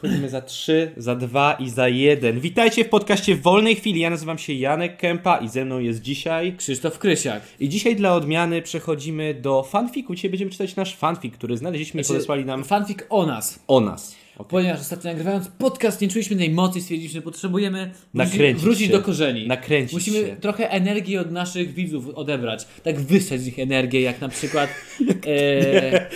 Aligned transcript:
Wchodzimy 0.00 0.28
za 0.28 0.40
3, 0.40 0.92
za 0.96 1.14
2 1.16 1.52
i 1.52 1.70
za 1.70 1.88
1. 1.88 2.40
Witajcie 2.40 2.84
w 2.84 2.88
podcaście 2.88 3.36
wolnej 3.36 3.76
chwili. 3.76 4.00
Ja 4.00 4.10
nazywam 4.10 4.38
się 4.38 4.52
Janek 4.52 4.96
Kępa 4.96 5.38
i 5.38 5.48
ze 5.48 5.64
mną 5.64 5.78
jest 5.78 6.02
dzisiaj. 6.02 6.56
Krzysztof 6.56 6.98
Krysiak. 6.98 7.42
I 7.60 7.68
dzisiaj 7.68 7.96
dla 7.96 8.14
odmiany 8.14 8.62
przechodzimy 8.62 9.34
do 9.34 9.62
fanfiku. 9.62 10.14
Dzisiaj 10.14 10.30
będziemy 10.30 10.50
czytać 10.50 10.76
nasz 10.76 10.96
fanfic, 10.96 11.34
który 11.34 11.56
znaleźliśmy 11.56 12.00
i 12.00 12.04
Znaczy, 12.04 12.14
podesłali 12.16 12.44
nam 12.44 12.64
Fanfic 12.64 12.98
o 13.08 13.26
nas. 13.26 13.58
o 13.68 13.80
nas. 13.80 14.16
Ponieważ 14.48 14.80
ostatnio 14.80 15.10
nagrywając 15.10 15.48
podcast 15.48 16.00
nie 16.00 16.08
czuliśmy 16.08 16.36
tej 16.36 16.50
mocy 16.50 16.78
i 16.78 16.82
stwierdziliśmy, 16.82 17.18
że 17.20 17.22
potrzebujemy 17.22 17.78
wrócić, 17.86 18.04
Nakręcić 18.14 18.64
wrócić 18.64 18.86
się. 18.86 18.92
do 18.92 19.00
korzeni. 19.02 19.46
Nakręcić 19.48 19.92
Musimy 19.92 20.18
się. 20.18 20.36
trochę 20.36 20.70
energii 20.70 21.18
od 21.18 21.30
naszych 21.30 21.74
widzów 21.74 22.08
odebrać. 22.14 22.66
Tak 22.82 23.00
wysać 23.00 23.40
z 23.40 23.46
nich 23.46 23.58
energię, 23.58 24.00
jak 24.00 24.20
na 24.20 24.28
przykład... 24.28 24.70
e, 25.26 26.06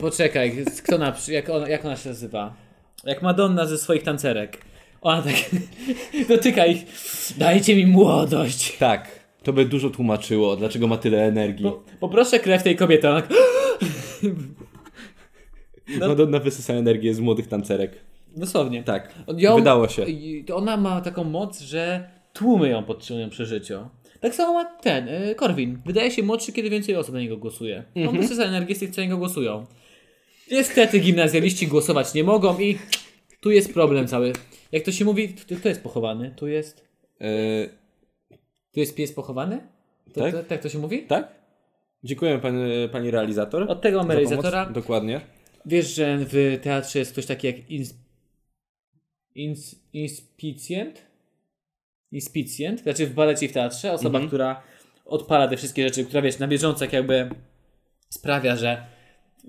poczekaj, 0.00 0.64
kto 0.84 0.98
na, 0.98 1.14
jak, 1.28 1.50
ona, 1.50 1.68
jak 1.68 1.84
ona 1.84 1.96
się 1.96 2.08
nazywa? 2.08 2.54
Jak 3.04 3.22
Madonna 3.22 3.66
ze 3.66 3.78
swoich 3.78 4.02
tancerek. 4.02 4.58
Ona 5.00 5.22
tak 5.22 5.34
dotyka 6.28 6.66
ich. 6.66 6.84
Dajcie 7.38 7.76
mi 7.76 7.86
młodość. 7.86 8.76
Tak, 8.78 9.08
to 9.42 9.52
by 9.52 9.64
dużo 9.64 9.90
tłumaczyło, 9.90 10.56
dlaczego 10.56 10.86
ma 10.86 10.96
tyle 10.96 11.24
energii. 11.24 11.64
Po, 11.64 11.82
poproszę 12.00 12.38
krew 12.40 12.62
tej 12.62 12.76
kobiety. 12.76 13.08
Ona... 13.08 13.22
tak- 13.22 13.32
no- 16.00 16.08
Madonna 16.08 16.38
wysysa 16.38 16.72
energię 16.74 17.14
z 17.14 17.20
młodych 17.20 17.46
tancerek. 17.48 17.92
Dosłownie. 18.36 18.82
Tak, 18.82 19.14
Ją- 19.36 19.54
wydało 19.56 19.88
się. 19.88 20.06
Ona 20.54 20.76
ma 20.76 21.00
taką 21.00 21.24
moc, 21.24 21.60
że 21.60 22.08
tłumy 22.32 22.68
ją 22.68 22.84
podtrzymują 22.84 23.30
przy 23.30 23.46
życiu. 23.46 23.74
Tak 24.20 24.34
samo 24.34 24.52
ma 24.52 24.64
ten, 24.64 25.08
y, 25.08 25.34
Korwin. 25.34 25.78
Wydaje 25.86 26.10
się 26.10 26.22
młodszy, 26.22 26.52
kiedy 26.52 26.70
więcej 26.70 26.96
osób 26.96 27.14
na 27.14 27.20
niego 27.20 27.36
głosuje. 27.36 27.84
On 28.08 28.18
wysysa 28.18 28.42
energię 28.44 28.74
z 28.74 28.78
tych, 28.78 28.90
co 28.90 29.00
na 29.00 29.04
niego 29.04 29.18
głosują. 29.18 29.66
Niestety 30.52 30.98
gimnazjaliści 31.00 31.66
głosować 31.66 32.14
nie 32.14 32.24
mogą 32.24 32.58
i 32.58 32.78
tu 33.40 33.50
jest 33.50 33.74
problem 33.74 34.06
cały. 34.08 34.32
Jak 34.72 34.82
to 34.84 34.92
się 34.92 35.04
mówi, 35.04 35.28
kto 35.58 35.68
jest 35.68 35.82
pochowany? 35.82 36.34
Tu 36.36 36.48
jest, 36.48 36.88
E, 37.20 37.24
tu 38.72 38.80
jest 38.80 38.94
pies 38.94 39.12
pochowany? 39.12 39.68
To, 40.14 40.20
Tak? 40.20 40.32
To, 40.34 40.44
tak 40.44 40.62
to 40.62 40.68
się 40.68 40.78
mówi? 40.78 41.02
tak? 41.02 41.28
Dziękuję 42.04 42.38
pani, 42.38 42.88
pani 42.92 43.10
realizator. 43.10 43.70
Od 43.70 43.80
tego 43.82 43.98
mamy 43.98 44.14
realizatora. 44.14 44.66
Dokładnie. 44.66 45.20
Wiesz, 45.66 45.94
że 45.94 46.18
w 46.20 46.58
teatrze 46.62 46.98
jest 46.98 47.12
ktoś 47.12 47.26
taki 47.26 47.46
jak 47.46 47.70
ins... 47.70 47.94
Ins... 49.34 49.74
inspicjent? 49.92 51.06
Inspicjent? 52.12 52.80
Znaczy 52.82 53.06
w 53.06 53.14
balecie 53.14 53.46
i 53.46 53.48
w 53.48 53.52
teatrze 53.52 53.92
osoba, 53.92 54.18
Mhm. 54.18 54.26
która 54.28 54.62
odpala 55.04 55.48
te 55.48 55.56
wszystkie 55.56 55.84
rzeczy, 55.88 56.04
która 56.04 56.22
wiesz, 56.22 56.38
na 56.38 56.48
bieżąco 56.48 56.84
jak 56.84 56.92
jakby 56.92 57.30
sprawia, 58.08 58.56
że 58.56 58.86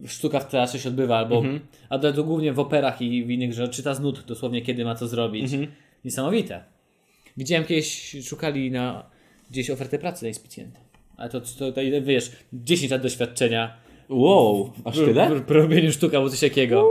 sztuka 0.07 0.39
w 0.39 0.49
teatrze 0.49 0.79
się 0.79 0.89
odbywa, 0.89 1.17
albo 1.17 1.37
Mhm. 1.37 1.59
a 1.89 1.99
to, 1.99 2.23
głównie 2.23 2.53
w 2.53 2.59
operach 2.59 3.01
i 3.01 3.25
w 3.25 3.29
innych, 3.29 3.53
że 3.53 3.67
czyta 3.67 3.93
z 3.93 3.99
nut 3.99 4.23
dosłownie 4.27 4.61
kiedy 4.61 4.85
ma 4.85 4.95
co 4.95 5.07
zrobić. 5.07 5.53
Mhm. 5.53 5.71
Niesamowite. 6.05 6.63
Widziałem 7.37 7.65
kiedyś, 7.65 8.15
szukali 8.27 8.71
na 8.71 9.05
gdzieś 9.51 9.69
ofertę 9.69 9.99
pracy 9.99 10.25
na 10.25 10.29
inspicjenta. 10.29 10.79
Ale 11.17 11.29
to, 11.29 11.41
to, 11.41 11.71
to 11.71 11.81
wiesz, 12.01 12.31
10 12.53 12.91
lat 12.91 13.01
doświadczenia 13.01 13.77
Wow, 14.09 14.71
aż 14.85 14.95
tyle? 14.95 15.35
w, 15.35 15.45
w 15.45 15.51
robieniu 15.51 15.91
sztuk 15.91 16.13
albo 16.13 16.29
coś 16.29 16.39
takiego. 16.39 16.89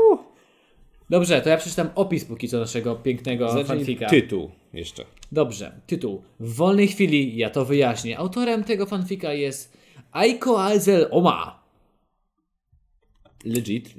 Dobrze, 1.11 1.41
to 1.41 1.49
ja 1.49 1.57
przeczytam 1.57 1.89
opis 1.95 2.25
póki 2.25 2.49
co 2.49 2.59
naszego 2.61 2.97
pięknego 2.97 3.49
Zacznij 3.49 3.65
fanfika. 3.65 4.07
tytuł 4.09 4.51
jeszcze. 4.75 5.05
Dobrze, 5.33 5.73
tytuł. 5.87 6.23
W 6.41 6.55
wolnej 6.55 6.89
chwili 6.89 7.37
ja 7.37 7.51
to 7.51 7.65
wyjaśnię. 7.65 8.19
Autorem 8.19 8.65
tego 8.65 8.87
fanfika 8.87 9.33
jest 9.33 9.77
Aiko 10.13 10.63
Alzel 10.63 11.09
Oma. 11.11 11.62
Legit, 13.45 13.95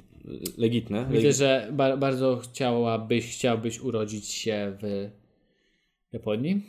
legitne. 0.58 1.06
Widzę, 1.10 1.32
że 1.32 1.68
ba 1.72 1.96
bardzo 1.96 2.36
chciałabyś, 2.36 3.32
chciałbyś 3.36 3.80
urodzić 3.80 4.28
się 4.28 4.76
w 4.82 5.10
Japonii. 6.12 6.62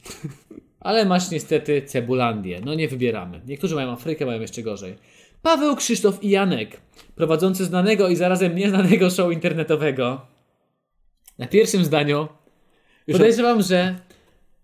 Ale 0.80 1.04
masz 1.04 1.30
niestety 1.30 1.82
Cebulandię. 1.82 2.60
No 2.64 2.74
nie 2.74 2.88
wybieramy. 2.88 3.40
Niektórzy 3.46 3.74
mają 3.74 3.90
Afrykę, 3.90 4.26
mają 4.26 4.40
jeszcze 4.40 4.62
gorzej. 4.62 4.94
Paweł, 5.42 5.76
Krzysztof 5.76 6.24
i 6.24 6.30
Janek, 6.30 6.80
prowadzący 7.14 7.64
znanego 7.64 8.08
i 8.08 8.16
zarazem 8.16 8.56
nieznanego 8.56 9.10
show 9.10 9.32
internetowego. 9.32 10.20
Na 11.38 11.46
pierwszym 11.46 11.84
zdaniu 11.84 12.28
podejrzewam, 13.12 13.62
że 13.62 13.98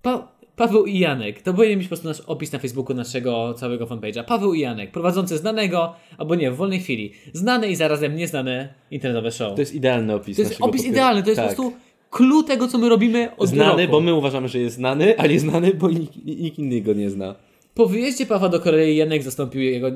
pa 0.03 0.34
Paweł 0.57 0.87
i 0.87 0.99
Janek, 0.99 1.43
to 1.43 1.55
powinien 1.55 1.79
być 1.79 1.87
po 1.87 1.89
prostu 1.89 2.09
nasz 2.09 2.21
opis 2.21 2.53
na 2.53 2.59
Facebooku 2.59 2.97
naszego 2.97 3.55
całego 3.55 3.87
fanpage'a. 3.87 4.25
Paweł 4.25 4.55
i 4.55 4.61
Janek, 4.61 4.91
prowadzący 4.93 5.39
znanego, 5.39 5.95
albo 6.19 6.35
nie, 6.35 6.51
w 6.51 6.57
wolnej 6.57 6.81
chwili, 6.81 7.13
znane 7.33 7.69
i 7.71 7.77
zarazem 7.77 8.17
nieznane 8.17 8.75
internetowe 8.91 9.31
show. 9.31 9.55
To 9.55 9.61
jest 9.63 9.75
idealny 9.75 10.15
opis. 10.15 10.37
To 10.37 10.43
jest 10.43 10.57
opis 10.61 10.85
idealny, 10.85 11.23
to 11.23 11.29
jest 11.31 11.41
Tak. 11.43 11.57
po 11.57 11.63
prostu 11.63 11.79
clue 12.11 12.43
tego, 12.43 12.69
co 12.69 12.79
my 12.79 12.89
robimy 12.89 13.37
od 13.37 13.49
Znany, 13.49 13.83
roku. 13.83 13.93
bo 13.93 14.01
my 14.01 14.15
uważamy, 14.15 14.49
że 14.49 14.59
jest 14.59 14.77
znany, 14.77 15.19
a 15.19 15.27
nie 15.27 15.41
znany, 15.41 15.75
bo 15.75 15.91
nikt, 15.91 16.17
nikt 16.25 16.59
inny 16.59 16.81
go 16.81 16.93
nie 16.93 17.11
zna. 17.11 17.35
Po 17.75 17.87
wyjeździe 17.87 18.27
Pawła 18.27 18.49
do 18.49 18.61
Korei 18.61 18.97
Janek 18.97 19.23
zastąpił 19.23 19.61
jego, 19.63 19.91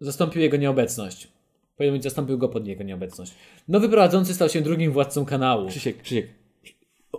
zastąpił 0.00 0.42
jego 0.42 0.56
nieobecność. 0.56 1.28
Powinien 1.76 1.94
być 1.94 2.02
zastąpił 2.02 2.38
go 2.38 2.48
pod 2.48 2.66
jego 2.66 2.84
nieobecność. 2.84 3.32
Nowy 3.68 3.88
prowadzący 3.88 4.34
stał 4.34 4.48
się 4.48 4.60
drugim 4.60 4.92
władcą 4.92 5.24
kanału. 5.24 5.68
Krzysiek, 5.68 6.02
Krzysiek. 6.02 6.26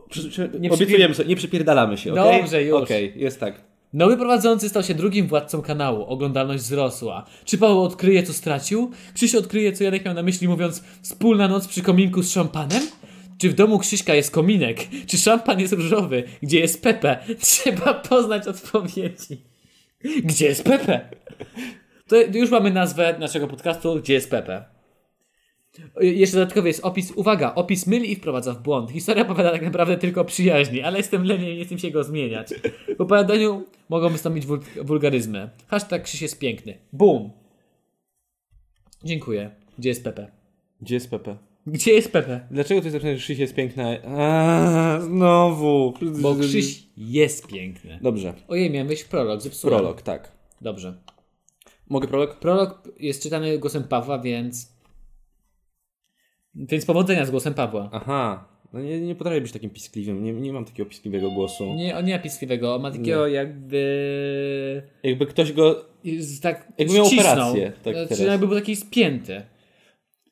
O, 0.10 0.12
przy, 0.12 0.30
przy, 0.30 0.50
Nie 0.60 0.72
obiecujemy 0.72 1.16
sobie, 1.16 1.30
nie 1.30 1.36
przypierdalamy 1.36 1.98
się, 1.98 2.14
okej? 2.14 2.42
Dobrze, 2.42 2.64
już. 2.64 2.84
Okej, 2.84 3.14
jest 3.16 3.40
tak. 3.40 3.62
Nowy 3.94 4.18
prowadzący 4.18 4.70
stał 4.70 4.84
się 4.84 4.94
drugim 4.94 5.28
władcą 5.28 5.62
kanału. 5.62 6.04
Oglądalność 6.04 6.64
wzrosła. 6.64 7.26
Czy 7.46 7.58
Paweł 7.58 7.84
odkryje, 7.84 8.24
co 8.24 8.34
stracił? 8.34 8.92
Krzyś 9.14 9.36
odkryje, 9.36 9.74
co 9.74 9.84
Janek 9.84 10.06
miał 10.06 10.14
na 10.14 10.24
myśli, 10.24 10.48
mówiąc 10.48 10.84
wspólna 11.02 11.48
noc 11.48 11.68
przy 11.68 11.82
kominku 11.82 12.24
z 12.24 12.32
szampanem? 12.32 12.82
Czy 13.38 13.50
w 13.50 13.54
domu 13.54 13.80
Krzyśka 13.80 14.16
jest 14.16 14.32
kominek? 14.32 14.78
Czy 15.08 15.18
szampan 15.18 15.60
jest 15.60 15.74
różowy? 15.74 16.24
Gdzie 16.42 16.60
jest 16.60 16.84
Pepe? 16.84 17.18
Trzeba 17.42 17.94
poznać 17.94 18.48
odpowiedzi. 18.48 19.42
Gdzie 20.24 20.46
jest 20.46 20.64
Pepe? 20.64 21.10
To 22.08 22.16
już 22.34 22.50
mamy 22.50 22.72
nazwę 22.72 23.16
naszego 23.20 23.48
podcastu 23.48 23.96
Gdzie 23.96 24.14
jest 24.14 24.32
Pepe? 24.32 24.79
Jeszcze 26.02 26.38
dodatkowo 26.38 26.68
jest 26.68 26.86
opis, 26.86 27.12
uwaga, 27.12 27.56
opis 27.56 27.88
myli 27.88 28.12
i 28.12 28.16
wprowadza 28.16 28.54
w 28.54 28.62
błąd. 28.62 28.92
Historia 28.92 29.24
opowiada 29.24 29.52
tak 29.52 29.62
naprawdę 29.62 29.98
tylko 29.98 30.22
o 30.22 30.26
przyjaźni, 30.26 30.82
ale 30.82 30.98
jestem 30.98 31.24
leniem 31.24 31.50
i 31.50 31.58
nie 31.58 31.66
chcę 31.66 31.80
się 31.80 31.92
go 31.92 32.04
zmieniać. 32.04 32.50
W 32.98 33.02
opowiadaniu 33.02 33.64
mogą 33.90 34.10
wystąpić 34.10 34.46
wul 34.46 34.60
wulgaryzmy. 34.82 35.50
Hashtag 35.68 36.04
Krzyś 36.04 36.22
jest 36.22 36.40
piękny. 36.40 36.78
Boom. 36.94 37.30
Dziękuję. 39.04 39.52
Gdzie 39.78 39.90
jest 39.90 40.04
Pepe? 40.04 40.32
Gdzie 40.82 40.96
jest 40.96 41.10
Pepe? 41.10 41.38
Gdzie 41.68 41.94
jest 41.94 42.12
Pepe? 42.12 42.48
Dlaczego 42.52 42.82
to 42.82 42.86
jest 42.88 42.94
napisane, 42.94 43.18
że 43.18 43.24
Krzyś 43.24 43.40
jest 43.40 43.56
piękna? 43.56 43.88
A, 44.18 45.00
znowu. 45.02 45.94
Bo 46.22 46.36
Krzyś 46.36 46.84
jest 46.98 47.48
piękny. 47.48 48.00
Dobrze. 48.02 48.34
Ojej, 48.48 48.72
miałem 48.72 48.88
wejść 48.88 49.04
w 49.04 49.08
prolog, 49.08 49.42
zepsułem. 49.42 49.78
Prolog, 49.78 50.02
tak. 50.02 50.32
Dobrze. 50.62 50.98
Mogę 51.90 52.08
prolog? 52.08 52.40
Prolog 52.40 52.92
jest 53.00 53.24
czytany 53.24 53.58
głosem 53.58 53.84
Pawła, 53.84 54.20
więc... 54.20 54.79
Więc 56.60 56.86
powodzenia 56.86 57.26
z 57.26 57.32
głosem 57.32 57.54
Pawła. 57.54 57.90
Aha. 57.94 58.48
No 58.74 58.80
nie, 58.82 59.02
nie 59.02 59.16
potrafię 59.16 59.42
być 59.42 59.52
takim 59.52 59.70
piskliwym. 59.70 60.24
Nie, 60.24 60.34
nie 60.34 60.54
mam 60.54 60.66
takiego 60.66 60.90
piskliwego 60.90 61.32
głosu. 61.32 61.74
Nie, 61.76 61.98
on 61.98 62.06
nie 62.06 62.14
ma 62.14 62.20
piskliwego, 62.20 62.76
on 62.76 62.82
ma 62.82 62.92
takiego 62.92 63.28
jakby... 63.28 64.84
Jakby 65.04 65.26
ktoś 65.26 65.54
go... 65.54 65.86
z- 66.20 66.40
tak 66.40 66.68
Jakby 66.78 66.94
miał 66.94 67.06
ścisnął. 67.06 67.32
operację, 67.34 67.72
tak 67.84 67.94
znaczy, 67.94 68.10
teraz. 68.10 68.20
jakby 68.32 68.48
był 68.48 68.56
taki 68.56 68.76
spięty. 68.76 69.42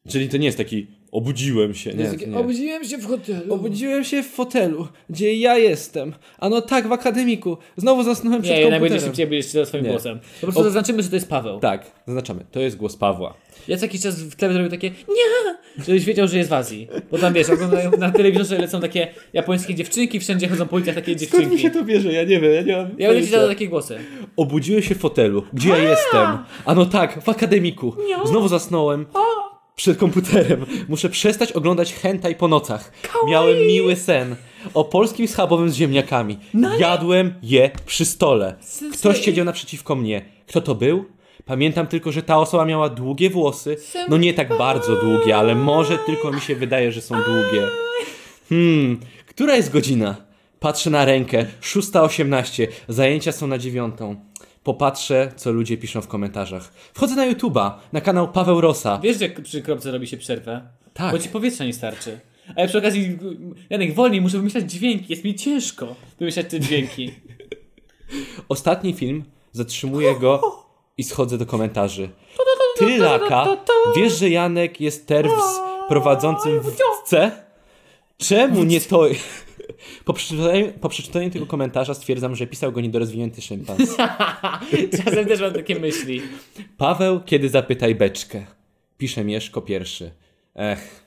Czyli 0.07 0.29
to 0.29 0.37
nie 0.37 0.45
jest 0.45 0.57
taki 0.57 0.87
obudziłem 1.11 1.73
się. 1.73 1.93
Nie, 1.93 1.99
Jest 1.99 2.11
to 2.13 2.19
taki, 2.19 2.31
nie. 2.31 2.37
Obudziłem 2.37 2.83
się 2.83 2.97
w 2.97 3.05
hotelu. 3.05 3.53
Obudziłem 3.53 4.03
się 4.03 4.23
w 4.23 4.27
fotelu, 4.27 4.87
gdzie 5.09 5.33
ja 5.35 5.57
jestem. 5.57 6.13
A 6.39 6.49
no 6.49 6.61
tak, 6.61 6.87
w 6.87 6.91
akademiku. 6.91 7.57
Znowu 7.77 8.03
zasnąłem 8.03 8.41
przed 8.41 8.57
Nie, 8.57 8.69
komputerem. 8.69 8.99
szybciej 9.03 9.27
będziesz 9.27 9.47
czytał 9.51 9.65
swoim 9.65 9.83
Nie. 9.83 9.89
głosem. 9.89 10.19
Po 10.41 10.47
prostu 10.47 10.61
O- 10.61 10.63
zaznaczymy, 10.63 11.03
że 11.03 11.09
to 11.09 11.15
jest 11.15 11.29
Paweł. 11.29 11.59
Tak, 11.59 11.91
zaznaczamy. 12.07 12.45
To 12.51 12.59
jest 12.59 12.77
głos 12.77 12.95
Pawła. 12.95 13.33
Ja 13.67 13.77
co 13.77 13.85
jakiś 13.85 14.01
czas 14.01 14.23
w 14.23 14.35
tle 14.35 14.53
zrobił 14.53 14.71
takie 14.71 14.89
nie, 14.89 15.83
żebyś 15.85 16.05
wiedział, 16.05 16.27
że 16.27 16.37
jest 16.37 16.49
w 16.49 16.53
Azji. 16.53 16.87
Bo 17.11 17.17
tam 17.17 17.33
wiesz, 17.33 17.49
oglądają 17.49 17.91
na 17.97 18.11
telewizorze 18.11 18.57
lecą 18.57 18.79
takie 18.81 19.07
japońskie 19.33 19.75
dziewczynki, 19.75 20.19
wszędzie 20.19 20.47
chodzą 20.47 20.67
po 20.67 20.75
ulicach 20.75 20.95
takie 20.95 21.15
dziewczynki. 21.15 21.71
to 21.71 21.83
bierze? 21.83 22.13
Ja 22.13 22.23
nie 22.23 22.39
wiem, 22.39 22.53
ja 22.53 22.61
nie 22.61 22.77
mam 22.77 22.89
Ja 22.97 23.09
będę 23.09 23.25
ci 23.25 23.31
dał 23.31 23.47
takie 23.47 23.67
głosy. 23.67 23.97
Obudziłem 24.37 24.81
się 24.83 24.95
w 24.95 24.97
fotelu. 24.97 25.43
Gdzie 25.53 25.69
ja 25.69 25.77
jestem? 25.77 26.37
A 26.65 26.75
no 26.75 26.85
tak, 26.85 27.23
w 27.23 27.29
akademiku. 27.29 27.93
Znowu 28.25 28.47
zasnąłem. 28.47 29.05
Przed 29.77 29.97
komputerem. 29.97 30.65
Muszę 30.89 31.09
przestać 31.09 31.51
oglądać 31.51 31.93
hentai 31.93 32.35
po 32.35 32.47
nocach. 32.47 32.91
Miałem 33.27 33.57
miły 33.67 33.95
sen. 33.95 34.35
O 34.73 34.83
polskim 34.83 35.27
schabowym 35.27 35.69
z 35.69 35.75
ziemniakami. 35.75 36.37
Jadłem 36.79 37.33
je 37.43 37.71
przy 37.85 38.05
stole. 38.05 38.55
Ktoś 38.93 39.21
siedział 39.25 39.45
naprzeciwko 39.45 39.95
mnie. 39.95 40.25
Kto 40.47 40.61
to 40.61 40.75
był? 40.75 41.05
Pamiętam 41.45 41.87
tylko, 41.87 42.11
że 42.11 42.23
ta 42.23 42.37
osoba 42.37 42.65
miała 42.65 42.89
długie 42.89 43.29
włosy. 43.29 43.77
No 44.09 44.17
nie 44.17 44.33
tak 44.33 44.57
bardzo 44.57 44.95
długie, 44.95 45.37
ale 45.37 45.55
może 45.55 45.97
tylko 45.97 46.31
mi 46.31 46.41
się 46.41 46.55
wydaje, 46.55 46.91
że 46.91 47.01
są 47.01 47.15
długie. 47.15 47.67
Hmm, 48.49 48.99
która 49.25 49.55
jest 49.55 49.71
godzina? 49.71 50.15
Patrzę 50.59 50.89
na 50.89 51.05
rękę. 51.05 51.45
6.18. 51.61 52.67
Zajęcia 52.87 53.31
są 53.31 53.47
na 53.47 53.57
dziewiątą. 53.57 54.15
Popatrzę, 54.67 55.31
co 55.35 55.51
ludzie 55.51 55.77
piszą 55.77 56.01
w 56.01 56.07
komentarzach. 56.07 56.73
Wchodzę 56.93 57.15
na 57.15 57.33
YouTube'a, 57.33 57.71
na 57.93 58.01
kanał 58.01 58.31
Paweł 58.31 58.61
Rosa. 58.61 58.99
Wiesz, 59.03 59.19
że 59.19 59.29
przy 59.29 59.61
kropce 59.61 59.91
robi 59.91 60.07
się 60.07 60.17
przerwę? 60.17 60.61
Tak. 60.93 61.11
Bo 61.11 61.19
ci 61.19 61.29
powietrza 61.29 61.65
nie 61.65 61.73
starczy. 61.73 62.19
A 62.55 62.61
ja 62.61 62.67
przy 62.67 62.77
okazji, 62.77 63.17
Janek, 63.69 63.93
wolniej, 63.93 64.21
muszę 64.21 64.37
wymyślać 64.37 64.71
dźwięki, 64.71 65.05
jest 65.09 65.23
mi 65.23 65.35
ciężko 65.35 65.95
wymyślać 66.19 66.45
te 66.49 66.59
dźwięki. 66.59 67.11
Ostatni 68.49 68.93
film, 68.93 69.23
zatrzymuję 69.51 70.15
go 70.15 70.65
i 70.97 71.03
schodzę 71.03 71.37
do 71.37 71.45
komentarzy. 71.45 72.09
Ty, 72.77 72.97
Laka, 72.97 73.57
wiesz, 73.95 74.19
że 74.19 74.29
Janek 74.29 74.81
jest 74.81 75.07
terws 75.07 75.59
prowadzącym 75.87 76.59
w 76.59 77.09
C? 77.09 77.31
Czemu 78.17 78.63
nie 78.63 78.81
to... 78.81 79.05
Po 80.05 80.13
przeczytaniu, 80.13 80.73
po 80.81 80.89
przeczytaniu 80.89 81.29
tego 81.29 81.45
komentarza 81.45 81.93
stwierdzam, 81.93 82.35
że 82.35 82.47
pisał 82.47 82.71
go 82.71 82.81
niedorozwinięty 82.81 83.41
szympans. 83.41 83.97
Czasem 85.03 85.25
też 85.25 85.41
mam 85.41 85.53
takie 85.53 85.79
myśli. 85.79 86.21
Paweł, 86.77 87.19
kiedy 87.25 87.49
zapytaj 87.49 87.95
beczkę. 87.95 88.45
Pisze 88.97 89.23
Mieszko 89.23 89.61
pierwszy. 89.61 90.11
Ech. 90.55 91.05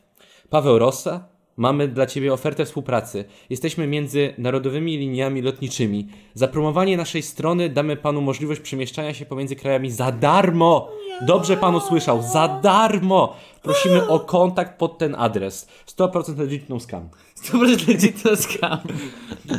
Paweł 0.50 0.78
Rossa, 0.78 1.28
mamy 1.60 1.88
dla 1.88 2.06
Ciebie 2.06 2.32
ofertę 2.32 2.64
współpracy. 2.64 3.24
Jesteśmy 3.50 3.86
między 3.86 4.34
narodowymi 4.38 4.98
liniami 4.98 5.42
lotniczymi. 5.42 6.08
Za 6.34 6.48
promowanie 6.48 6.96
naszej 6.96 7.22
strony 7.22 7.68
damy 7.68 7.96
Panu 7.96 8.20
możliwość 8.20 8.60
przemieszczania 8.60 9.14
się 9.14 9.26
pomiędzy 9.26 9.56
krajami 9.56 9.90
za 9.90 10.12
darmo. 10.12 10.90
Dobrze 11.26 11.56
Panu 11.56 11.80
słyszał, 11.80 12.22
za 12.22 12.60
darmo. 12.62 13.36
Prosimy 13.62 14.08
o 14.08 14.20
kontakt 14.20 14.78
pod 14.78 14.98
ten 14.98 15.14
adres. 15.18 15.68
100% 15.96 16.38
legit 16.38 16.68
no 16.68 16.80
scam. 16.80 17.08
100% 17.44 17.88
legit 17.88 18.22
scam. 18.34 18.78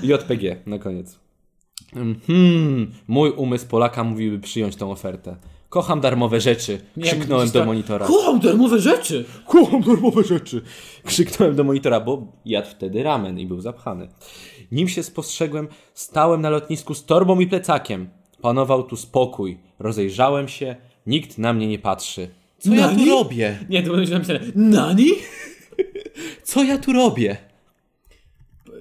JPG 0.03 0.56
na 0.65 0.80
koniec. 0.80 1.19
Hmm, 2.27 2.92
mój 3.07 3.30
umysł 3.30 3.68
Polaka 3.68 4.03
mówiłby 4.03 4.39
przyjąć 4.39 4.75
tą 4.75 4.92
ofertę. 4.92 5.36
Kocham 5.71 6.01
darmowe 6.01 6.41
rzeczy. 6.41 6.81
Krzyknąłem 7.01 7.47
do 7.51 7.59
to- 7.59 7.65
monitora. 7.65 8.07
Kocham 8.07 8.39
darmowe 8.39 8.79
rzeczy! 8.79 9.25
Kocham 9.47 9.81
darmowe 9.81 10.23
rzeczy. 10.23 10.62
Krzyknąłem 11.06 11.56
do 11.56 11.63
monitora, 11.63 12.00
bo 12.00 12.27
jadł 12.45 12.68
wtedy 12.69 13.03
ramen 13.03 13.39
i 13.39 13.45
był 13.45 13.62
zapchany. 13.62 14.07
Nim 14.71 14.88
się 14.88 15.03
spostrzegłem, 15.03 15.68
stałem 15.94 16.41
na 16.41 16.50
lotnisku 16.50 16.94
z 16.94 17.06
torbą 17.06 17.39
i 17.39 17.47
plecakiem. 17.47 18.09
Panował 18.41 18.83
tu 18.83 18.95
spokój. 18.97 19.57
Rozejrzałem 19.79 20.47
się, 20.47 20.75
nikt 21.06 21.38
na 21.38 21.53
mnie 21.53 21.68
nie 21.68 21.79
patrzy. 21.79 22.29
Co 22.59 22.74
ja 22.74 22.88
tu 22.88 22.95
Nani? 22.95 23.09
robię? 23.09 23.59
Nie, 23.69 23.83
to 23.83 23.91
będzie 23.94 24.13
napisane. 24.13 24.39
Nani? 24.56 25.07
Co 26.44 26.63
ja 26.63 26.77
tu 26.77 26.94
robię? 26.94 27.38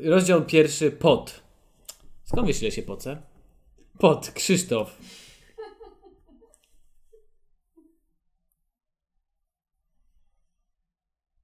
Rozdział 0.04 0.44
pierwszy, 0.44 0.90
pot. 0.90 1.40
Skąd 2.24 2.46
wiesz, 2.48 2.62
ile 2.62 2.70
się 2.70 2.82
poce? 2.82 3.22
Pot, 3.98 4.30
Krzysztof. 4.34 4.96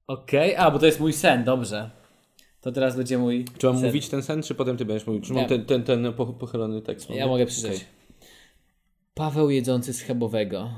Okej, 0.07 0.55
a 0.55 0.71
bo 0.71 0.79
to 0.79 0.85
jest 0.85 0.99
mój 0.99 1.13
sen, 1.13 1.43
dobrze. 1.43 1.89
To 2.61 2.71
teraz 2.71 2.95
będzie 2.95 3.17
mój. 3.17 3.45
Czy 3.57 3.67
mam 3.67 3.75
sen. 3.75 3.85
mówić 3.85 4.09
ten 4.09 4.23
sen, 4.23 4.43
czy 4.43 4.55
potem 4.55 4.77
ty 4.77 4.85
będziesz 4.85 5.07
mówił? 5.07 5.21
Czy 5.21 5.33
mam 5.33 5.45
ten, 5.45 5.65
ten, 5.65 5.83
ten 5.83 6.13
po- 6.13 6.25
pochylony 6.25 6.81
tekst? 6.81 7.09
Ja 7.09 7.27
mogę 7.27 7.45
przeczytać. 7.45 7.75
Okej. 7.75 7.87
Paweł 9.13 9.49
jedzący 9.49 9.93
schabowego. 9.93 10.69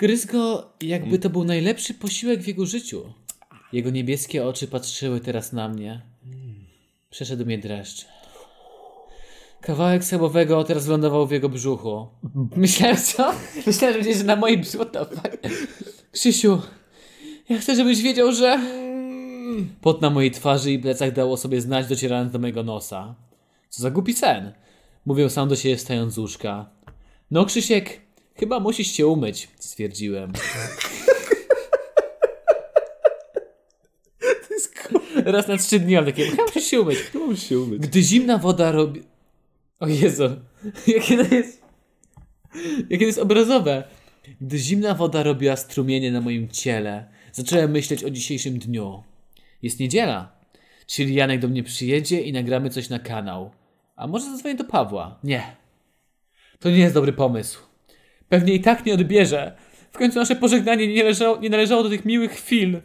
Gryzł 0.00 0.32
go, 0.32 0.72
jakby 0.80 1.18
to 1.18 1.30
był 1.30 1.44
najlepszy 1.44 1.94
posiłek 1.94 2.40
w 2.40 2.46
jego 2.46 2.66
życiu. 2.66 3.12
Jego 3.72 3.90
niebieskie 3.90 4.46
oczy 4.46 4.68
patrzyły 4.68 5.20
teraz 5.20 5.52
na 5.52 5.68
mnie. 5.68 6.02
Przeszedł 7.10 7.44
mnie 7.46 7.58
dreszcz. 7.58 8.06
Kawałek 9.60 10.04
schabowego 10.04 10.64
teraz 10.64 10.86
lądował 10.86 11.26
w 11.26 11.30
jego 11.30 11.48
brzuchu. 11.48 12.06
Myślałem, 12.56 12.96
co? 12.96 13.32
Myślałem, 13.66 13.96
że 13.98 14.04
będziesz 14.04 14.24
na 14.24 14.36
moim 14.36 14.60
brzuchu. 14.60 14.84
What 14.84 14.92
the 14.92 15.16
fuck? 15.16 15.38
Krzysiu, 16.12 16.62
ja 17.52 17.58
chcę, 17.58 17.76
żebyś 17.76 18.02
wiedział, 18.02 18.32
że... 18.32 18.60
Pot 19.80 20.00
na 20.00 20.10
mojej 20.10 20.30
twarzy 20.30 20.72
i 20.72 20.78
plecach 20.78 21.12
dało 21.12 21.36
sobie 21.36 21.60
znać, 21.60 21.86
docierając 21.86 22.32
do 22.32 22.38
mojego 22.38 22.62
nosa. 22.62 23.14
Co 23.68 23.82
za 23.82 23.90
głupi 23.90 24.14
sen. 24.14 24.52
Mówię 25.06 25.30
sam 25.30 25.48
do 25.48 25.56
siebie 25.56 25.76
wstając 25.76 26.14
z 26.14 26.18
łóżka. 26.18 26.70
No 27.30 27.44
Krzysiek, 27.44 28.00
chyba 28.34 28.60
musisz 28.60 28.86
się 28.86 29.06
umyć, 29.06 29.48
stwierdziłem. 29.58 30.32
Raz 35.24 35.48
na 35.48 35.56
trzy 35.56 35.78
dni 35.78 35.94
mam 35.94 36.04
takie, 36.04 36.26
chyba 36.26 36.44
musisz 36.44 36.64
się 36.64 36.80
umyć. 36.80 36.98
Mam 37.14 37.36
się 37.36 37.58
umyć. 37.58 37.82
Gdy 37.82 38.02
zimna 38.02 38.38
woda 38.38 38.72
robi... 38.72 39.02
O 39.80 39.86
Jezu, 39.86 40.28
jakie 40.86 41.24
to 41.24 41.34
jest... 41.34 41.62
Jakie 42.78 42.98
to 42.98 43.04
jest 43.04 43.18
obrazowe. 43.18 43.84
Gdy 44.40 44.58
zimna 44.58 44.94
woda 44.94 45.22
robiła 45.22 45.56
strumienie 45.56 46.12
na 46.12 46.20
moim 46.20 46.48
ciele, 46.48 47.11
zacząłem 47.32 47.70
myśleć 47.70 48.04
o 48.04 48.10
dzisiejszym 48.10 48.58
dniu. 48.58 49.02
Jest 49.62 49.80
niedziela, 49.80 50.32
czyli 50.86 51.14
Janek 51.14 51.40
do 51.40 51.48
mnie 51.48 51.62
przyjedzie 51.62 52.20
i 52.20 52.32
nagramy 52.32 52.70
coś 52.70 52.88
na 52.88 52.98
kanał. 52.98 53.50
A 53.96 54.06
może 54.06 54.24
zadzwonię 54.24 54.54
do 54.54 54.64
Pawła? 54.64 55.18
Nie. 55.24 55.56
To 56.58 56.70
nie 56.70 56.78
jest 56.78 56.94
dobry 56.94 57.12
pomysł. 57.12 57.60
Pewnie 58.28 58.54
i 58.54 58.60
tak 58.60 58.86
nie 58.86 58.94
odbierze. 58.94 59.56
W 59.92 59.98
końcu 59.98 60.18
nasze 60.18 60.36
pożegnanie 60.36 60.86
nie 60.88 61.02
należało, 61.02 61.40
nie 61.40 61.50
należało 61.50 61.82
do 61.82 61.88
tych 61.88 62.04
miłych 62.04 62.32
chwil. 62.32 62.80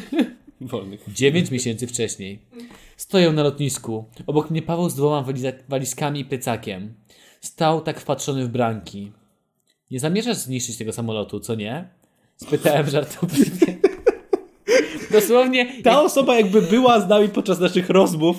Wolnych. 0.60 1.04
Dziewięć 1.12 1.50
miesięcy 1.50 1.86
wcześniej. 1.86 2.38
Stoję 2.96 3.32
na 3.32 3.42
lotnisku. 3.42 4.04
Obok 4.26 4.50
mnie 4.50 4.62
Paweł 4.62 4.90
z 4.90 4.94
dwoma 4.94 5.22
waliza- 5.22 5.62
walizkami 5.68 6.20
i 6.20 6.24
plecakiem. 6.24 6.94
Stał 7.40 7.80
tak 7.80 8.00
wpatrzony 8.00 8.44
w 8.44 8.48
branki. 8.48 9.12
Nie 9.90 10.00
zamierzasz 10.00 10.36
zniszczyć 10.36 10.76
tego 10.76 10.92
samolotu, 10.92 11.40
co 11.40 11.54
nie? 11.54 11.88
Spytałem 12.36 12.90
żartobliwie. 12.90 13.79
Dosłownie, 15.12 15.82
Ta 15.82 16.02
osoba 16.02 16.36
jakby 16.36 16.62
była 16.62 17.00
z 17.00 17.08
nami 17.08 17.28
podczas 17.28 17.60
naszych 17.60 17.90
rozmów 17.90 18.36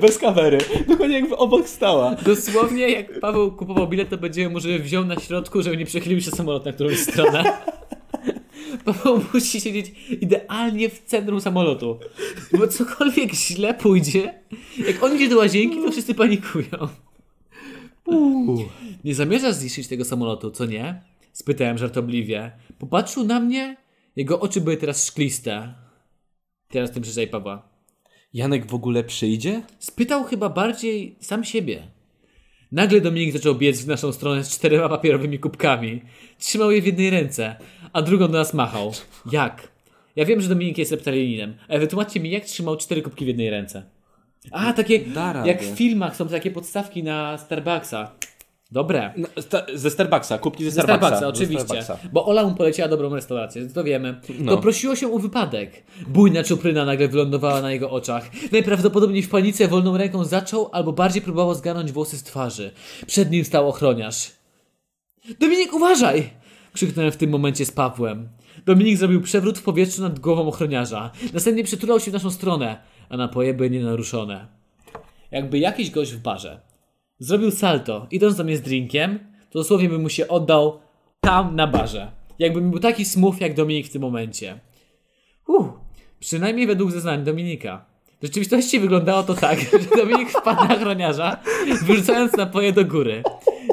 bez 0.00 0.18
kamery. 0.18 0.58
Dokładnie 0.88 1.20
jakby 1.20 1.36
obok 1.36 1.68
stała. 1.68 2.14
dosłownie 2.14 2.88
jak 2.90 3.20
Paweł 3.20 3.52
kupował 3.52 3.88
bilet, 3.88 4.08
to 4.08 4.16
będziemy 4.18 4.50
mu, 4.50 4.60
żeby 4.60 4.78
wziął 4.78 5.04
na 5.04 5.20
środku, 5.20 5.62
żeby 5.62 5.76
nie 5.76 5.86
przechylił 5.86 6.20
się 6.20 6.30
samolot 6.30 6.64
na 6.64 6.72
którąś 6.72 6.98
stronę. 6.98 7.44
Paweł 8.84 9.20
musi 9.34 9.60
siedzieć 9.60 9.92
idealnie 10.20 10.88
w 10.88 11.02
centrum 11.04 11.40
samolotu. 11.40 11.98
Bo 12.58 12.68
cokolwiek 12.68 13.34
źle 13.34 13.74
pójdzie, 13.74 14.34
jak 14.86 15.02
on 15.02 15.16
idzie 15.16 15.28
do 15.28 15.36
łazienki, 15.36 15.76
to 15.82 15.92
wszyscy 15.92 16.14
panikują. 16.14 16.88
Nie 19.04 19.14
zamierzasz 19.14 19.54
zniszczyć 19.54 19.88
tego 19.88 20.04
samolotu, 20.04 20.50
co 20.50 20.66
nie? 20.66 21.02
Spytałem 21.32 21.78
żartobliwie. 21.78 22.52
Popatrzył 22.78 23.24
na 23.24 23.40
mnie, 23.40 23.76
jego 24.16 24.40
oczy 24.40 24.60
były 24.60 24.76
teraz 24.76 25.06
szkliste. 25.06 25.74
Teraz 26.68 26.92
tym 26.92 27.02
przeczytaj 27.02 27.28
Pawła. 27.28 27.68
Janek 28.34 28.66
w 28.66 28.74
ogóle 28.74 29.04
przyjdzie? 29.04 29.62
Spytał 29.78 30.24
chyba 30.24 30.48
bardziej 30.48 31.16
sam 31.20 31.44
siebie. 31.44 31.82
Nagle 32.72 33.00
Dominik 33.00 33.32
zaczął 33.32 33.54
biec 33.54 33.80
w 33.80 33.86
naszą 33.86 34.12
stronę 34.12 34.44
z 34.44 34.50
czterema 34.50 34.88
papierowymi 34.88 35.38
kubkami. 35.38 36.02
Trzymał 36.38 36.70
je 36.70 36.82
w 36.82 36.86
jednej 36.86 37.10
ręce, 37.10 37.56
a 37.92 38.02
drugą 38.02 38.26
do 38.26 38.38
nas 38.38 38.54
machał. 38.54 38.92
Jak? 39.32 39.68
Ja 40.16 40.24
wiem, 40.24 40.40
że 40.40 40.48
Dominik 40.48 40.78
jest 40.78 40.90
reptilianinem, 40.92 41.54
ale 41.68 41.80
wytłumaczcie 41.80 42.20
mi, 42.20 42.30
jak 42.30 42.44
trzymał 42.44 42.76
cztery 42.76 43.02
kubki 43.02 43.24
w 43.24 43.28
jednej 43.28 43.50
ręce. 43.50 43.82
A, 44.50 44.72
takie, 44.72 45.00
jak 45.44 45.62
w 45.62 45.76
filmach 45.76 46.16
są 46.16 46.28
takie 46.28 46.50
podstawki 46.50 47.02
na 47.02 47.38
Starbucksa. 47.38 48.12
Dobre. 48.70 49.12
No, 49.16 49.28
sta- 49.42 49.66
ze 49.74 49.90
Starbucksa, 49.90 50.38
kubki 50.38 50.64
ze 50.64 50.70
Ze 50.70 50.82
Starbucksa. 50.82 51.16
Starbucksa, 51.16 51.38
ze 51.38 51.44
oczywiście. 51.44 51.82
Starbucksa. 51.82 52.08
Bo 52.12 52.26
Ola 52.26 52.44
mu 52.44 52.54
poleciła 52.54 52.88
dobrą 52.88 53.14
restaurację, 53.14 53.68
to 53.68 53.84
wiemy. 53.84 54.20
No. 54.38 54.56
To 54.56 54.62
prosiło 54.62 54.96
się 54.96 55.12
o 55.12 55.18
wypadek. 55.18 55.82
Bujna 56.08 56.44
czupryna 56.44 56.84
nagle 56.84 57.08
wylądowała 57.08 57.62
na 57.62 57.72
jego 57.72 57.90
oczach. 57.90 58.30
Najprawdopodobniej 58.52 59.22
w 59.22 59.28
panice 59.30 59.68
wolną 59.68 59.96
ręką 59.96 60.24
zaczął 60.24 60.68
albo 60.72 60.92
bardziej 60.92 61.22
próbował 61.22 61.54
zgarnąć 61.54 61.92
włosy 61.92 62.18
z 62.18 62.22
twarzy. 62.22 62.70
Przed 63.06 63.30
nim 63.30 63.44
stał 63.44 63.68
ochroniarz. 63.68 64.32
Dominik, 65.40 65.74
uważaj! 65.74 66.30
Krzyknąłem 66.72 67.12
w 67.12 67.16
tym 67.16 67.30
momencie 67.30 67.66
z 67.66 67.72
Pawłem. 67.72 68.28
Dominik 68.66 68.96
zrobił 68.96 69.20
przewrót 69.20 69.58
w 69.58 69.62
powietrzu 69.62 70.02
nad 70.02 70.18
głową 70.18 70.48
ochroniarza. 70.48 71.10
Następnie 71.32 71.64
przytulał 71.64 72.00
się 72.00 72.10
w 72.10 72.14
naszą 72.14 72.30
stronę, 72.30 72.76
a 73.08 73.16
napoje 73.16 73.54
były 73.54 73.70
nienaruszone. 73.70 74.46
Jakby 75.30 75.58
jakiś 75.58 75.90
gość 75.90 76.12
w 76.12 76.20
barze 76.20 76.60
zrobił 77.18 77.50
salto, 77.50 78.06
idąc 78.10 78.36
do 78.36 78.44
mnie 78.44 78.56
z 78.56 78.62
drinkiem, 78.62 79.18
to 79.50 79.58
dosłownie 79.58 79.88
bym 79.88 80.02
mu 80.02 80.08
się 80.08 80.28
oddał 80.28 80.80
tam 81.20 81.56
na 81.56 81.66
barze. 81.66 82.12
Jakbym 82.38 82.70
był 82.70 82.80
taki 82.80 83.04
smooth 83.04 83.40
jak 83.40 83.54
Dominik 83.54 83.86
w 83.86 83.92
tym 83.92 84.02
momencie. 84.02 84.60
Uh, 85.46 85.68
przynajmniej 86.20 86.66
według 86.66 86.90
zeznań 86.90 87.24
Dominika. 87.24 87.84
W 88.20 88.22
rzeczywistości 88.22 88.80
wyglądało 88.80 89.22
to 89.22 89.34
tak, 89.34 89.60
że 89.90 89.96
Dominik 89.96 90.30
wpadł 90.30 90.68
na 90.68 90.76
ochroniarza, 90.76 91.36
wyrzucając 91.82 92.32
napoje 92.32 92.72
do 92.72 92.84
góry. 92.84 93.22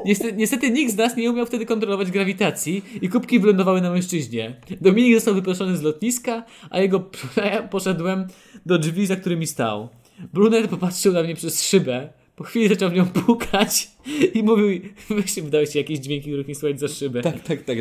Niestety, 0.05 0.33
niestety 0.33 0.71
nikt 0.71 0.93
z 0.93 0.97
nas 0.97 1.17
nie 1.17 1.31
umiał 1.31 1.45
wtedy 1.45 1.65
kontrolować 1.65 2.11
grawitacji 2.11 2.83
i 3.01 3.09
kubki 3.09 3.39
wylądowały 3.39 3.81
na 3.81 3.91
mężczyźnie. 3.91 4.55
Dominik 4.81 5.15
został 5.15 5.33
wyproszony 5.33 5.77
z 5.77 5.81
lotniska, 5.81 6.43
a 6.69 6.79
jego 6.79 7.09
poszedłem 7.71 8.27
do 8.65 8.77
drzwi, 8.77 9.05
za 9.05 9.15
którymi 9.15 9.47
stał. 9.47 9.89
Brunet 10.33 10.67
popatrzył 10.67 11.13
na 11.13 11.23
mnie 11.23 11.35
przez 11.35 11.63
szybę. 11.63 12.09
Po 12.35 12.43
chwili 12.43 12.67
zaczął 12.67 12.89
w 12.89 12.93
nią 12.93 13.05
pukać 13.05 13.91
i 14.33 14.43
mówił, 14.43 14.81
weź 15.09 15.35
wydały 15.35 15.67
się 15.67 15.79
jakieś 15.79 15.99
dźwięki, 15.99 16.29
których 16.29 16.47
nie 16.47 16.55
słychać 16.55 16.79
za 16.79 16.87
szybę. 16.87 17.21
Tak, 17.21 17.39
tak, 17.39 17.61
tak. 17.61 17.77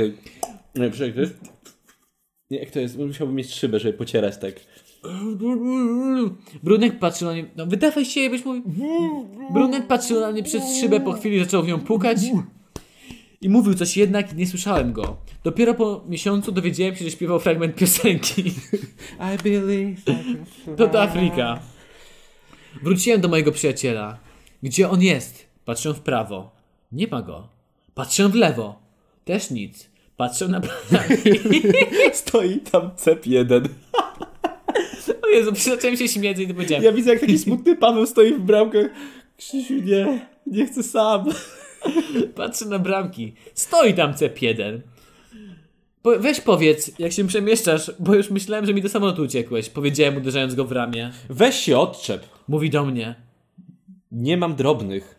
Nie, 0.74 0.90
przecież? 0.90 1.28
Nie, 2.50 2.58
jak 2.58 2.70
to 2.70 2.80
jest? 2.80 2.98
Musiałbym 2.98 3.36
mieć 3.36 3.54
szybę, 3.54 3.78
żeby 3.78 3.98
pocierać 3.98 4.38
tak. 4.38 4.54
Brunek 6.62 6.98
patrzył 6.98 7.28
na 7.28 7.34
mnie. 7.34 7.44
No 7.56 7.66
wydawaj 7.66 8.04
się, 8.04 8.30
byś 8.30 8.44
mówił. 8.44 8.62
Brunek 9.52 9.86
patrzył 9.86 10.20
na 10.20 10.32
mnie 10.32 10.42
przez 10.42 10.80
szybę, 10.80 11.00
po 11.00 11.12
chwili 11.12 11.38
zaczął 11.38 11.62
w 11.62 11.66
nią 11.66 11.80
pukać. 11.80 12.18
I 13.40 13.48
mówił 13.48 13.74
coś 13.74 13.96
jednak, 13.96 14.36
nie 14.36 14.46
słyszałem 14.46 14.92
go. 14.92 15.16
Dopiero 15.44 15.74
po 15.74 16.04
miesiącu 16.08 16.52
dowiedziałem 16.52 16.96
się, 16.96 17.04
że 17.04 17.10
śpiewał 17.10 17.40
fragment 17.40 17.76
piosenki. 17.76 18.44
I 19.34 19.42
believe 19.42 19.72
I. 19.72 19.96
To 20.76 20.86
do 20.88 21.02
Afryka. 21.02 21.60
Wróciłem 22.82 23.20
do 23.20 23.28
mojego 23.28 23.52
przyjaciela. 23.52 24.18
Gdzie 24.62 24.90
on 24.90 25.02
jest? 25.02 25.46
Patrzę 25.64 25.94
w 25.94 26.00
prawo. 26.00 26.50
Nie 26.92 27.06
ma 27.06 27.22
go. 27.22 27.48
Patrzę 27.94 28.28
w 28.28 28.34
lewo. 28.34 28.78
Też 29.24 29.50
nic. 29.50 29.90
Patrzę 30.16 30.48
na 30.48 30.60
Stoi 32.12 32.60
tam 32.60 32.90
CEP1. 32.90 33.68
O 35.22 35.28
Jezu, 35.28 35.52
zacząłem 35.54 35.96
się 35.96 36.08
śmiać 36.08 36.38
i 36.38 36.48
to 36.48 36.54
powiedziałem. 36.54 36.84
Ja 36.84 36.92
widzę, 36.92 37.10
jak 37.10 37.20
taki 37.20 37.38
smutny 37.38 37.76
Paweł 37.76 38.06
stoi 38.06 38.34
w 38.34 38.40
bramkach. 38.40 38.86
Krzysiu, 39.36 39.74
nie, 39.74 40.26
nie 40.46 40.66
chcę 40.66 40.82
sam. 40.82 41.24
Patrzę 42.34 42.66
na 42.66 42.78
bramki. 42.78 43.32
Stoi 43.54 43.94
tam 43.94 44.12
CEP1. 44.12 44.80
Po, 46.02 46.18
weź 46.18 46.40
powiedz, 46.40 46.98
jak 46.98 47.12
się 47.12 47.26
przemieszczasz, 47.26 47.90
bo 47.98 48.14
już 48.14 48.30
myślałem, 48.30 48.66
że 48.66 48.74
mi 48.74 48.82
do 48.82 48.88
samolotu 48.88 49.22
uciekłeś. 49.22 49.68
Powiedziałem, 49.68 50.16
uderzając 50.16 50.54
go 50.54 50.64
w 50.64 50.72
ramię. 50.72 51.12
Weź 51.30 51.56
się 51.56 51.78
odczep. 51.78 52.26
Mówi 52.48 52.70
do 52.70 52.84
mnie. 52.84 53.14
Nie 54.12 54.36
mam 54.36 54.56
drobnych. 54.56 55.18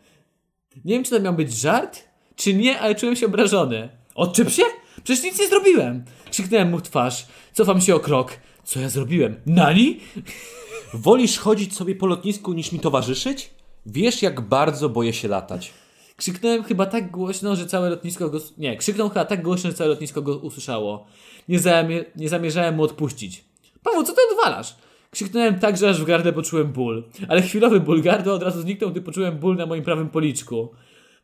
Nie 0.86 0.94
wiem, 0.94 1.04
czy 1.04 1.10
to 1.10 1.20
miał 1.20 1.34
być 1.34 1.54
żart, 1.54 2.04
czy 2.36 2.54
nie, 2.54 2.80
ale 2.80 2.96
czułem 2.96 3.16
się 3.16 3.26
obrażony. 3.26 3.90
Odczep 4.16 4.50
się? 4.50 4.64
Przecież 5.04 5.24
nic 5.24 5.40
nie 5.40 5.48
zrobiłem! 5.48 6.06
Krzyknąłem 6.32 6.70
mu 6.70 6.78
w 6.78 6.82
twarz. 6.82 7.26
Cofam 7.54 7.82
się 7.82 7.96
o 7.96 8.00
krok. 8.00 8.38
Co 8.64 8.80
ja 8.80 8.90
zrobiłem? 8.90 9.36
Nani? 9.46 10.00
Wolisz 10.94 11.40
chodzić 11.40 11.76
sobie 11.76 11.96
po 11.96 12.06
lotnisku 12.06 12.54
niż 12.54 12.72
mi 12.72 12.80
towarzyszyć? 12.80 13.50
Wiesz, 13.86 14.22
jak 14.22 14.42
bardzo 14.42 14.90
boję 14.90 15.14
się 15.14 15.28
latać. 15.28 15.74
Krzyknąłem 16.16 16.64
chyba 16.64 16.86
tak 16.86 17.12
głośno, 17.12 17.56
że 17.56 17.66
całe 17.66 17.90
lotnisko 17.90 18.30
go... 18.30 18.40
Nie, 18.58 18.78
krzyknął 18.78 19.10
chyba 19.10 19.26
tak 19.26 19.44
głośno, 19.44 19.70
że 19.70 19.76
całe 19.76 19.90
lotnisko 19.90 20.22
go 20.22 20.38
usłyszało. 20.38 21.06
Nie, 21.50 21.60
zamie... 21.60 22.06
nie 22.16 22.30
zamierzałem 22.30 22.76
mu 22.76 22.84
odpuścić. 22.84 23.46
Paweł, 23.84 24.04
co 24.04 24.14
ty 24.14 24.22
odwalasz? 24.32 24.76
Krzyknąłem 25.14 25.60
tak, 25.60 25.78
że 25.78 25.90
aż 25.90 26.02
w 26.02 26.06
gardle 26.06 26.34
poczułem 26.34 26.72
ból. 26.72 27.04
Ale 27.28 27.42
chwilowy 27.42 27.80
ból 27.80 28.02
gardła 28.02 28.34
od 28.34 28.44
razu 28.44 28.62
zniknął, 28.62 28.92
gdy 28.92 29.02
poczułem 29.02 29.38
ból 29.38 29.56
na 29.56 29.66
moim 29.66 29.84
prawym 29.84 30.10
policzku. 30.10 30.72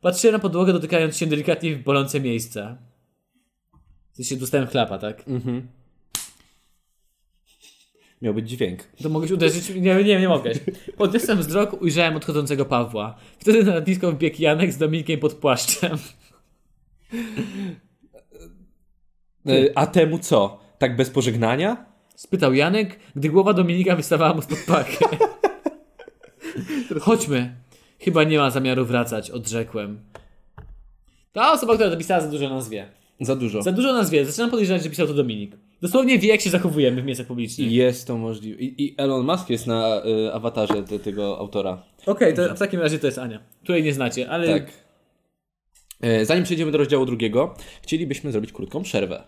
Patrzyłem 0.01 0.33
na 0.33 0.39
podłogę, 0.39 0.73
dotykając 0.73 1.17
się 1.17 1.25
delikatnie 1.25 1.75
w 1.75 1.83
bolące 1.83 2.19
miejsca. 2.19 2.77
W 4.11 4.15
sensie 4.15 4.35
dostałem 4.35 4.67
chlapa, 4.67 4.97
tak? 4.97 5.23
Miał 8.21 8.33
być 8.33 8.49
dźwięk. 8.49 8.83
To 9.03 9.09
mogłeś 9.09 9.31
uderzyć? 9.31 9.69
Nie, 9.69 10.03
nie, 10.03 10.19
nie 10.19 10.29
mogę. 10.29 10.51
Podniosłem 10.97 11.37
wzrok, 11.37 11.81
ujrzałem 11.81 12.15
odchodzącego 12.15 12.65
Pawła. 12.65 13.15
Wtedy 13.39 13.63
na 13.63 13.75
lotnisko 13.75 14.11
wbiegł 14.11 14.35
Janek 14.39 14.73
z 14.73 14.77
Dominikiem 14.77 15.19
pod 15.19 15.33
płaszczem. 15.33 15.97
E, 19.47 19.77
a 19.77 19.87
temu 19.87 20.19
co? 20.19 20.59
Tak 20.77 20.95
bez 20.95 21.09
pożegnania? 21.09 21.88
Spytał 22.19 22.53
Janek, 22.53 22.99
gdy 23.15 23.29
głowa 23.29 23.53
Dominika 23.53 23.95
wystawała 23.95 24.33
mu 24.33 24.41
spod 24.41 24.59
pachy. 24.67 25.05
Chodźmy. 27.01 27.55
Chyba 27.99 28.23
nie 28.23 28.37
ma 28.37 28.51
zamiaru 28.51 28.85
wracać, 28.85 29.31
odrzekłem. 29.31 29.99
Ta 31.33 31.51
osoba, 31.51 31.73
która 31.73 31.89
napisała 31.89 32.21
za 32.21 32.27
dużo 32.27 32.49
nas 32.49 32.69
wie. 32.69 32.89
Za 33.19 33.35
dużo. 33.35 33.61
Za 33.61 33.71
dużo 33.71 33.93
nas 33.93 34.09
wie. 34.09 34.25
Zaczynam 34.25 34.49
podejrzewać, 34.49 34.83
że 34.83 34.89
pisał 34.89 35.07
to 35.07 35.13
Dominik. 35.13 35.51
Dosłownie 35.81 36.19
wie, 36.19 36.29
jak 36.29 36.41
się 36.41 36.49
zachowujemy 36.49 37.01
w 37.01 37.05
miejscach 37.05 37.27
publicznych. 37.27 37.71
Jest 37.71 38.07
to 38.07 38.17
możliwe. 38.17 38.61
I, 38.61 38.83
i 38.83 38.95
Elon 38.97 39.25
Musk 39.25 39.49
jest 39.49 39.67
na 39.67 40.01
y, 40.05 40.33
awatarze 40.33 40.83
te, 40.83 40.99
tego 40.99 41.37
autora. 41.37 41.83
Okej, 42.05 42.33
to 42.33 42.55
w 42.55 42.59
takim 42.59 42.79
razie 42.79 42.99
to 42.99 43.07
jest 43.07 43.17
Ania. 43.17 43.39
Której 43.63 43.83
nie 43.83 43.93
znacie, 43.93 44.29
ale... 44.29 44.59
Tak. 44.59 44.71
E, 46.01 46.25
Zanim 46.25 46.43
przejdziemy 46.43 46.71
do 46.71 46.77
rozdziału 46.77 47.05
drugiego, 47.05 47.55
chcielibyśmy 47.81 48.31
zrobić 48.31 48.53
krótką 48.53 48.83
przerwę. 48.83 49.23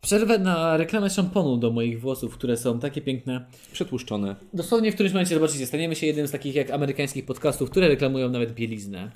Przerwę 0.00 0.38
na 0.38 0.76
reklamę 0.76 1.10
szamponu 1.10 1.56
do 1.56 1.70
moich 1.70 2.00
włosów, 2.00 2.34
które 2.34 2.56
są 2.56 2.80
takie 2.80 3.00
piękne. 3.00 3.46
Przetłuszczone. 3.72 4.36
Dosłownie 4.54 4.92
w 4.92 4.94
którymś 4.94 5.12
momencie 5.12 5.34
zobaczycie, 5.34 5.66
staniemy 5.66 5.96
się 5.96 6.06
jednym 6.06 6.28
z 6.28 6.30
takich 6.30 6.54
jak 6.54 6.70
amerykańskich 6.70 7.26
podcastów, 7.26 7.70
które 7.70 7.88
reklamują 7.88 8.30
nawet 8.30 8.54
bieliznę. 8.54 9.10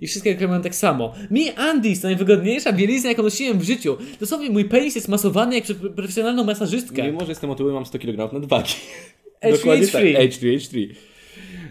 I 0.00 0.06
wszystkie 0.06 0.30
reklamują 0.30 0.62
tak 0.62 0.74
samo. 0.74 1.14
Mi 1.30 1.50
Andis 1.50 2.00
to 2.00 2.08
najwygodniejsza 2.08 2.72
bielizna, 2.72 3.08
jaką 3.08 3.22
nosiłem 3.22 3.58
w 3.58 3.62
życiu. 3.62 3.96
Dosłownie 4.20 4.50
mój 4.50 4.64
penis 4.64 4.94
jest 4.94 5.08
masowany 5.08 5.54
jak 5.54 5.64
przez 5.64 5.76
profesjonalną 5.96 6.44
masażystkę. 6.44 7.02
Mimo, 7.02 7.20
że 7.20 7.28
jestem 7.28 7.50
otyły, 7.50 7.72
mam 7.72 7.86
100 7.86 7.98
kg 7.98 8.32
nadwagi. 8.32 8.74
H3H3. 9.42 9.52
Dokładnie 9.52 9.86
tak. 9.86 10.02
H3H3. 10.02 10.88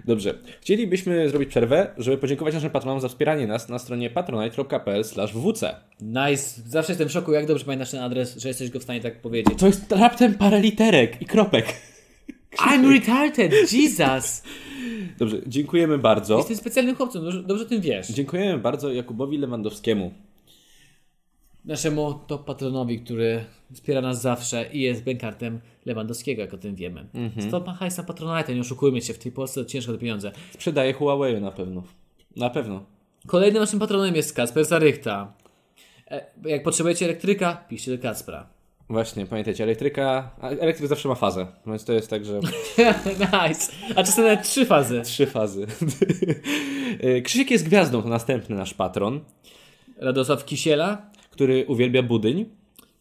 Dobrze. 0.10 0.34
Chcielibyśmy 0.62 1.30
zrobić 1.30 1.50
przerwę, 1.50 1.88
żeby 1.98 2.18
podziękować 2.18 2.54
naszym 2.54 2.70
patronom 2.70 3.02
za 3.02 3.08
wspieranie 3.08 3.48
nas 3.48 3.70
na 3.70 3.80
stronie 3.80 4.10
patronite.pl 4.10 5.04
wwc. 5.34 5.64
Nice. 6.02 6.62
Zawsze 6.68 6.92
jestem 6.92 7.10
w 7.10 7.12
szoku, 7.12 7.34
jak 7.34 7.46
dobrze 7.46 7.66
pamiętasz 7.66 7.92
ten 7.92 8.00
adres, 8.00 8.38
że 8.38 8.48
jesteś 8.48 8.70
go 8.70 8.80
w 8.80 8.84
stanie 8.84 9.02
tak 9.02 9.22
powiedzieć. 9.22 9.60
To 9.60 9.68
jest 9.68 9.92
raptem 9.92 10.34
parę 10.34 10.60
literek 10.60 11.22
i 11.22 11.26
kropek. 11.26 11.66
I'm 12.58 12.94
retarded, 12.94 13.74
Jesus! 13.74 14.44
Dobrze, 15.20 15.38
dziękujemy 15.48 15.98
bardzo. 15.98 16.38
Jestem 16.38 16.58
specjalnym 16.58 16.96
chłopcem, 16.96 17.24
dobrze, 17.24 17.44
dobrze 17.44 17.64
o 17.64 17.68
tym 17.68 17.82
wiesz. 17.82 18.08
Dziękujemy 18.08 18.58
bardzo 18.58 18.94
Jakubowi 18.94 19.38
Lewandowskiemu. 19.38 20.14
Naszemu 21.70 22.14
top 22.14 22.46
patronowi, 22.46 23.00
który 23.00 23.46
wspiera 23.74 24.02
nas 24.02 24.22
zawsze 24.22 24.70
i 24.74 24.82
jest 24.82 25.04
bankartem 25.04 25.60
Lewandowskiego, 25.86 26.42
jak 26.42 26.54
o 26.54 26.58
tym 26.58 26.76
wiemy. 26.76 27.06
Mhm. 27.14 27.48
Stop 27.48 27.68
ma 27.68 27.74
hajs 27.74 27.98
na 27.98 28.04
Patronite, 28.04 28.56
nie 28.56 28.62
oszukujmy 28.62 29.02
się, 29.02 29.14
w 29.14 29.18
tej 29.18 29.32
Polsce 29.32 29.66
ciężko 29.66 29.92
te 29.92 29.98
pieniądze. 29.98 30.32
Sprzedaje 30.54 30.94
Huawei 30.94 31.42
na 31.42 31.52
pewno. 31.52 31.84
Na 32.36 32.50
pewno. 32.50 32.84
Kolejnym 33.28 33.62
naszym 33.62 33.80
patronem 33.80 34.16
jest 34.16 34.36
Kacper 34.36 34.66
Zarychta. 34.66 35.34
E, 36.12 36.26
jak 36.46 36.64
potrzebujecie 36.64 37.06
elektryka, 37.06 37.64
piszcie 37.70 37.98
do 37.98 38.04
Kacpra. 38.04 38.48
Właśnie, 38.90 39.26
pamiętajcie, 39.26 39.64
elektryka. 39.64 40.32
Elektryk 40.42 40.90
zawsze 40.90 41.10
ma 41.10 41.16
fazę, 41.16 41.48
więc 41.68 41.86
to 41.86 41.94
jest 41.94 42.10
tak, 42.10 42.26
że 42.26 42.40
nice. 43.48 43.72
A 43.96 44.04
czasem 44.04 44.24
nawet 44.24 44.44
trzy 44.44 44.66
fazy. 44.66 45.02
trzy 45.02 45.26
fazy. 45.26 45.68
E, 47.00 47.22
Krzysiek 47.22 47.52
jest 47.52 47.66
gwiazdą, 47.66 48.02
to 48.02 48.10
następny 48.10 48.56
nasz 48.56 48.74
patron, 48.74 49.20
Radosław 49.98 50.46
Kisiela. 50.46 51.10
Który 51.40 51.66
uwielbia 51.68 52.04
budyń. 52.04 52.46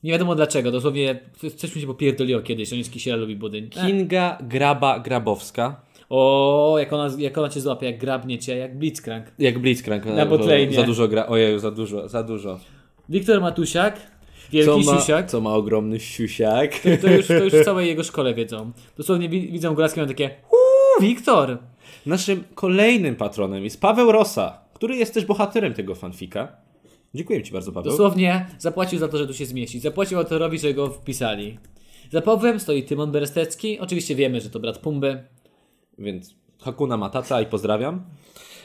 Nie 0.03 0.13
wiadomo 0.13 0.35
dlaczego, 0.35 0.71
dosłownie 0.71 1.21
coś 1.57 1.75
mi 1.75 1.81
się 1.81 1.87
popierdoliło 1.87 2.41
kiedyś, 2.41 2.73
on 2.73 2.79
jest 2.79 2.93
Kisiela, 2.93 3.17
lubi 3.17 3.37
budyń. 3.37 3.71
E. 3.77 3.87
Kinga 3.87 4.39
Graba 4.43 4.99
Grabowska. 4.99 5.81
O, 6.11 6.77
jak 6.79 6.93
ona, 6.93 7.11
jak 7.19 7.39
ona 7.39 7.49
cię 7.49 7.61
złapie, 7.61 7.87
jak 7.87 7.99
grabnie 7.99 8.39
cię, 8.39 8.57
jak 8.57 8.79
Blitzcrank. 8.79 9.27
Jak 9.39 9.59
Blitzcrank. 9.59 10.05
Na 10.05 10.27
bo 10.27 10.39
botlane. 10.39 10.73
Za 10.73 10.83
dużo 10.83 11.09
gra. 11.09 11.27
Ojeju, 11.27 11.59
za 11.59 11.71
dużo, 11.71 12.09
za 12.09 12.23
dużo. 12.23 12.59
Wiktor 13.09 13.41
Matusiak. 13.41 14.01
Wielki 14.53 14.85
co 14.85 14.93
ma, 14.93 14.99
siusiak. 14.99 15.31
Co 15.31 15.41
ma 15.41 15.55
ogromny 15.55 16.01
siusiak. 16.01 16.79
To, 16.79 16.89
to, 17.03 17.13
już, 17.13 17.27
to 17.27 17.45
już 17.45 17.53
w 17.53 17.65
całej 17.71 17.89
jego 17.89 18.05
szkole 18.05 18.35
wiedzą. 18.35 18.73
Dosłownie 18.97 19.29
wi- 19.29 19.53
widzą 19.53 19.75
Góralskie 19.75 20.01
mają 20.01 20.09
takie 20.09 20.31
uuu, 20.51 21.09
Wiktor! 21.09 21.59
Naszym 22.07 22.45
kolejnym 22.55 23.17
patronem 23.17 23.65
jest 23.65 23.81
Paweł 23.81 24.13
Rosa, 24.13 24.59
który 24.75 24.97
jest 24.97 25.15
też 25.15 25.25
bohaterem 25.25 25.75
tego 25.75 25.95
fanfika. 25.95 26.68
Dziękuję 27.15 27.43
Ci 27.43 27.53
bardzo, 27.53 27.73
Paweł. 27.73 27.93
Dosłownie 27.93 28.47
zapłacił 28.59 28.99
za 28.99 29.09
to, 29.09 29.19
że 29.19 29.27
tu 29.27 29.35
się 29.35 29.47
zmieści. 29.47 29.81
Zapłacił 29.81 30.19
autorowi, 30.19 30.59
że 30.59 30.75
go 30.75 30.91
wpisali. 30.91 31.59
Za 32.13 32.23
Pawłem 32.23 32.61
stoi 32.61 32.83
Tymon 32.83 33.13
Berestecki. 33.13 33.79
Oczywiście 33.79 34.15
wiemy, 34.15 34.41
że 34.41 34.51
to 34.51 34.61
brat 34.61 34.79
Pumby. 34.79 35.25
Więc 35.99 36.35
Hakuna 36.61 36.97
Matata 36.97 37.41
i 37.41 37.47
pozdrawiam. 37.47 38.05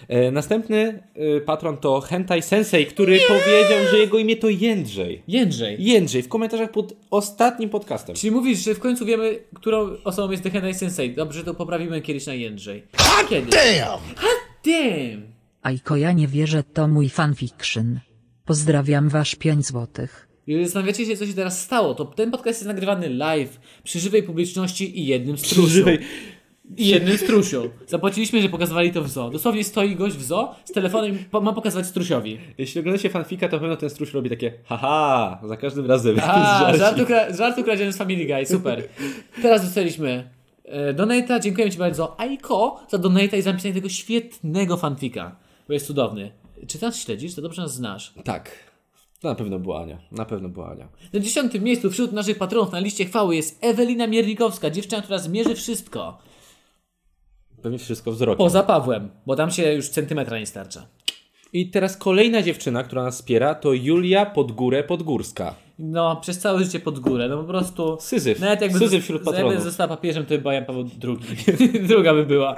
E, 0.07 0.31
następny 0.31 1.03
e, 1.15 1.41
patron 1.41 1.77
to 1.77 2.01
Hentai 2.01 2.41
Sensei, 2.41 2.85
który 2.85 3.19
powiedział, 3.27 3.79
że 3.91 3.97
jego 3.97 4.17
imię 4.17 4.35
to 4.35 4.49
Jędrzej. 4.49 5.23
Jędrzej. 5.27 5.75
Jędrzej 5.79 6.23
w 6.23 6.29
komentarzach 6.29 6.71
pod 6.71 6.93
ostatnim 7.11 7.69
podcastem. 7.69 8.15
Czyli 8.15 8.31
mówisz, 8.31 8.59
że 8.59 8.75
w 8.75 8.79
końcu 8.79 9.05
wiemy, 9.05 9.39
którą 9.55 9.89
osobą 10.03 10.31
jest 10.31 10.43
The 10.43 10.49
Hentai 10.49 10.73
Sensei. 10.73 11.15
Dobrze, 11.15 11.43
to 11.43 11.53
poprawimy 11.53 12.01
kiedyś 12.01 12.27
na 12.27 12.33
Jędrzej. 12.33 12.83
Kiedy? 13.29 13.51
Damn! 13.51 13.99
Damn! 14.65 15.33
Ajko 15.61 15.95
ja 15.95 16.11
nie 16.11 16.27
wierzę 16.27 16.63
to 16.63 16.87
mój 16.87 17.09
fanfiction. 17.09 17.99
Pozdrawiam 18.45 19.09
wasz 19.09 19.35
5 19.35 19.65
złotych. 19.65 20.27
Jeżeli 20.47 20.65
zastanawiacie 20.65 21.05
się, 21.05 21.17
co 21.17 21.25
się 21.25 21.33
teraz 21.33 21.61
stało, 21.61 21.93
to 21.95 22.05
ten 22.05 22.31
podcast 22.31 22.59
jest 22.59 22.67
nagrywany 22.67 23.09
live, 23.09 23.59
przy 23.83 23.99
żywej 23.99 24.23
publiczności 24.23 24.99
i 24.99 25.05
jednym 25.05 25.37
strusiu. 25.37 25.67
Żywej. 25.67 25.99
I 26.77 26.87
jednym 26.87 27.17
strusiu. 27.17 27.69
Zapłaciliśmy, 27.87 28.41
że 28.41 28.49
pokazywali 28.49 28.91
to 28.91 29.01
w 29.03 29.09
zoo. 29.09 29.29
Dosłownie 29.29 29.63
stoi 29.63 29.95
gość 29.95 30.15
w 30.15 30.23
zoo 30.23 30.55
z 30.65 30.71
telefonem 30.71 31.15
i 31.15 31.17
po- 31.17 31.41
ma 31.41 31.53
pokazywać 31.53 31.85
strusiowi. 31.87 32.37
Jeśli 32.57 32.79
oglądacie 32.79 33.09
fanfika, 33.09 33.49
to 33.49 33.59
pewno 33.59 33.75
ten 33.77 33.89
struś 33.89 34.13
robi 34.13 34.29
takie 34.29 34.53
haha, 34.65 35.41
za 35.47 35.57
każdym 35.57 35.85
razem. 35.85 36.15
A, 36.23 36.59
Żarcik. 36.59 36.79
żartu, 36.79 37.01
kra- 37.03 37.37
żartu 37.37 37.63
kradziony 37.63 37.93
z 37.93 37.97
Family 37.97 38.25
Guy, 38.25 38.45
super. 38.45 38.83
Teraz 39.41 39.61
dostaliśmy 39.65 40.29
e, 40.65 40.93
donata, 40.93 41.39
dziękujemy 41.39 41.71
Ci 41.71 41.77
bardzo 41.77 42.19
Aiko 42.19 42.79
za 42.91 42.97
donata 42.97 43.37
i 43.37 43.41
za 43.41 43.49
napisanie 43.51 43.73
tego 43.73 43.89
świetnego 43.89 44.77
fanfika, 44.77 45.35
bo 45.67 45.73
jest 45.73 45.87
cudowny. 45.87 46.31
Czy 46.67 46.81
nas 46.81 46.95
śledzisz? 46.99 47.35
To 47.35 47.41
dobrze 47.41 47.61
nas 47.61 47.73
znasz. 47.73 48.13
Tak. 48.23 48.73
To 49.19 49.27
na 49.27 49.35
pewno 49.35 49.59
była 49.59 49.81
Ania. 49.81 49.99
Na 50.11 50.25
pewno 50.25 50.49
była 50.49 50.71
Ania. 50.71 50.87
Na 51.13 51.19
dziesiątym 51.19 51.63
miejscu 51.63 51.91
wśród 51.91 52.11
naszych 52.11 52.37
patronów 52.37 52.71
na 52.71 52.79
liście 52.79 53.05
chwały 53.05 53.35
jest 53.35 53.57
Ewelina 53.61 54.07
Miernikowska, 54.07 54.69
dziewczyna, 54.69 55.01
która 55.01 55.17
zmierzy 55.17 55.55
wszystko. 55.55 56.17
Pewnie 57.61 57.77
wszystko 57.77 58.11
wzrokiem. 58.11 58.37
Poza 58.37 58.63
Pawłem, 58.63 59.09
bo 59.25 59.35
tam 59.35 59.51
się 59.51 59.73
już 59.73 59.89
centymetra 59.89 60.39
nie 60.39 60.45
starcza. 60.45 60.87
I 61.53 61.69
teraz 61.69 61.97
kolejna 61.97 62.41
dziewczyna, 62.41 62.83
która 62.83 63.03
nas 63.03 63.15
wspiera, 63.15 63.55
to 63.55 63.73
Julia 63.73 64.25
Podgórę 64.25 64.83
Podgórska. 64.83 65.55
No, 65.79 66.15
przez 66.21 66.39
całe 66.39 66.63
życie 66.63 66.79
pod 66.79 66.99
górę, 66.99 67.29
no 67.29 67.37
po 67.37 67.43
prostu... 67.43 67.97
Syzyf. 67.99 68.39
Nawet 68.39 68.61
jakby, 68.61 68.79
Syzyf 68.79 69.03
wśród 69.03 69.25
jakby 69.25 69.31
patronów. 69.31 69.63
została 69.63 69.87
papieżem, 69.87 70.23
to 70.25 70.29
by 70.29 70.37
była 70.37 70.53
Jan 70.53 70.65
Paweł 70.65 70.89
II. 71.03 71.79
Druga 71.87 72.13
by 72.13 72.25
była. 72.25 72.55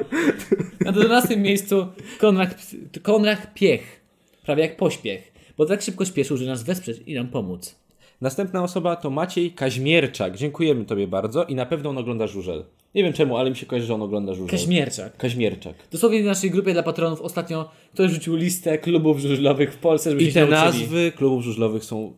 Na 0.85 0.91
12 0.91 1.37
miejscu 1.37 1.87
Konrad, 2.19 2.71
Konrad 3.01 3.53
Piech. 3.53 4.01
Prawie 4.45 4.63
jak 4.63 4.77
pośpiech. 4.77 5.31
Bo 5.57 5.65
tak 5.65 5.81
szybko 5.81 6.05
śpieszył, 6.05 6.37
że 6.37 6.45
nas 6.45 6.63
wesprzeć 6.63 6.97
i 7.05 7.13
nam 7.13 7.27
pomóc. 7.27 7.75
Następna 8.21 8.63
osoba 8.63 8.95
to 8.95 9.09
Maciej 9.09 9.51
Kaźmierczak. 9.51 10.37
Dziękujemy 10.37 10.85
Tobie 10.85 11.07
bardzo 11.07 11.43
i 11.43 11.55
na 11.55 11.65
pewno 11.65 11.89
on 11.89 11.97
ogląda 11.97 12.27
Żużel. 12.27 12.65
Nie 12.95 13.03
wiem 13.03 13.13
czemu, 13.13 13.37
ale 13.37 13.49
mi 13.49 13.55
się 13.55 13.65
kojarzy, 13.65 13.87
że 13.87 13.93
on 13.93 14.01
ogląda 14.01 14.33
Żużel. 14.33 14.49
Kaźmierczak. 14.59 15.17
Kaźmierczak. 15.17 15.75
Dosłownie 15.91 16.21
w 16.23 16.25
naszej 16.25 16.51
grupie 16.51 16.73
dla 16.73 16.83
patronów 16.83 17.21
ostatnio 17.21 17.69
ktoś 17.93 18.11
rzucił 18.11 18.35
listę 18.35 18.77
klubów 18.77 19.19
żużlowych 19.19 19.73
w 19.73 19.77
Polsce, 19.77 20.09
żeby 20.11 20.23
I 20.23 20.27
się 20.27 20.33
te 20.33 20.47
nauczyli. 20.47 20.81
nazwy 20.81 21.11
klubów 21.11 21.43
żużlowych 21.43 21.85
są... 21.85 22.13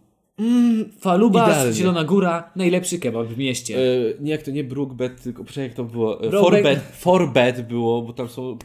Faluba, 0.99 1.47
Idealnie. 1.47 1.73
Zielona 1.73 2.03
Góra, 2.03 2.51
najlepszy 2.55 2.99
kebab 2.99 3.27
w 3.27 3.37
mieście. 3.37 3.77
E, 3.77 3.79
nie 4.19 4.31
jak 4.31 4.41
to 4.41 4.51
nie 4.51 4.63
Brookbet, 4.63 5.21
tylko 5.21 5.43
poczekaj 5.43 5.63
jak 5.63 5.73
to 5.73 5.83
było. 5.83 6.23
E. 6.23 6.31
Forbet, 6.31 6.79
Forbet 6.79 7.67
było, 7.67 8.01
bo 8.01 8.13
tam 8.13 8.29
są 8.29 8.57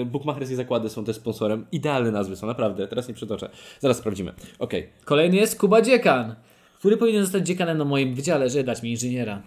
e, 0.00 0.04
bookmacherskie 0.04 0.56
zakłady 0.56 0.88
są 0.88 1.04
też 1.04 1.16
sponsorem. 1.16 1.66
Idealne 1.72 2.10
nazwy 2.10 2.36
są, 2.36 2.46
naprawdę. 2.46 2.88
Teraz 2.88 3.08
nie 3.08 3.14
przytoczę. 3.14 3.50
Zaraz 3.80 3.96
sprawdzimy. 3.96 4.32
Okej. 4.58 4.88
Kolejny 5.04 5.36
jest 5.36 5.58
Kuba 5.58 5.82
Dziekan, 5.82 6.34
który 6.78 6.96
powinien 6.96 7.22
zostać 7.22 7.46
dziekanem 7.46 7.78
na 7.78 7.84
moim 7.84 8.14
wydziale, 8.14 8.50
żeby 8.50 8.64
dać 8.64 8.82
mi 8.82 8.90
inżyniera. 8.90 9.42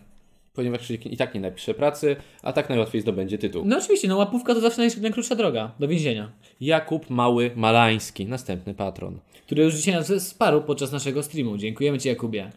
Ponieważ 0.56 0.92
i 0.92 1.18
tak 1.18 1.34
nie 1.36 1.42
napisze 1.42 1.74
pracy, 1.74 2.16
a 2.44 2.54
tak 2.54 2.70
najłatwiej 2.70 3.02
zdobędzie 3.02 3.38
tytuł. 3.38 3.64
No 3.66 3.78
oczywiście, 3.78 4.08
no 4.08 4.18
łapówka 4.18 4.54
to 4.54 4.62
zawsze 4.62 4.82
naj- 4.82 5.02
najkrótsza 5.02 5.36
droga 5.36 5.72
do 5.80 5.88
więzienia. 5.88 6.32
Jakub 6.62 7.10
Mały 7.10 7.52
Malański, 7.56 8.26
następny 8.26 8.74
patron. 8.74 9.20
Który 9.46 9.64
już 9.64 9.76
dzisiaj 9.76 9.94
nas 9.94 10.12
wsparł 10.12 10.62
podczas 10.62 10.92
naszego 10.92 11.24
streamu. 11.24 11.58
Dziękujemy 11.58 12.00
Ci, 12.00 12.08
Jakubie. 12.10 12.50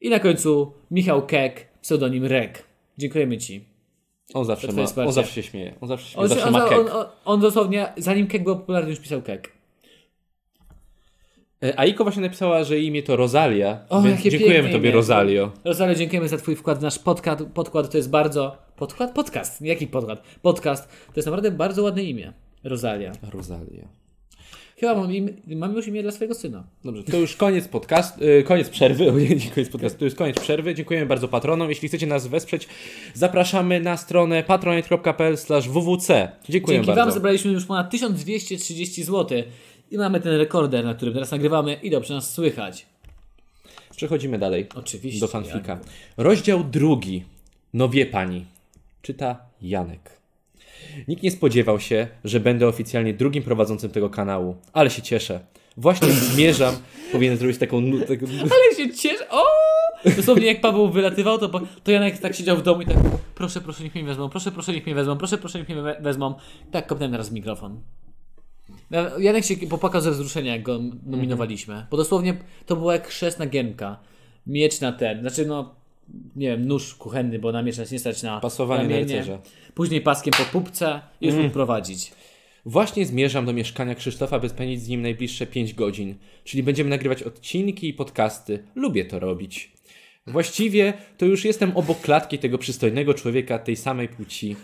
I 0.00 0.10
na 0.10 0.18
końcu 0.18 0.72
Michał 0.90 1.26
Kek, 1.26 1.68
pseudonim 1.82 2.24
Rek. 2.24 2.64
Dziękujemy 2.98 3.38
Ci. 3.38 3.64
On 4.34 4.44
zawsze, 4.44 4.72
ma, 4.72 5.04
on 5.06 5.12
zawsze 5.12 5.34
się 5.34 5.42
śmieje. 5.42 5.74
On 5.80 5.88
zawsze, 5.88 6.06
śmieje, 6.08 6.22
On, 6.22 6.28
zawsze 6.28 6.46
on, 6.46 6.52
ma 6.52 6.64
on, 6.64 6.68
kek. 6.68 6.94
on, 6.94 7.06
on 7.24 7.40
dosłownie, 7.40 7.92
zanim 7.96 8.26
Kek 8.26 8.44
był 8.44 8.56
popularny, 8.56 8.90
już 8.90 8.98
pisał 9.00 9.22
Kek. 9.22 9.52
E, 11.64 11.78
Aiko 11.80 12.04
właśnie 12.04 12.22
napisała, 12.22 12.64
że 12.64 12.78
imię 12.78 13.02
to 13.02 13.16
Rosalia. 13.16 13.80
O, 13.88 14.02
więc 14.02 14.20
dziękujemy 14.20 14.68
Tobie, 14.68 14.88
imię. 14.88 14.96
Rosalio. 14.96 15.52
Rosario, 15.64 15.94
dziękujemy 15.94 16.28
za 16.28 16.36
Twój 16.36 16.56
wkład 16.56 16.78
w 16.78 16.82
nasz 16.82 16.98
podkład. 16.98 17.42
Podkład 17.54 17.90
to 17.90 17.96
jest 17.96 18.10
bardzo... 18.10 18.56
Podkład? 18.76 19.12
Podcast. 19.12 19.62
Jaki 19.62 19.86
podkład? 19.86 20.22
Podcast. 20.42 20.88
To 20.88 21.12
jest 21.16 21.26
naprawdę 21.26 21.50
bardzo 21.50 21.82
ładne 21.82 22.04
imię. 22.04 22.32
Rosalia. 22.64 23.12
Rosalia. 23.32 23.88
Chyba 24.80 24.94
mam, 24.94 25.12
im, 25.12 25.36
mam 25.46 25.74
już 25.74 25.86
imię 25.86 26.02
dla 26.02 26.12
swojego 26.12 26.34
syna. 26.34 26.64
Dobrze, 26.84 27.02
to 27.02 27.16
już 27.16 27.36
koniec 27.36 27.68
podcast, 27.68 28.22
y, 28.22 28.42
koniec 28.42 28.68
przerwy, 28.68 29.08
o 29.12 29.18
nie, 29.18 29.28
nie 29.28 29.50
koniec 29.54 29.68
podcastu, 29.68 29.98
to 29.98 30.04
jest 30.04 30.16
koniec 30.16 30.40
przerwy. 30.40 30.74
Dziękujemy 30.74 31.06
bardzo 31.06 31.28
patronom. 31.28 31.68
Jeśli 31.68 31.88
chcecie 31.88 32.06
nas 32.06 32.26
wesprzeć, 32.26 32.68
zapraszamy 33.14 33.80
na 33.80 33.96
stronę 33.96 34.42
patronite.pl 34.42 35.36
wwc. 35.68 36.08
Dziękuję 36.48 36.76
Dzięki 36.76 36.86
bardzo. 36.86 37.02
Wam 37.02 37.12
zebraliśmy 37.12 37.52
już 37.52 37.64
ponad 37.64 37.90
1230 37.90 39.04
zł 39.04 39.42
i 39.90 39.98
mamy 39.98 40.20
ten 40.20 40.32
rekorder, 40.36 40.84
na 40.84 40.94
którym 40.94 41.14
teraz 41.14 41.30
nagrywamy 41.30 41.74
i 41.74 41.90
dobrze 41.90 42.14
nas 42.14 42.32
słychać. 42.34 42.86
Przechodzimy 43.96 44.38
dalej 44.38 44.66
Oczywiście. 44.74 45.20
do 45.20 45.28
fanfika. 45.28 45.78
Rozdział 46.16 46.64
drugi. 46.64 47.24
No 47.74 47.88
wie 47.88 48.06
pani. 48.06 48.46
Czyta 49.02 49.38
Janek. 49.62 50.20
Nikt 51.08 51.22
nie 51.22 51.30
spodziewał 51.30 51.80
się, 51.80 52.08
że 52.24 52.40
będę 52.40 52.68
oficjalnie 52.68 53.14
drugim 53.14 53.42
prowadzącym 53.42 53.90
tego 53.90 54.10
kanału, 54.10 54.56
ale 54.72 54.90
się 54.90 55.02
cieszę. 55.02 55.40
Właśnie 55.76 56.08
zmierzam, 56.32 56.74
powinien 57.12 57.36
zrobić 57.36 57.58
taką... 57.58 57.76
Ale 58.40 58.76
się 58.76 58.94
cieszę. 58.94 59.28
O! 59.30 59.44
Dosłownie 60.16 60.46
jak 60.46 60.60
Paweł 60.60 60.90
wylatywał, 60.90 61.38
to, 61.38 61.60
to 61.84 61.90
Janek 61.90 62.18
tak 62.18 62.34
siedział 62.34 62.56
w 62.56 62.62
domu 62.62 62.82
i 62.82 62.86
tak 62.86 62.96
proszę, 63.34 63.60
proszę, 63.60 63.84
niech 63.84 63.94
mnie 63.94 64.04
wezmą, 64.04 64.28
proszę, 64.28 64.52
proszę, 64.52 64.72
niech 64.72 64.86
mnie 64.86 64.94
wezmą, 64.94 65.16
proszę, 65.18 65.38
proszę, 65.38 65.58
niech 65.58 65.68
mnie 65.68 65.82
we- 65.82 66.00
wezmą. 66.00 66.34
Tak, 66.70 66.86
kopnąłem 66.86 67.12
teraz 67.12 67.30
mikrofon. 67.32 67.80
Ja- 68.90 69.10
Janek 69.18 69.44
się 69.44 69.56
popłakał 69.56 70.00
ze 70.00 70.10
wzruszenia, 70.10 70.52
jak 70.52 70.62
go 70.62 70.80
nominowaliśmy. 71.06 71.86
Bo 71.90 71.96
dosłownie 71.96 72.36
to 72.66 72.76
było 72.76 72.92
jak 72.92 73.08
chrzest 73.08 73.38
na 73.38 73.46
Gienka. 73.46 74.00
Miecz 74.46 74.80
na 74.80 74.92
ten, 74.92 75.20
znaczy 75.20 75.46
no, 75.46 75.74
nie 76.36 76.48
wiem, 76.48 76.66
nóż 76.66 76.94
kuchenny, 76.94 77.38
bo 77.38 77.52
na 77.52 77.62
miecz 77.62 77.78
nas 77.78 77.90
nie 77.90 77.98
stać 77.98 78.22
na 78.22 78.40
Pasowanie 78.40 78.82
na 78.82 78.88
ramienie. 78.88 79.14
rycerza. 79.16 79.38
Później 79.74 80.00
paskiem 80.00 80.32
po 80.38 80.44
pupce 80.44 81.00
i 81.20 81.26
już 81.26 81.34
mógł 81.34 81.50
prowadzić. 81.50 82.12
Właśnie 82.66 83.06
zmierzam 83.06 83.46
do 83.46 83.52
mieszkania 83.52 83.94
Krzysztofa, 83.94 84.38
by 84.38 84.48
spędzić 84.48 84.82
z 84.82 84.88
nim 84.88 85.02
najbliższe 85.02 85.46
5 85.46 85.74
godzin. 85.74 86.14
Czyli 86.44 86.62
będziemy 86.62 86.90
nagrywać 86.90 87.22
odcinki 87.22 87.88
i 87.88 87.94
podcasty. 87.94 88.62
Lubię 88.74 89.04
to 89.04 89.18
robić. 89.18 89.72
Właściwie 90.26 90.92
to 91.18 91.26
już 91.26 91.44
jestem 91.44 91.76
obok 91.76 92.00
klatki 92.00 92.38
tego 92.38 92.58
przystojnego 92.58 93.14
człowieka 93.14 93.58
tej 93.58 93.76
samej 93.76 94.08
płci. 94.08 94.56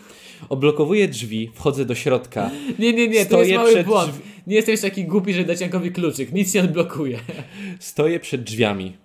Oblokowuję 0.49 1.07
drzwi, 1.07 1.51
wchodzę 1.53 1.85
do 1.85 1.95
środka. 1.95 2.51
Nie, 2.79 2.93
nie, 2.93 3.07
nie, 3.07 3.25
to 3.25 3.39
jest 3.43 3.53
mały 3.53 3.83
błąd. 3.83 4.11
drzwi- 4.11 4.21
Nie 4.47 4.55
jeszcze 4.55 4.77
taki 4.77 5.05
głupi, 5.05 5.33
że 5.33 5.43
dać 5.43 5.61
Jankowi 5.61 5.91
kluczyk. 5.91 6.31
Nic 6.33 6.53
nie 6.53 6.61
odblokuje. 6.61 7.19
Stoję 7.79 8.19
przed 8.19 8.43
drzwiami. 8.43 8.97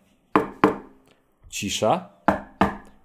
Cisza. 1.50 2.08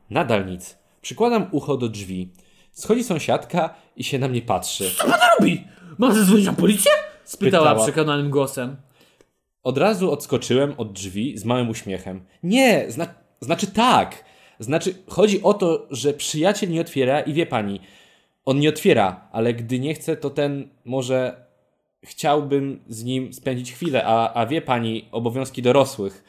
Nadal 0.09 0.45
nic. 0.45 0.77
Przykładam 1.01 1.47
ucho 1.51 1.77
do 1.77 1.89
drzwi. 1.89 2.31
Schodzi 2.71 3.03
sąsiadka 3.03 3.75
i 3.95 4.03
się 4.03 4.19
na 4.19 4.27
mnie 4.27 4.41
patrzy. 4.41 4.91
robi? 5.39 5.63
Mam 5.97 6.13
zadzwonić 6.15 6.45
na 6.45 6.53
policję? 6.53 6.91
Spytała 7.23 7.67
Pytała. 7.69 7.83
przekonanym 7.83 8.29
głosem. 8.29 8.75
Od 9.63 9.77
razu 9.77 10.11
odskoczyłem 10.11 10.73
od 10.77 10.93
drzwi 10.93 11.37
z 11.37 11.45
małym 11.45 11.69
uśmiechem. 11.69 12.21
Nie, 12.43 12.85
zna 12.87 13.07
znaczy 13.41 13.67
tak. 13.67 14.23
Znaczy, 14.59 14.95
chodzi 15.07 15.43
o 15.43 15.53
to, 15.53 15.87
że 15.91 16.13
przyjaciel 16.13 16.69
nie 16.69 16.81
otwiera 16.81 17.19
i 17.21 17.33
wie 17.33 17.45
pani, 17.45 17.79
on 18.47 18.59
nie 18.59 18.69
otwiera, 18.69 19.29
ale 19.31 19.53
gdy 19.53 19.79
nie 19.79 19.93
chce, 19.93 20.17
to 20.17 20.29
ten 20.29 20.69
może 20.85 21.45
chciałbym 22.03 22.79
z 22.87 23.03
nim 23.03 23.33
spędzić 23.33 23.73
chwilę, 23.73 24.03
a, 24.05 24.33
a 24.33 24.45
wie 24.45 24.61
pani, 24.61 25.07
obowiązki 25.11 25.61
dorosłych. 25.61 26.23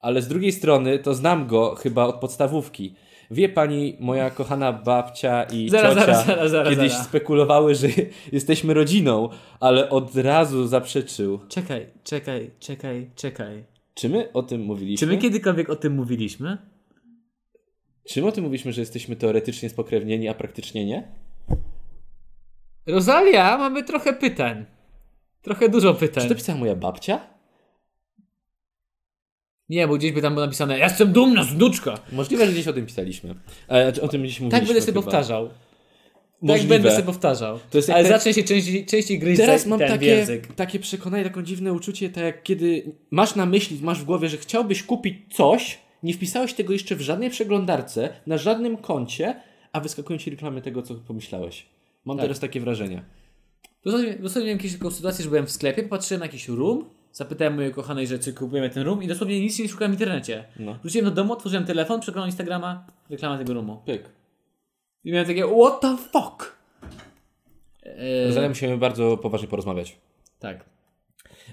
Ale 0.00 0.22
z 0.22 0.28
drugiej 0.28 0.52
strony, 0.52 0.98
to 0.98 1.14
znam 1.14 1.46
go 1.46 1.74
chyba 1.74 2.04
od 2.04 2.14
podstawówki. 2.14 2.94
Wie 3.30 3.48
pani, 3.48 3.96
moja 4.00 4.30
kochana 4.30 4.72
babcia 4.72 5.42
i 5.42 5.68
Zaraz, 5.70 5.94
ciocia 5.94 6.06
zaraz, 6.06 6.26
zaraz, 6.26 6.50
zaraz, 6.50 6.68
kiedyś 6.68 6.92
zaraz. 6.92 7.06
spekulowały, 7.06 7.74
że 7.74 7.88
jesteśmy 8.32 8.74
rodziną, 8.74 9.28
ale 9.60 9.90
od 9.90 10.16
razu 10.16 10.66
zaprzeczył. 10.66 11.40
Czekaj, 11.48 11.86
czekaj, 12.04 12.50
czekaj, 12.58 13.10
czekaj. 13.16 13.64
Czy 13.94 14.08
my 14.08 14.32
o 14.32 14.42
tym 14.42 14.60
mówiliśmy? 14.60 15.06
Czy 15.06 15.14
my 15.14 15.18
kiedykolwiek 15.18 15.70
o 15.70 15.76
tym 15.76 15.94
mówiliśmy? 15.94 16.58
Czy 18.04 18.22
my 18.22 18.28
o 18.28 18.32
tym 18.32 18.44
mówiliśmy, 18.44 18.72
że 18.72 18.80
jesteśmy 18.80 19.16
teoretycznie 19.16 19.70
spokrewnieni, 19.70 20.28
a 20.28 20.34
praktycznie 20.34 20.86
nie? 20.86 21.21
Rosalia, 22.86 23.58
mamy 23.58 23.82
trochę 23.84 24.12
pytań. 24.12 24.66
Trochę 25.42 25.68
dużo 25.68 25.94
Czy 25.94 26.00
pytań. 26.00 26.28
to 26.28 26.34
pisała 26.34 26.58
moja 26.58 26.74
babcia? 26.76 27.20
Nie, 29.68 29.88
bo 29.88 29.96
gdzieś 29.96 30.12
by 30.12 30.22
tam 30.22 30.34
było 30.34 30.46
napisane 30.46 30.78
Ja 30.78 30.84
jestem 30.84 31.12
dumna 31.12 31.44
z 31.44 31.48
wnuczka. 31.54 31.98
Możliwe, 32.12 32.46
że 32.46 32.52
gdzieś 32.52 32.68
o 32.68 32.72
tym 32.72 32.86
pisaliśmy. 32.86 33.34
E, 33.68 33.82
znaczy, 33.84 34.02
o 34.02 34.08
tym 34.08 34.22
gdzieś 34.22 34.40
mówiliśmy 34.40 34.58
Tak 34.60 34.66
będę 34.68 34.80
sobie 34.80 34.92
chyba. 34.92 35.02
powtarzał. 35.02 35.48
Tak 35.48 35.56
Możliwe. 36.42 36.74
będę 36.74 36.90
sobie 36.90 37.02
powtarzał. 37.02 37.58
To 37.70 37.78
jest 37.78 37.88
jak 37.88 37.96
Ale 37.98 38.04
te- 38.04 38.10
zacznę 38.14 38.34
się 38.34 38.42
częściej, 38.44 38.86
częściej 38.86 39.18
gryźć 39.18 39.40
Teraz 39.40 39.66
mam 39.66 39.78
takie, 39.78 40.06
język. 40.06 40.54
takie 40.54 40.78
przekonanie, 40.78 41.24
taką 41.24 41.42
dziwne 41.42 41.72
uczucie, 41.72 42.10
tak 42.10 42.24
jak 42.24 42.42
kiedy 42.42 42.92
masz 43.10 43.34
na 43.34 43.46
myśli, 43.46 43.78
masz 43.82 44.00
w 44.00 44.04
głowie, 44.04 44.28
że 44.28 44.36
chciałbyś 44.36 44.82
kupić 44.82 45.34
coś, 45.34 45.78
nie 46.02 46.14
wpisałeś 46.14 46.54
tego 46.54 46.72
jeszcze 46.72 46.96
w 46.96 47.00
żadnej 47.00 47.30
przeglądarce, 47.30 48.08
na 48.26 48.38
żadnym 48.38 48.76
koncie, 48.76 49.40
a 49.72 49.80
wyskakują 49.80 50.18
ci 50.18 50.30
reklamy 50.30 50.62
tego, 50.62 50.82
co 50.82 50.94
pomyślałeś. 50.94 51.66
Mam 52.04 52.16
Tak. 52.16 52.24
teraz 52.24 52.40
takie 52.40 52.60
wrażenie. 52.60 53.02
Dosłownie, 53.84 54.16
miałem 54.44 54.58
taką 54.78 54.90
sytuację, 54.90 55.22
że 55.24 55.28
byłem 55.30 55.46
w 55.46 55.50
sklepie, 55.50 55.82
popatrzyłem 55.82 56.18
na 56.20 56.26
jakiś 56.26 56.48
room, 56.48 56.84
zapytałem 57.12 57.54
mojej 57.54 57.72
kochanej 57.74 58.06
rzeczy, 58.06 58.32
kupujemy 58.32 58.70
ten 58.70 58.82
room 58.82 59.02
i 59.02 59.06
dosłownie 59.06 59.40
nic 59.40 59.58
nie 59.58 59.68
szukałem 59.68 59.92
w 59.92 59.94
internecie. 59.94 60.44
No. 60.58 60.78
Wróciłem 60.82 61.04
do 61.04 61.10
domu, 61.10 61.32
otworzyłem 61.32 61.64
telefon, 61.64 62.00
przeglądam 62.00 62.28
Instagrama, 62.28 62.86
reklama 63.10 63.38
tego 63.38 63.54
roomu. 63.54 63.82
Pyk. 63.86 64.08
I 65.04 65.12
miałem 65.12 65.26
takie, 65.26 65.44
what 65.60 65.80
the 65.80 65.96
fuck? 65.96 66.56
Eee, 67.82 68.32
Zatem 68.32 68.48
musimy 68.50 68.78
bardzo 68.78 69.16
poważnie 69.16 69.48
porozmawiać. 69.48 69.96
tak. 70.38 70.64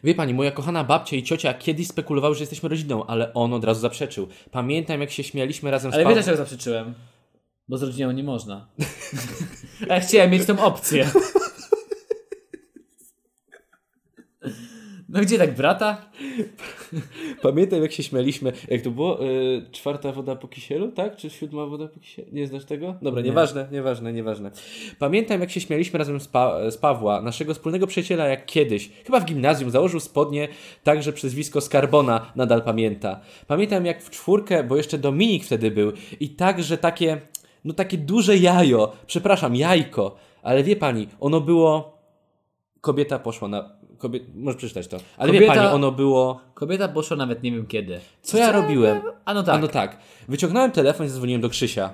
Wie 0.04 0.16
pani, 0.16 0.34
moja 0.34 0.52
kochana 0.52 0.84
babcia 0.84 1.16
i 1.16 1.24
ciocia 1.24 1.54
kiedyś 1.54 1.88
spekulowały, 1.88 2.36
że 2.36 2.40
jesteśmy 2.40 2.70
rodziną, 2.70 3.06
ale 3.06 3.34
on 3.34 3.54
od 3.54 3.64
razu 3.64 3.82
zaprzeczył. 3.82 4.28
Pamiętam, 4.52 5.02
jak 5.02 5.12
się 5.12 5.24
śmialiśmy 5.24 5.72
razem 5.72 5.92
Ale 5.92 5.96
z 5.96 5.98
wiesz 5.98 6.04
Pawłem. 6.06 6.24
dlaczego 6.24 6.38
zaprzeczyłem? 6.38 6.94
Bo 7.70 7.78
z 7.78 7.84
rodziną 7.84 8.12
nie 8.12 8.24
można. 8.24 8.68
A 9.90 9.94
ja 9.94 10.00
chciałem 10.00 10.32
mieć 10.32 10.46
tą 10.46 10.60
opcję. 10.60 11.10
No 15.10 15.22
gdzie 15.22 15.38
tak 15.38 15.56
brata? 15.56 16.06
Pamiętam 17.42 17.82
jak 17.82 17.92
się 17.92 18.04
śmialiśmy, 18.04 18.52
jak 18.68 18.82
to 18.82 18.92
było? 18.92 19.26
Y, 19.26 19.66
czwarta 19.72 20.12
woda 20.12 20.36
po 20.36 20.48
kisielu, 20.48 20.92
tak? 20.92 21.16
Czy 21.16 21.30
siódma 21.30 21.66
woda 21.66 21.88
po 21.88 22.00
kisielu? 22.00 22.28
Nie 22.32 22.48
znasz 22.48 22.66
tego? 22.66 22.96
Dobra, 23.02 23.22
nieważne, 23.22 23.68
nieważne, 23.72 24.14
nieważne. 24.14 24.52
Pamiętam 25.00 25.42
jak 25.42 25.52
się 25.52 25.62
śmialiśmy 25.62 26.00
razem 26.00 26.20
z, 26.20 26.28
pa 26.28 26.72
z 26.72 26.78
Pawła, 26.78 27.22
naszego 27.22 27.54
wspólnego 27.54 27.88
przyjaciela 27.88 28.28
jak 28.28 28.46
kiedyś. 28.46 28.90
Chyba 29.06 29.20
w 29.20 29.26
gimnazjum 29.26 29.72
założył 29.72 30.00
spodnie, 30.00 30.48
także 30.84 31.14
przezwisko 31.14 31.62
Skarbona 31.62 32.32
nadal 32.36 32.62
pamięta. 32.62 33.20
Pamiętam 33.48 33.86
jak 33.86 34.04
w 34.04 34.10
czwórkę, 34.10 34.64
bo 34.64 34.78
jeszcze 34.78 34.98
Dominik 34.98 35.46
wtedy 35.46 35.72
był 35.72 35.92
i 36.20 36.30
także 36.30 36.78
takie, 36.78 37.22
no 37.66 37.74
takie 37.74 37.98
duże 37.98 38.38
jajo, 38.38 38.92
przepraszam, 39.08 39.56
jajko, 39.56 40.16
ale 40.44 40.64
wie 40.64 40.76
pani, 40.76 41.08
ono 41.20 41.42
było... 41.42 42.00
Kobieta 42.82 43.20
poszła 43.20 43.48
na... 43.48 43.80
Kobiet... 43.98 44.24
Może 44.36 44.58
przeczytać 44.58 44.88
to. 44.88 44.98
Ale 45.18 45.32
wie 45.32 45.40
Kobieta- 45.40 45.56
pani, 45.56 45.68
ono 45.68 45.92
było... 45.92 46.42
Kobieta 46.54 46.88
poszła 46.88 47.18
nawet 47.18 47.44
nie 47.44 47.52
wiem 47.52 47.68
kiedy. 47.68 48.00
Co 48.22 48.38
ja 48.38 48.52
robiłem? 48.52 49.02
A 49.26 49.34
no 49.34 49.44
tak. 49.44 49.56
A 49.56 49.58
no 49.58 49.68
tak. 49.68 49.98
Wyciągnąłem 50.28 50.72
telefon 50.72 51.06
i 51.06 51.10
zadzwoniłem 51.10 51.42
do 51.42 51.50
Krzysia. 51.50 51.94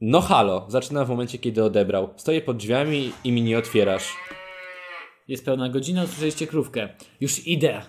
No 0.00 0.20
halo, 0.20 0.66
zaczynam 0.68 1.06
w 1.06 1.08
momencie, 1.08 1.38
kiedy 1.38 1.64
odebrał. 1.64 2.08
Stoję 2.16 2.40
pod 2.40 2.56
drzwiami 2.56 3.12
i 3.24 3.32
mi 3.32 3.42
nie 3.42 3.58
otwierasz. 3.58 4.16
Jest 5.28 5.44
pełna 5.44 5.68
godzina, 5.68 6.04
usłyszeliście 6.04 6.46
krówkę. 6.46 6.88
Już 7.20 7.46
idę. 7.46 7.82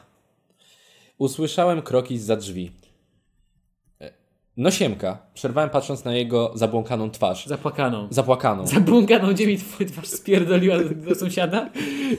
Usłyszałem 1.17 1.82
kroki 1.82 2.17
za 2.17 2.36
drzwi. 2.36 2.71
No 4.60 4.72
siemka. 4.72 5.17
Przerwałem 5.34 5.69
patrząc 5.69 6.06
na 6.06 6.15
jego 6.15 6.52
zabłąkaną 6.56 7.12
twarz. 7.12 7.45
Zapłakaną. 7.48 8.08
Zapłakaną. 8.12 8.67
Zabłąkaną, 8.67 9.34
gdzie 9.34 9.48
mi 9.48 9.58
twój 9.58 9.86
twarz 9.86 10.08
spierdoliła 10.08 10.78
do, 10.78 10.89
do 10.89 11.15
sąsiada? 11.15 11.69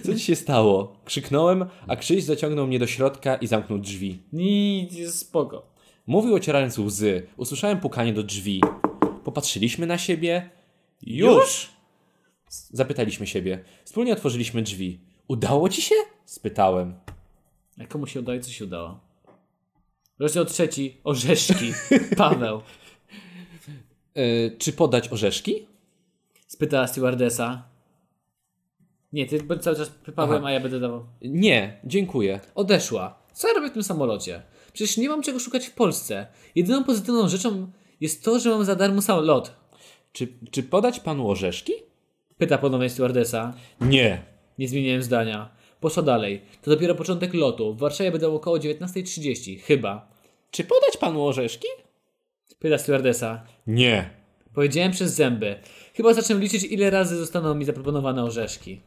Co 0.05 0.15
ci 0.15 0.21
się 0.21 0.37
stało? 0.37 0.97
Krzyknąłem, 1.05 1.65
a 1.89 1.97
Krzyś 1.97 2.25
zaciągnął 2.25 2.67
mnie 2.67 2.79
do 2.79 2.87
środka 2.87 3.37
i 3.37 3.47
zamknął 3.47 3.79
drzwi. 3.79 4.23
Nic, 4.33 5.15
spoko. 5.15 5.67
Mówił 6.07 6.35
ocierając 6.35 6.79
łzy. 6.79 7.27
Usłyszałem 7.37 7.81
pukanie 7.81 8.13
do 8.13 8.23
drzwi. 8.23 8.61
Popatrzyliśmy 9.25 9.87
na 9.87 9.99
siebie. 9.99 10.51
Już? 11.03 11.69
Zapytaliśmy 12.49 13.27
siebie. 13.27 13.65
Wspólnie 13.85 14.13
otworzyliśmy 14.13 14.63
drzwi. 14.63 15.01
Udało 15.29 15.69
ci 15.69 15.83
się? 15.83 15.95
Spytałem. 16.25 16.95
A 17.81 17.87
komu 17.87 18.07
się 18.07 18.21
udało 18.21 18.39
i 18.39 18.41
co 18.41 18.51
się 18.51 18.65
udało? 18.65 19.10
Rozdział 20.21 20.45
trzeci. 20.45 20.97
Orzeszki. 21.05 21.73
Paweł. 22.17 22.61
E, 24.15 24.51
czy 24.51 24.73
podać 24.73 25.13
orzeszki? 25.13 25.67
Spytała 26.47 26.87
stewardesa. 26.87 27.63
Nie, 29.13 29.27
ty 29.27 29.43
bądź 29.43 29.63
cały 29.63 29.77
czas 29.77 29.93
Pawłem, 30.15 30.39
Aha. 30.39 30.49
a 30.49 30.53
ja 30.53 30.61
będę 30.61 30.81
dawał. 30.81 31.07
Nie, 31.23 31.81
dziękuję. 31.85 32.41
Odeszła. 32.55 33.23
Co 33.33 33.49
ja 33.49 33.55
robię 33.55 33.71
w 33.71 33.73
tym 33.73 33.83
samolocie? 33.83 34.43
Przecież 34.73 34.97
nie 34.97 35.09
mam 35.09 35.23
czego 35.23 35.39
szukać 35.39 35.67
w 35.67 35.75
Polsce. 35.75 36.27
Jedyną 36.55 36.85
pozytywną 36.85 37.29
rzeczą 37.29 37.71
jest 38.01 38.25
to, 38.25 38.39
że 38.39 38.51
mam 38.51 38.65
za 38.65 38.77
darmo 38.77 39.03
samolot. 39.03 39.53
Czy, 40.13 40.29
czy 40.51 40.63
podać 40.63 41.01
panu 41.01 41.31
orzeszki? 41.31 41.73
Pyta 42.39 42.59
ponownie 42.59 42.91
stewardesa. 42.91 43.55
Nie. 43.81 44.23
Nie 44.59 44.69
zmieniłem 44.69 45.03
zdania. 45.03 45.51
Poszła 45.81 46.03
dalej. 46.03 46.43
To 46.63 46.71
dopiero 46.71 46.95
początek 46.95 47.35
lotu. 47.35 47.75
W 47.75 47.79
Warszawie 47.79 48.11
będę 48.11 48.29
około 48.29 48.57
19.30. 48.59 49.61
Chyba. 49.61 50.10
Czy 50.51 50.65
podać 50.65 50.97
panu 50.97 51.27
orzeszki? 51.27 51.67
Pyta 52.59 52.79
stewardesa. 52.79 53.43
Nie. 53.67 54.11
Powiedziałem 54.55 54.93
przez 54.93 55.15
zęby. 55.15 55.57
Chyba 55.95 56.15
zacznę 56.15 56.39
liczyć, 56.39 56.65
ile 56.65 56.91
razy 56.91 57.17
zostaną 57.17 57.55
mi 57.55 57.65
zaproponowane 57.65 58.25
orzeszki. 58.25 58.81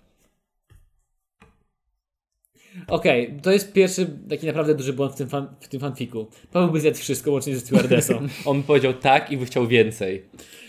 Okej, 2.87 3.39
to 3.41 3.51
jest 3.51 3.73
pierwszy 3.73 4.17
taki 4.29 4.47
naprawdę 4.47 4.75
duży 4.75 4.93
błąd 4.93 5.13
w 5.13 5.15
tym, 5.15 5.29
fan, 5.29 5.47
w 5.59 5.67
tym 5.67 5.79
fanfiku. 5.79 6.27
Paweł 6.51 6.71
by 6.71 6.79
zjadł 6.79 6.97
wszystko, 6.97 7.31
łącznie 7.31 7.55
ze 7.55 7.59
stewardesą. 7.59 8.27
On 8.45 8.63
powiedział 8.63 8.93
tak 8.93 9.31
i 9.31 9.37
by 9.37 9.45
chciał 9.45 9.67
więcej. 9.67 10.25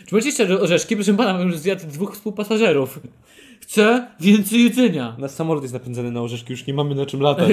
Czy 0.06 0.14
macie 0.14 0.26
jeszcze 0.26 0.60
orzeszki? 0.60 0.96
Proszę 0.96 1.14
pana, 1.14 1.42
już 1.42 1.58
zjadł 1.58 1.86
dwóch 1.86 2.14
współpasażerów. 2.14 3.00
Chcę 3.60 4.06
więcej 4.20 4.62
jedzenia. 4.62 5.16
Nasz 5.18 5.30
samolot 5.30 5.62
jest 5.62 5.74
napędzany 5.74 6.10
na 6.10 6.22
orzeszki, 6.22 6.52
już 6.52 6.66
nie 6.66 6.74
mamy 6.74 6.94
na 6.94 7.06
czym 7.06 7.20
latać. 7.20 7.50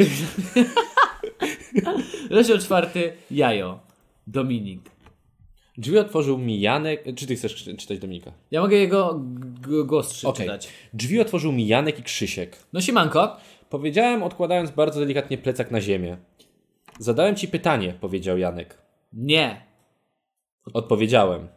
Rozdział 2.32 2.58
czwarty. 2.58 3.13
Jajo. 3.32 3.80
Dominik. 4.28 4.82
Drzwi 5.78 5.98
otworzył 5.98 6.38
mi 6.38 6.62
Janek. 6.62 7.04
Czy 7.15 7.28
ty 7.28 7.36
chcesz 7.36 7.56
czy- 7.56 7.76
czytać 7.78 8.00
Dominika? 8.00 8.32
Ja 8.52 8.62
mogę 8.62 8.78
jego 8.78 9.22
głos 9.86 10.26
Okej. 10.26 10.46
czytać. 10.46 10.70
Drzwi 10.94 11.20
otworzył 11.20 11.52
mi 11.52 11.67
Janek 11.67 12.00
i 12.00 12.04
Krzysiek. 12.04 12.58
No 12.74 12.82
siemanko. 12.82 13.38
Powiedziałem, 13.70 14.24
odkładając 14.24 14.72
bardzo 14.72 15.00
delikatnie 15.00 15.38
plecak 15.38 15.72
na 15.72 15.82
ziemię. 15.82 16.17
Zadałem 17.00 17.36
ci 17.36 17.48
pytanie, 17.48 17.94
powiedział 18.02 18.38
Janek. 18.38 18.78
Nie. 19.13 19.65
Odpowiedziałem. 20.74 21.48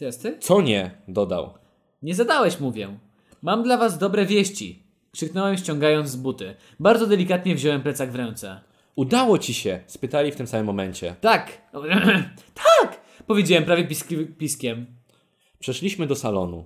Jest 0.00 0.22
ty? 0.22 0.38
Co 0.38 0.60
nie? 0.60 0.90
dodał. 1.08 1.54
Nie 2.02 2.14
zadałeś, 2.14 2.60
mówię. 2.60 2.98
Mam 3.42 3.62
dla 3.62 3.76
was 3.76 3.98
dobre 3.98 4.26
wieści. 4.26 4.82
Krzyknąłem 5.12 5.56
ściągając 5.56 6.08
z 6.08 6.16
buty. 6.16 6.54
Bardzo 6.80 7.06
delikatnie 7.06 7.54
wziąłem 7.54 7.82
plecak 7.82 8.12
w 8.12 8.14
ręce. 8.14 8.60
Udało 8.96 9.38
ci 9.38 9.54
się? 9.54 9.80
spytali 9.86 10.32
w 10.32 10.36
tym 10.36 10.46
samym 10.46 10.66
momencie. 10.66 11.14
Tak. 11.20 11.52
tak! 12.80 13.00
Powiedziałem 13.26 13.64
prawie 13.64 13.84
piski, 13.84 14.16
piskiem. 14.16 14.86
Przeszliśmy 15.58 16.06
do 16.06 16.14
salonu. 16.16 16.64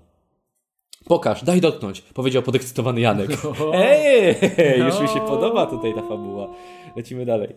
Pokaż, 1.04 1.44
daj 1.44 1.60
dotknąć, 1.60 2.00
powiedział 2.00 2.42
podekscytowany 2.42 3.00
Janek. 3.00 3.30
O. 3.44 3.72
Ej, 3.74 4.36
już 4.78 5.00
mi 5.00 5.08
się 5.08 5.20
podoba 5.20 5.66
tutaj 5.66 5.94
ta 5.94 6.02
fabuła. 6.02 6.48
Lecimy 6.96 7.26
dalej. 7.26 7.54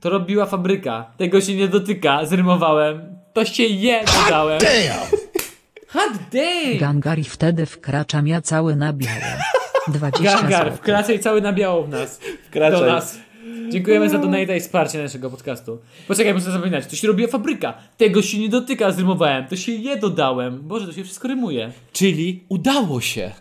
To 0.00 0.10
robiła 0.10 0.46
fabryka. 0.46 1.12
Tego 1.16 1.40
się 1.40 1.54
nie 1.56 1.68
dotyka. 1.68 2.26
Zrymowałem. 2.26 3.16
To 3.32 3.44
się 3.44 3.62
je, 3.62 4.04
dodałem. 4.24 4.60
Hot 5.88 6.12
damn! 6.32 6.78
Gangari 6.78 7.24
wtedy 7.24 7.66
wkraczam 7.66 8.26
ja 8.26 8.40
cały 8.40 8.76
na 8.76 8.92
białe. 8.92 9.38
20 9.88 10.22
Gangar, 10.40 10.62
złotych. 10.62 10.80
wkracaj 10.80 11.20
cały 11.20 11.40
nabiało 11.40 11.82
w 11.82 11.88
nas. 11.88 12.20
Wkraczaj. 12.46 12.80
Do 12.80 12.86
nas. 12.86 13.18
Dziękujemy 13.68 14.08
za 14.08 14.18
donate 14.18 14.56
i 14.56 14.60
wsparcie 14.60 15.02
naszego 15.02 15.30
podcastu. 15.30 15.78
Poczekaj, 16.08 16.34
muszę 16.34 16.50
zapominać. 16.50 16.86
To 16.86 16.96
się 16.96 17.08
robiła 17.08 17.28
fabryka. 17.28 17.74
Tego 17.96 18.22
się 18.22 18.38
nie 18.38 18.48
dotyka, 18.48 18.90
zrymowałem. 18.90 19.46
To 19.46 19.56
się 19.56 19.72
je 19.72 19.96
dodałem. 19.96 20.60
Boże, 20.62 20.86
to 20.86 20.92
się 20.92 21.04
wszystko 21.04 21.28
rymuje. 21.28 21.72
Czyli 21.92 22.44
udało 22.48 23.00
się. 23.00 23.32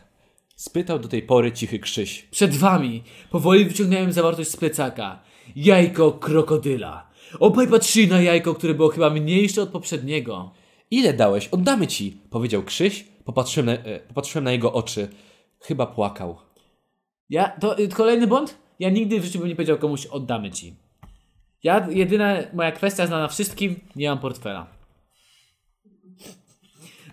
Spytał 0.55 0.99
do 0.99 1.07
tej 1.07 1.21
pory 1.21 1.51
cichy 1.51 1.79
Krzyś. 1.79 2.27
Przed 2.31 2.55
wami 2.55 3.03
powoli 3.31 3.65
wyciągnąłem 3.65 4.12
zawartość 4.12 4.49
z 4.49 4.57
plecaka. 4.57 5.19
Jajko 5.55 6.12
krokodyla. 6.12 7.07
Obaj 7.39 7.67
patrzyli 7.67 8.07
na 8.07 8.21
jajko, 8.21 8.55
które 8.55 8.73
było 8.73 8.89
chyba 8.89 9.10
mniejsze 9.10 9.62
od 9.62 9.69
poprzedniego. 9.69 10.51
Ile 10.91 11.13
dałeś? 11.13 11.47
Oddamy 11.47 11.88
ci, 11.88 12.17
powiedział 12.29 12.63
Krzyś. 12.63 13.05
Popatrzyłem 13.25 13.65
na, 13.65 13.71
e, 13.71 13.99
popatrzyłem 13.99 14.43
na 14.43 14.51
jego 14.51 14.73
oczy. 14.73 15.07
Chyba 15.60 15.86
płakał. 15.86 16.38
Ja, 17.29 17.49
to 17.49 17.79
y, 17.79 17.88
kolejny 17.88 18.27
błąd? 18.27 18.57
Ja 18.82 18.89
nigdy 18.89 19.20
w 19.20 19.26
życiu 19.26 19.39
bym 19.39 19.48
nie 19.48 19.56
powiedział 19.56 19.78
komuś 19.78 20.06
oddamy 20.06 20.52
ci. 20.52 20.74
Ja, 21.63 21.88
jedyna 21.89 22.38
moja 22.54 22.72
kwestia 22.72 23.08
znana 23.08 23.28
wszystkim, 23.28 23.80
nie 23.96 24.10
mam 24.10 24.20
portfela. 24.20 24.67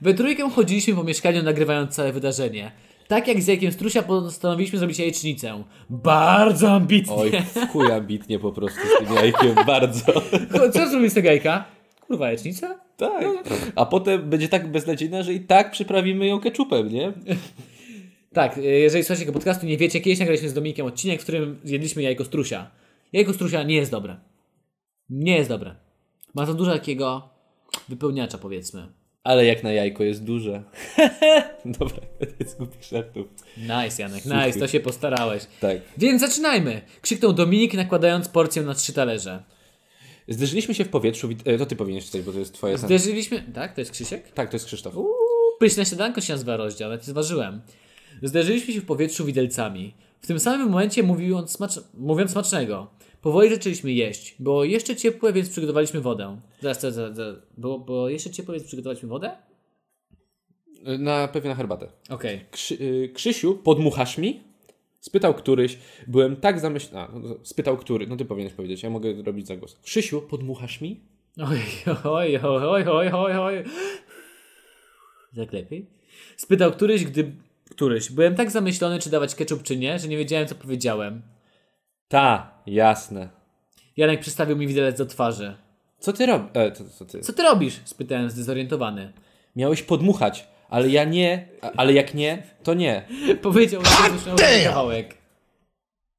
We 0.01 0.15
trójkę 0.15 0.51
chodziliśmy 0.51 0.95
po 0.95 1.05
mieszkaniu 1.05 1.43
nagrywając 1.43 1.95
całe 1.95 2.13
wydarzenie. 2.13 2.73
Tak 3.09 3.29
jak 3.29 3.43
z 3.43 3.47
Jajkiem 3.47 3.73
Strusia 3.73 4.03
postanowiliśmy 4.03 4.79
zrobić 4.79 4.99
jajecznicę. 4.99 5.65
Bardzo 5.91 6.71
ambitnie. 6.71 7.15
Oj, 7.15 7.31
w 7.31 7.73
chuj 7.73 7.93
ambitnie 7.93 8.39
po 8.39 8.53
prostu 8.53 8.81
z 8.81 9.07
tym 9.07 9.15
jajkiem, 9.15 9.55
bardzo. 9.67 10.13
Co 10.73 10.89
zrobić 10.89 11.11
z 11.11 11.15
tego 11.15 11.29
jajka? 11.29 11.65
Kurwa, 12.07 12.27
jajecznica? 12.27 12.81
Tak. 12.97 13.25
A 13.77 13.87
potem 13.87 14.31
będzie 14.31 14.49
tak 14.49 14.73
beznadziejna, 14.73 15.23
że 15.23 15.33
i 15.33 15.41
tak 15.41 15.71
przyprawimy 15.71 16.27
ją 16.27 16.41
keczupem, 16.41 16.89
nie? 16.89 17.13
Tak, 18.33 18.59
y, 18.59 18.62
jeżeli 18.62 19.05
słuchacie 19.05 19.21
tego 19.21 19.33
podcastu, 19.33 19.67
nie 19.67 19.77
wiecie, 19.77 20.01
kiedyś 20.01 20.19
nagraliśmy 20.19 20.49
z 20.49 20.55
Dominikiem 20.55 20.87
odcinek, 20.87 21.21
w 21.21 21.23
którym 21.23 21.61
zjedliśmy 21.64 22.03
jajko 22.03 22.25
strusia. 22.25 22.71
Jajko 23.12 23.33
strusia 23.33 23.62
nie 23.62 23.75
jest 23.75 23.91
dobre. 23.91 24.17
Nie 25.11 25.37
jest 25.37 25.49
dobre. 25.49 25.75
Ma 26.35 26.47
za 26.47 26.55
dużo 26.55 26.73
takiego 26.73 27.29
wypełniacza, 27.88 28.38
powiedzmy. 28.38 28.87
Ale 29.25 29.47
jak 29.47 29.62
na 29.62 29.73
jajko 29.73 30.05
jest 30.05 30.25
duże. 30.25 30.62
Dobra, 31.79 31.97
to 32.21 32.27
jest 32.41 32.59
głupi 32.59 32.79
żartów. 32.91 33.27
Nice, 33.57 34.03
Janek, 34.03 34.25
nice, 34.25 34.59
to 34.61 34.69
się 34.69 34.81
postarałeś. 34.81 35.47
Tak. 35.61 35.79
Więc 35.99 36.21
zaczynajmy! 36.21 36.81
Krzyknął 37.03 37.33
Dominik, 37.33 37.75
nakładając 37.75 38.29
porcję 38.29 38.62
na 38.62 38.75
trzy 38.75 38.93
talerze. 38.93 39.43
Zderzyliśmy 40.29 40.75
się 40.75 40.85
w 40.85 40.88
powietrzu. 40.88 41.29
e, 41.45 41.59
To 41.59 41.67
ty 41.67 41.77
powinieneś 41.77 42.07
czytać, 42.07 42.23
bo 42.23 42.33
to 42.33 42.38
jest 42.38 42.55
twoje... 42.55 42.79
Zderzyliśmy... 42.79 43.43
Tak, 43.55 43.75
to 43.75 43.81
jest 43.81 43.91
Krzysiek? 43.91 44.33
Tak, 44.33 44.51
to 44.51 44.57
jest 44.57 44.67
Krzysztof. 44.67 44.97
Uuu, 44.97 45.09
pyszne 45.59 45.87
śniadanko 45.87 46.21
się 46.21 46.33
nazywa 46.33 46.57
rozdział, 46.57 46.91
nawet 46.91 47.07
nie 47.07 47.11
zważyłem. 47.11 47.61
Zderzyliśmy 48.23 48.75
się 48.75 48.81
w 48.81 48.85
powietrzu 48.85 49.25
widelcami. 49.25 49.95
W 50.21 50.27
tym 50.27 50.41
samym 50.41 50.69
momencie 50.69 51.03
mówiąc, 51.03 51.51
smacz... 51.51 51.73
mówiąc 51.95 52.31
smacznego. 52.31 52.91
Powoli 53.23 53.51
zaczęliśmy 53.51 53.93
jeść. 53.93 54.37
Było 54.39 54.65
jeszcze 54.65 54.97
ciepłe, 54.97 55.33
więc 55.33 55.49
przygotowaliśmy 55.49 56.01
wodę. 56.01 56.41
Zaraz, 56.61 56.81
zaraz, 56.81 57.17
zaraz. 57.17 57.37
Było, 57.57 57.79
było 57.79 58.09
jeszcze 58.09 58.31
ciepłe, 58.31 58.55
więc 58.55 58.67
przygotowaliśmy 58.67 59.09
wodę? 59.09 59.37
Na 60.99 61.29
pewnie 61.29 61.51
na 61.51 61.57
herbatę. 61.57 61.89
Okej. 62.11 62.45
Krzy, 62.51 62.75
y, 62.75 63.11
Krzysiu, 63.15 63.55
podmuchasz 63.55 64.19
mi? 64.19 64.41
Spytał 65.01 65.35
któryś, 65.35 65.79
byłem 66.07 66.37
tak 66.37 66.61
zamyślony. 66.61 67.21
No, 67.29 67.35
spytał 67.43 67.77
który, 67.77 68.07
no 68.07 68.17
ty 68.17 68.25
powinieneś 68.25 68.55
powiedzieć, 68.55 68.83
ja 68.83 68.91
mogę 68.91 69.23
robić 69.23 69.47
zagłos. 69.47 69.79
Krzysiu, 69.83 70.23
podmuchasz 70.23 70.81
mi? 70.81 71.01
Oj, 71.39 71.59
oj, 72.05 72.37
oj, 72.37 72.65
oj, 72.67 72.85
oj, 72.89 73.09
oj, 73.13 73.33
oj. 73.33 73.65
Tak 75.37 75.53
lepiej? 75.53 75.87
Spytał 76.37 76.73
któryś, 76.73 77.05
gdy... 77.05 77.33
Któryś. 77.71 78.11
Byłem 78.13 78.35
tak 78.35 78.51
zamyślony, 78.51 78.99
czy 78.99 79.11
dawać 79.11 79.35
ketchup, 79.35 79.63
czy 79.63 79.77
nie, 79.77 79.99
że 79.99 80.09
nie 80.09 80.17
wiedziałem, 80.17 80.49
co 80.49 80.55
powiedziałem. 80.55 81.23
Ta, 82.09 82.51
jasne. 82.67 83.29
Janek 83.97 84.21
przystawił 84.21 84.57
mi 84.57 84.67
widelec 84.67 84.99
do 84.99 85.07
twarzy. 85.07 85.57
Co 85.99 86.13
ty 86.13 86.27
robisz? 86.27 86.51
E, 86.55 86.73
co, 86.73 86.85
co 86.85 87.05
ty? 87.05 87.21
Co 87.21 87.33
ty 87.33 87.43
robisz? 87.43 87.81
Spytałem 87.85 88.31
zdezorientowany. 88.31 89.13
Miałeś 89.57 89.83
podmuchać, 89.83 90.49
ale 90.69 90.89
ja 90.89 91.05
nie, 91.05 91.49
a- 91.63 91.73
ale 91.77 91.93
jak 91.93 92.15
nie, 92.15 92.43
to 92.63 92.75
nie. 92.75 93.09
Powiedział 93.43 93.83
na 93.83 93.89
kawałek. 94.65 95.19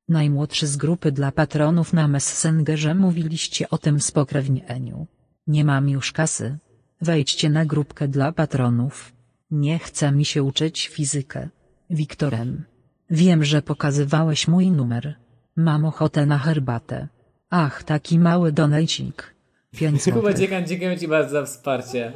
Najmłodszy 0.10 0.68
z 0.68 0.78
grupy 0.78 1.12
dla 1.12 1.32
patronów 1.32 1.94
na 1.94 2.08
Messengerze 2.08 2.96
mówiliście 2.96 3.70
o 3.70 3.78
tym 3.78 4.00
spokrewnieniu. 4.00 5.08
Nie 5.48 5.66
mam 5.66 5.90
już 5.90 6.12
kasy. 6.12 6.58
Wejdźcie 7.02 7.50
na 7.50 7.66
grupkę 7.66 8.08
dla 8.08 8.32
patronów. 8.32 9.12
Nie 9.52 9.80
chce 9.80 10.12
mi 10.12 10.26
się 10.26 10.44
uczyć 10.44 10.88
fizykę. 10.88 11.50
Wiktorem. 11.90 12.64
Wiem, 13.10 13.44
że 13.44 13.62
pokazywałeś 13.62 14.48
mój 14.48 14.72
numer. 14.72 15.16
Mam 15.56 15.86
ochotę 15.86 16.26
na 16.26 16.38
herbatę. 16.38 17.08
Ach, 17.50 17.84
taki 17.84 18.20
mały 18.20 18.52
donajcik. 18.52 19.36
Pięć 19.78 20.04
Kuba. 20.04 20.34
Dziekan, 20.34 20.68
dziękuję 20.68 20.98
Ci 20.98 21.08
bardzo 21.08 21.32
za 21.32 21.46
wsparcie. 21.46 22.14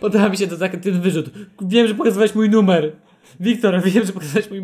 Podoba 0.00 0.28
mi 0.28 0.36
się 0.36 0.46
to 0.46 0.56
tak, 0.56 0.76
ten 0.76 1.00
wyrzut. 1.00 1.30
Wiem, 1.62 1.88
że 1.88 1.94
pokazywałeś 1.94 2.34
mój 2.34 2.50
numer. 2.50 2.92
Wiktor, 3.40 3.82
wiem, 3.84 4.06
że 4.06 4.12
pokazywałeś 4.12 4.50
mój 4.50 4.62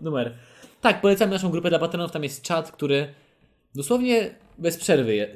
numer. 0.00 0.34
Tak, 0.80 1.00
polecam 1.00 1.30
naszą 1.30 1.50
grupę 1.50 1.68
dla 1.68 1.78
patronów. 1.78 2.12
Tam 2.12 2.22
jest 2.22 2.42
czat, 2.42 2.72
który 2.72 3.14
dosłownie 3.74 4.30
bez 4.58 4.76
przerwy 4.76 5.14
je, 5.14 5.34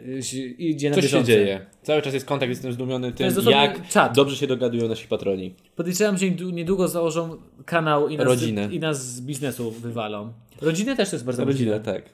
idzie 0.59 0.91
na 0.91 0.95
Coś 0.95 1.05
się 1.05 1.09
bieżąco. 1.09 1.27
dzieje. 1.27 1.67
Cały 1.83 2.03
czas 2.03 2.15
jest 2.15 2.27
kontakt, 2.27 2.51
jestem 2.51 2.73
zdumiony 2.73 3.13
tym, 3.13 3.27
jest 3.27 3.47
jak 3.47 3.89
czat. 3.89 4.15
dobrze 4.15 4.37
się 4.37 4.47
dogadują 4.47 4.89
nasi 4.89 5.09
patroni. 5.09 5.55
Podejrzewam, 5.77 6.19
że 6.19 6.27
niedłu- 6.27 6.53
niedługo 6.53 6.89
założą 6.89 7.37
kanał 7.65 8.09
i 8.09 8.17
nas, 8.17 8.27
Rodzinę. 8.27 8.69
i 8.73 8.81
nas 8.81 9.07
z 9.15 9.21
biznesu 9.21 9.71
wywalą. 9.71 10.33
Rodzinę 10.61 10.97
też 10.97 11.11
to 11.11 11.17
jest 11.17 11.25
bardzo 11.27 11.45
Rodzinę, 11.45 11.71
możliwe. 11.71 11.93
tak. 11.95 12.11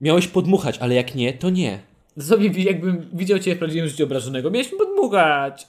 Miałeś 0.00 0.26
podmuchać, 0.28 0.78
ale 0.78 0.94
jak 0.94 1.14
nie, 1.14 1.32
to 1.32 1.50
nie. 1.50 1.78
Wi- 2.38 2.64
jakbym 2.64 3.10
widział 3.12 3.38
Cię 3.38 3.54
w 3.54 3.58
prawdziwym 3.58 3.88
życiu 3.88 4.04
obrażonego. 4.04 4.50
Mieliśmy 4.50 4.78
podmuchać. 4.78 5.68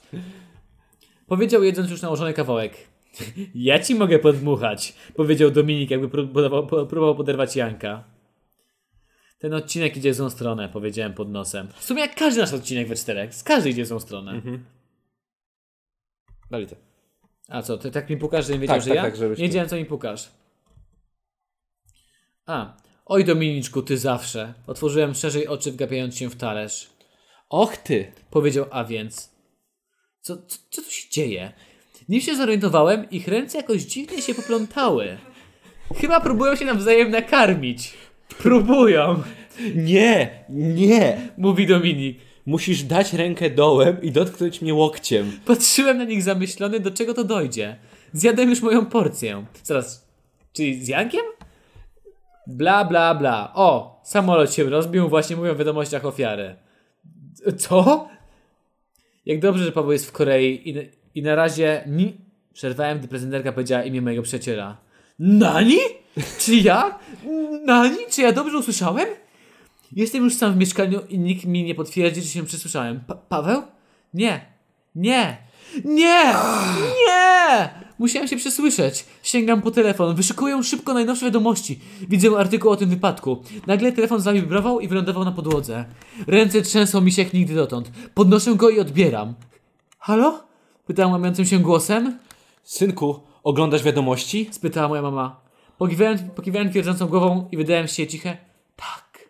Powiedział 1.26 1.62
jedząc 1.64 1.90
już 1.90 2.02
nałożony 2.02 2.32
kawałek. 2.32 2.72
Ja 3.54 3.78
ci 3.78 3.94
mogę 3.94 4.18
podmuchać, 4.18 4.94
powiedział 5.16 5.50
Dominik, 5.50 5.90
jakby 5.90 6.08
pró- 6.08 6.28
próbował, 6.32 6.66
próbował 6.66 7.14
poderwać 7.14 7.56
Janka. 7.56 8.04
Ten 9.40 9.54
odcinek 9.54 9.96
idzie 9.96 10.12
w 10.12 10.14
złą 10.14 10.30
stronę, 10.30 10.68
powiedziałem 10.68 11.14
pod 11.14 11.30
nosem. 11.30 11.68
W 11.76 11.84
sumie 11.84 12.00
jak 12.00 12.14
każdy 12.14 12.40
nasz 12.40 12.52
odcinek 12.52 12.88
we 12.88 12.96
czterech. 12.96 13.34
Z 13.34 13.42
każdy 13.42 13.70
idzie 13.70 13.84
w 13.84 13.86
złą 13.86 14.00
stronę. 14.00 14.42
Dalej 16.50 16.66
ty. 16.66 16.76
A 17.48 17.62
co, 17.62 17.78
ty 17.78 17.90
tak 17.90 18.10
mi 18.10 18.16
pukasz, 18.16 18.46
że 18.46 18.52
nie 18.52 18.58
wiedział, 18.58 18.76
Tak, 18.76 18.82
że 18.82 18.88
tak, 18.88 18.96
ja? 18.96 19.02
tak, 19.02 19.16
żebyś 19.16 19.38
nie 19.38 19.44
wiedziałem, 19.44 19.68
co 19.68 19.76
mi 19.76 19.84
pukasz. 19.84 20.28
A. 22.46 22.76
Oj 23.06 23.24
Dominiczku, 23.24 23.82
ty 23.82 23.98
zawsze. 23.98 24.54
Otworzyłem 24.66 25.14
szerzej 25.14 25.48
oczy, 25.48 25.72
wgapiając 25.72 26.16
się 26.16 26.30
w 26.30 26.36
talerz. 26.36 26.90
Och 27.48 27.76
ty. 27.76 28.12
Powiedział 28.30 28.66
a 28.70 28.84
więc. 28.84 29.30
Co, 30.20 30.36
co, 30.36 30.58
co 30.70 30.82
tu 30.82 30.90
się 30.90 31.10
dzieje? 31.10 31.52
Nim 32.08 32.20
się 32.20 32.36
zorientowałem, 32.36 33.10
ich 33.10 33.28
ręce 33.28 33.58
jakoś 33.58 33.82
dziwnie 33.82 34.22
się 34.22 34.34
poplątały. 34.34 35.18
Chyba 35.96 36.20
próbują 36.20 36.56
się 36.56 36.64
nawzajem 36.64 37.10
nakarmić. 37.10 37.94
Próbują, 38.38 39.22
Nie, 39.74 40.44
nie. 40.48 41.30
mówi 41.38 41.66
Dominik. 41.66 42.18
Musisz 42.46 42.82
dać 42.82 43.12
rękę 43.12 43.50
dołem 43.50 44.02
i 44.02 44.10
dotknąć 44.10 44.62
mnie 44.62 44.74
łokciem. 44.74 45.32
Patrzyłem 45.46 45.98
na 45.98 46.04
nich 46.04 46.22
zamyślony, 46.22 46.80
do 46.80 46.90
czego 46.90 47.14
to 47.14 47.24
dojdzie. 47.24 47.76
Zjadłem 48.12 48.50
już 48.50 48.62
moją 48.62 48.86
porcję. 48.86 49.44
Zaraz, 49.62 50.08
czyli 50.52 50.84
z 50.84 50.88
Jankiem? 50.88 51.20
Bla, 52.46 52.84
bla, 52.84 53.14
bla. 53.14 53.52
O, 53.54 54.00
samolot 54.04 54.52
się 54.54 54.64
rozbił, 54.64 55.08
właśnie 55.08 55.36
mówią 55.36 55.54
w 55.54 55.58
wiadomościach 55.58 56.04
ofiary. 56.04 56.56
Co? 57.58 58.08
Jak 59.26 59.40
dobrze, 59.40 59.64
że 59.64 59.72
Paweł 59.72 59.92
jest 59.92 60.06
w 60.06 60.12
Korei 60.12 60.70
i, 60.70 60.90
i 61.18 61.22
na 61.22 61.34
razie 61.34 61.84
ni... 61.86 62.16
Przerwałem, 62.52 62.98
gdy 62.98 63.08
prezenterka 63.08 63.52
powiedziała 63.52 63.82
imię 63.82 64.02
mojego 64.02 64.22
przyjaciela. 64.22 64.76
Nani? 65.18 65.76
Czy 66.38 66.54
ja? 66.54 66.98
Nani? 67.64 67.96
Czy 68.10 68.22
ja 68.22 68.32
dobrze 68.32 68.58
usłyszałem? 68.58 69.06
Jestem 69.92 70.24
już 70.24 70.34
sam 70.34 70.52
w 70.52 70.56
mieszkaniu 70.56 71.00
i 71.08 71.18
nikt 71.18 71.44
mi 71.44 71.64
nie 71.64 71.74
potwierdzi, 71.74 72.22
że 72.22 72.28
się 72.28 72.44
przesłyszałem. 72.44 73.00
Pa 73.06 73.14
Paweł? 73.14 73.62
Nie. 74.14 74.46
Nie. 74.94 75.38
Nie! 75.84 76.34
Nie! 77.06 77.70
Musiałem 77.98 78.28
się 78.28 78.36
przesłyszeć. 78.36 79.04
Sięgam 79.22 79.62
po 79.62 79.70
telefon, 79.70 80.14
wyszukuję 80.14 80.62
szybko 80.62 80.94
najnowsze 80.94 81.24
wiadomości. 81.26 81.78
Widzę 82.08 82.30
artykuł 82.38 82.70
o 82.70 82.76
tym 82.76 82.90
wypadku. 82.90 83.42
Nagle 83.66 83.92
telefon 83.92 84.20
zawibrował 84.20 84.80
i 84.80 84.88
wylądował 84.88 85.24
na 85.24 85.32
podłodze. 85.32 85.84
Ręce 86.26 86.62
trzęsą 86.62 87.00
mi 87.00 87.12
się 87.12 87.22
jak 87.22 87.32
nigdy 87.32 87.54
dotąd. 87.54 87.90
Podnoszę 88.14 88.54
go 88.54 88.70
i 88.70 88.80
odbieram. 88.80 89.34
Halo? 89.98 90.42
Pytałem 90.86 91.12
łamiącym 91.12 91.44
się 91.44 91.58
głosem. 91.58 92.18
Synku, 92.62 93.20
oglądasz 93.42 93.82
wiadomości? 93.82 94.48
Spytała 94.50 94.88
moja 94.88 95.02
mama. 95.02 95.40
Pokiwałem, 95.80 96.18
pokiwałem 96.18 96.70
twierdzącą 96.70 97.06
głową 97.06 97.48
i 97.52 97.56
wydałem 97.56 97.88
się 97.88 98.06
ciche. 98.06 98.36
Tak. 98.76 99.28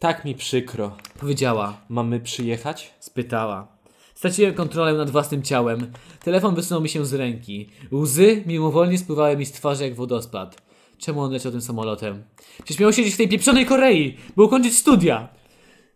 Tak 0.00 0.24
mi 0.24 0.34
przykro. 0.34 0.96
Powiedziała. 1.20 1.80
Mamy 1.88 2.20
przyjechać? 2.20 2.94
Spytała. 3.00 3.78
Straciłem 4.14 4.54
kontrolę 4.54 4.92
nad 4.92 5.10
własnym 5.10 5.42
ciałem. 5.42 5.92
Telefon 6.24 6.54
wysunął 6.54 6.82
mi 6.82 6.88
się 6.88 7.06
z 7.06 7.14
ręki. 7.14 7.70
Łzy 7.92 8.42
mimowolnie 8.46 8.98
spływały 8.98 9.36
mi 9.36 9.46
z 9.46 9.52
twarzy 9.52 9.84
jak 9.84 9.94
wodospad. 9.94 10.62
Czemu 10.98 11.20
on 11.20 11.32
leciał 11.32 11.52
tym 11.52 11.60
samolotem? 11.60 12.22
Przecież 12.64 12.80
miał 12.80 12.92
siedzieć 12.92 13.14
w 13.14 13.16
tej 13.16 13.28
pieprzonej 13.28 13.66
Korei, 13.66 14.16
by 14.36 14.42
ukończyć 14.42 14.78
studia. 14.78 15.28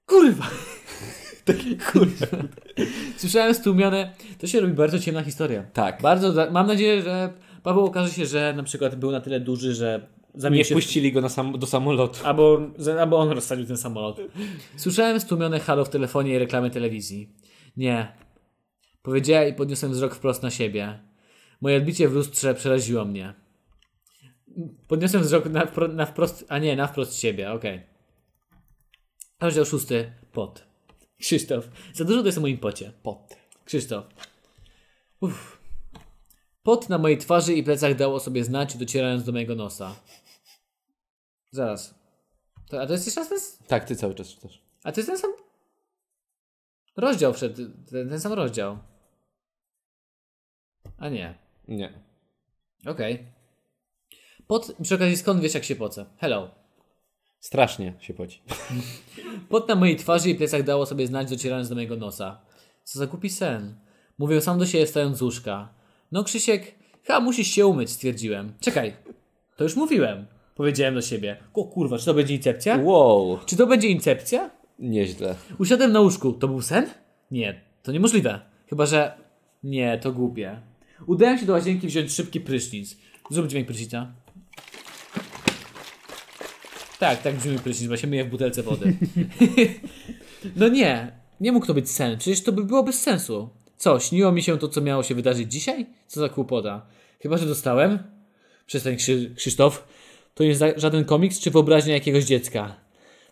Kurwa. 0.07 0.47
Kurwa. 1.93 2.27
Słyszałem 3.17 3.55
stłumione. 3.55 4.15
To 4.39 4.47
się 4.47 4.61
robi 4.61 4.73
bardzo 4.73 4.99
ciemna 4.99 5.23
historia. 5.23 5.63
Tak. 5.73 6.03
Bardzo. 6.03 6.51
Mam 6.53 6.67
nadzieję, 6.67 7.03
że 7.03 7.33
Paweł 7.63 7.85
okaże 7.85 8.13
się, 8.13 8.27
że 8.27 8.55
na 8.57 8.63
przykład 8.63 8.97
był 8.97 9.11
na 9.11 9.21
tyle 9.21 9.41
duży, 9.41 9.75
że 9.75 10.07
zamienił 10.35 10.65
Nie 10.65 10.65
wpuścili 10.65 11.13
go 11.13 11.29
sam, 11.29 11.59
do 11.59 11.67
samolotu. 11.67 12.27
Albo, 12.27 12.61
albo 13.01 13.19
on 13.19 13.31
rozsadził 13.31 13.67
ten 13.67 13.77
samolot. 13.77 14.21
Słyszałem 14.77 15.21
stłumione 15.21 15.61
halo 15.61 15.85
w 15.85 15.89
telefonie 15.89 16.35
i 16.35 16.39
reklamy 16.39 16.71
telewizji. 16.71 17.33
Nie. 17.77 18.13
Powiedziałem 19.03 19.49
i 19.49 19.57
podniosłem 19.57 19.93
wzrok 19.93 20.15
wprost 20.15 20.43
na 20.43 20.51
siebie. 20.51 20.99
Moje 21.61 21.77
odbicie 21.77 22.09
w 22.09 22.13
lustrze 22.13 22.55
przeraziło 22.55 23.05
mnie. 23.05 23.35
Podniosłem 24.89 25.23
wzrok 25.23 25.47
na, 25.47 25.67
na 25.89 26.07
wprost, 26.07 26.45
a 26.49 26.59
nie, 26.59 26.77
na 26.77 26.87
wprost 26.87 27.21
siebie, 27.21 27.53
okej. 27.53 27.83
Rozdział 29.41 29.65
szósty. 29.65 30.13
Pot. 30.33 30.65
Krzysztof. 31.21 31.69
Za 31.93 32.05
dużo 32.05 32.21
to 32.21 32.27
jest 32.27 32.39
o 32.39 32.41
moim 32.41 32.59
pocie. 32.59 32.93
Pot. 33.03 33.37
Krzysztof. 33.65 34.05
Uff. 35.21 35.52
Pot 36.63 36.89
na 36.89 36.99
mojej 36.99 37.19
twarzy 37.19 37.55
i 37.55 37.63
plecach 37.63 37.97
dał 37.97 38.15
o 38.15 38.21
sobie 38.21 38.45
znać, 38.45 38.77
docierając 38.77 39.25
do 39.25 39.33
mojego 39.33 39.55
nosa. 39.55 39.95
Zaraz. 41.51 41.95
To, 42.69 42.83
a 42.83 42.87
to 42.87 42.93
jest 42.93 43.07
jeszcze 43.07 43.21
raz 43.21 43.29
ten, 43.29 43.67
Tak, 43.67 43.85
ty 43.85 43.97
cały 43.97 44.15
czas 44.15 44.29
czytasz. 44.29 44.63
A 44.85 44.93
to 44.93 45.01
jest 45.01 45.09
ten 45.11 45.19
sam 45.19 45.33
rozdział 46.97 47.33
przed, 47.33 47.57
ten, 47.91 48.09
ten 48.09 48.21
sam 48.21 48.33
rozdział. 48.33 48.79
A 50.99 51.09
nie. 51.09 51.35
Nie. 51.69 51.93
Okej. 52.87 53.27
Pot, 54.47 54.77
przy 54.83 54.95
okazji 54.95 55.17
skąd 55.17 55.41
wiesz 55.41 55.55
jak 55.55 55.65
się 55.65 55.77
poce? 55.77 56.07
Hello. 56.19 56.51
Strasznie 57.41 57.95
się 58.01 58.15
poci. 58.15 58.43
Pot 59.49 59.69
na 59.69 59.75
mojej 59.75 59.97
twarzy 59.97 60.31
i 60.31 60.35
plecach 60.35 60.63
dało 60.63 60.87
sobie 60.87 61.07
znać, 61.07 61.31
docierając 61.31 61.69
do 61.69 61.75
mojego 61.75 61.97
nosa. 61.97 62.41
Co 62.85 62.99
za 62.99 63.07
głupi 63.07 63.31
sen. 63.31 63.75
Mówię 64.19 64.41
sam 64.41 64.59
do 64.59 64.67
siebie 64.67 64.87
wstając 64.87 65.19
z 65.19 65.23
łóżka. 65.23 65.75
No 66.13 66.25
Krzysiek, 66.25 66.75
chyba 67.03 67.21
musisz 67.21 67.49
się 67.49 67.67
umyć, 67.67 67.91
stwierdziłem. 67.91 68.53
Czekaj, 68.61 68.93
to 69.57 69.65
już 69.65 69.77
mówiłem. 69.77 70.27
Powiedziałem 70.55 70.95
do 70.95 71.03
siebie. 71.03 71.37
O 71.55 71.65
kurwa, 71.65 71.99
czy 71.99 72.05
to 72.05 72.15
będzie 72.15 72.35
incepcja? 72.35 72.79
Wow. 72.83 73.39
Czy 73.47 73.57
to 73.57 73.67
będzie 73.67 73.89
incepcja? 73.89 74.51
Nieźle. 74.79 75.35
Usiadłem 75.59 75.93
na 75.93 76.01
łóżku. 76.01 76.33
To 76.33 76.49
był 76.49 76.63
sen? 76.63 76.87
Nie, 77.31 77.61
to 77.83 77.93
niemożliwe. 77.93 78.41
Chyba, 78.67 78.87
że... 78.87 79.13
Nie, 79.65 79.99
to 79.99 80.13
głupie. 80.13 80.61
Udałem 81.07 81.39
się 81.39 81.47
do 81.47 81.53
łazienki 81.53 81.87
wziąć 81.87 82.13
szybki 82.13 82.41
prysznic. 82.41 82.97
Zrób 83.31 83.47
dźwięk 83.47 83.67
prysznica. 83.67 84.13
Tak, 86.99 87.23
tak 87.23 87.37
brzmi 87.37 87.59
prysznic, 87.59 87.89
bo 87.89 87.97
się 87.97 88.07
myję 88.07 88.25
w 88.25 88.29
butelce 88.29 88.63
wody. 88.63 88.97
no 90.57 90.69
nie, 90.69 91.13
nie 91.41 91.53
mógł 91.53 91.67
to 91.67 91.75
być 91.75 91.91
sen. 91.91 92.19
Przecież 92.19 92.43
to 92.43 92.53
by 92.53 92.65
było 92.65 92.83
bez 92.83 93.03
sensu. 93.03 93.51
Co, 93.83 94.01
śniło 94.01 94.33
mi 94.33 94.43
się 94.43 94.59
to, 94.59 94.69
co 94.69 94.81
miało 94.81 95.03
się 95.03 95.15
wydarzyć 95.15 95.53
dzisiaj? 95.53 95.87
Co 96.07 96.21
za 96.21 96.29
kłopota. 96.29 96.87
Chyba, 97.23 97.37
że 97.37 97.47
dostałem? 97.47 97.99
Przestań 98.67 98.97
Krzy- 98.97 99.35
Krzysztof. 99.35 99.89
To 100.35 100.45
nie 100.45 100.55
za- 100.55 100.79
żaden 100.79 101.05
komiks 101.05 101.41
czy 101.41 101.51
wyobraźnia 101.51 101.95
jakiegoś 101.95 102.25
dziecka. 102.25 102.77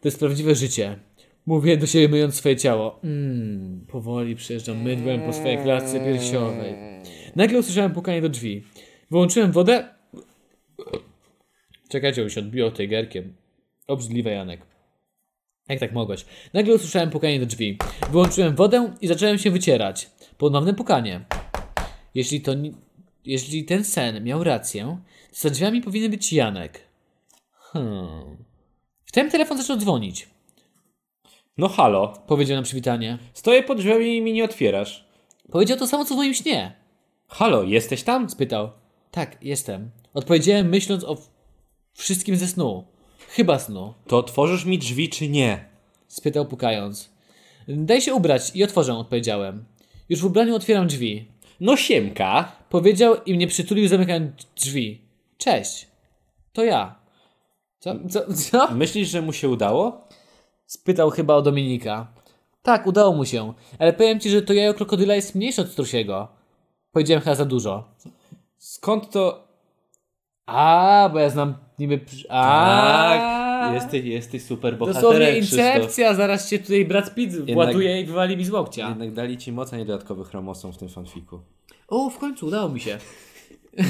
To 0.00 0.08
jest 0.08 0.18
prawdziwe 0.18 0.54
życie. 0.54 0.98
Mówię 1.46 1.76
do 1.76 1.86
siebie 1.86 2.08
myjąc 2.08 2.34
swoje 2.34 2.56
ciało. 2.56 3.00
Mmm, 3.04 3.86
powoli 3.88 4.36
przejeżdżam 4.36 4.82
mydłem 4.82 5.20
po 5.20 5.32
swojej 5.32 5.58
klatce 5.58 6.00
piersiowej. 6.00 6.74
Nagle 7.36 7.58
usłyszałem 7.58 7.92
pukanie 7.92 8.22
do 8.22 8.28
drzwi. 8.28 8.64
Wyłączyłem 9.10 9.52
wodę. 9.52 9.88
Czekajcie, 11.88 12.30
się 12.30 12.40
odbiło 12.40 12.70
tejgerkiem. 12.70 13.34
Obrzydliwe 13.86 14.30
Janek. 14.30 14.60
Jak 15.68 15.80
tak 15.80 15.92
mogłeś? 15.92 16.24
Nagle 16.54 16.74
usłyszałem 16.74 17.10
pukanie 17.10 17.40
do 17.40 17.46
drzwi. 17.46 17.78
Wyłączyłem 18.10 18.56
wodę 18.56 18.94
i 19.00 19.06
zacząłem 19.06 19.38
się 19.38 19.50
wycierać. 19.50 20.10
Ponowne 20.40 20.74
pukanie. 20.74 21.24
Jeśli 22.14 22.40
to. 22.40 22.52
Jeśli 23.24 23.64
ten 23.64 23.84
sen 23.84 24.24
miał 24.24 24.44
rację, 24.44 24.98
to 25.30 25.36
za 25.40 25.50
drzwiami 25.50 25.80
powinien 25.82 26.10
być 26.10 26.32
Janek. 26.32 26.80
Hmm. 27.52 28.36
Wtem 29.04 29.30
telefon 29.30 29.58
zaczął 29.58 29.76
dzwonić. 29.76 30.28
No 31.58 31.68
halo, 31.68 32.22
Powiedział 32.26 32.56
na 32.56 32.62
przywitanie. 32.62 33.18
stoję 33.34 33.62
pod 33.62 33.78
drzwiami 33.78 34.16
i 34.16 34.22
mi 34.22 34.32
nie 34.32 34.44
otwierasz. 34.44 35.08
Powiedział 35.50 35.78
to 35.78 35.86
samo 35.86 36.04
co 36.04 36.14
w 36.14 36.16
moim 36.16 36.34
śnie. 36.34 36.76
Halo, 37.28 37.62
jesteś 37.62 38.02
tam? 38.02 38.30
Spytał. 38.30 38.70
Tak, 39.10 39.44
jestem. 39.44 39.90
Odpowiedziałem 40.14 40.68
myśląc 40.68 41.04
o 41.04 41.16
wszystkim 41.94 42.36
ze 42.36 42.46
snu. 42.46 42.84
Chyba 43.28 43.58
snu. 43.58 43.94
To 44.06 44.18
otworzysz 44.18 44.64
mi 44.64 44.78
drzwi 44.78 45.08
czy 45.08 45.28
nie? 45.28 45.64
Spytał 46.08 46.46
pukając. 46.46 47.10
Daj 47.68 48.00
się 48.00 48.14
ubrać 48.14 48.50
i 48.54 48.64
otworzę, 48.64 48.94
odpowiedziałem. 48.94 49.64
Już 50.10 50.20
w 50.20 50.24
ubraniu 50.24 50.54
otwieram 50.54 50.86
drzwi. 50.86 51.28
No 51.60 51.76
siemka. 51.76 52.52
Powiedział 52.68 53.16
i 53.26 53.34
mnie 53.34 53.46
przytulił 53.46 53.88
zamykając 53.88 54.32
drzwi. 54.56 55.00
Cześć. 55.38 55.88
To 56.52 56.64
ja. 56.64 56.94
Co? 57.78 57.94
Co? 58.08 58.34
co? 58.34 58.74
Myślisz, 58.74 59.08
że 59.08 59.22
mu 59.22 59.32
się 59.32 59.48
udało? 59.48 60.08
Spytał 60.66 61.10
chyba 61.10 61.34
o 61.34 61.42
Dominika. 61.42 62.12
Tak, 62.62 62.86
udało 62.86 63.12
mu 63.16 63.24
się. 63.24 63.54
Ale 63.78 63.92
powiem 63.92 64.20
ci, 64.20 64.30
że 64.30 64.42
to 64.42 64.52
jajo 64.52 64.74
krokodyla 64.74 65.14
jest 65.14 65.34
mniejsze 65.34 65.62
od 65.62 65.68
strusiego. 65.68 66.28
Powiedziałem 66.92 67.22
chyba 67.22 67.34
za 67.34 67.44
dużo. 67.44 67.84
Skąd 68.58 69.10
to... 69.10 69.48
A, 70.46 71.10
bo 71.12 71.18
ja 71.18 71.30
znam 71.30 71.54
niby... 71.78 72.00
A, 72.28 73.49
Jesteś, 73.74 74.04
jesteś 74.04 74.42
super 74.42 74.78
Dosłownie 74.78 75.02
bohaterem, 75.02 75.40
Krzysztof. 75.40 75.58
incepcja, 75.58 76.14
zaraz 76.14 76.50
cię 76.50 76.58
tutaj 76.58 76.84
Brad 76.84 77.14
Pitt 77.14 77.52
właduje 77.54 78.00
i 78.00 78.04
wywali 78.04 78.36
mi 78.36 78.44
z 78.44 78.50
łokcia. 78.50 78.88
Jednak 78.88 79.12
dali 79.12 79.38
ci 79.38 79.52
moc, 79.52 79.72
a 79.72 79.76
nie 79.76 79.84
dodatkowy 79.84 80.24
chromosom 80.24 80.72
w 80.72 80.78
tym 80.78 80.88
fanfiku. 80.88 81.40
O, 81.88 82.10
w 82.10 82.18
końcu 82.18 82.46
udało 82.46 82.68
mi 82.68 82.80
się. 82.80 82.98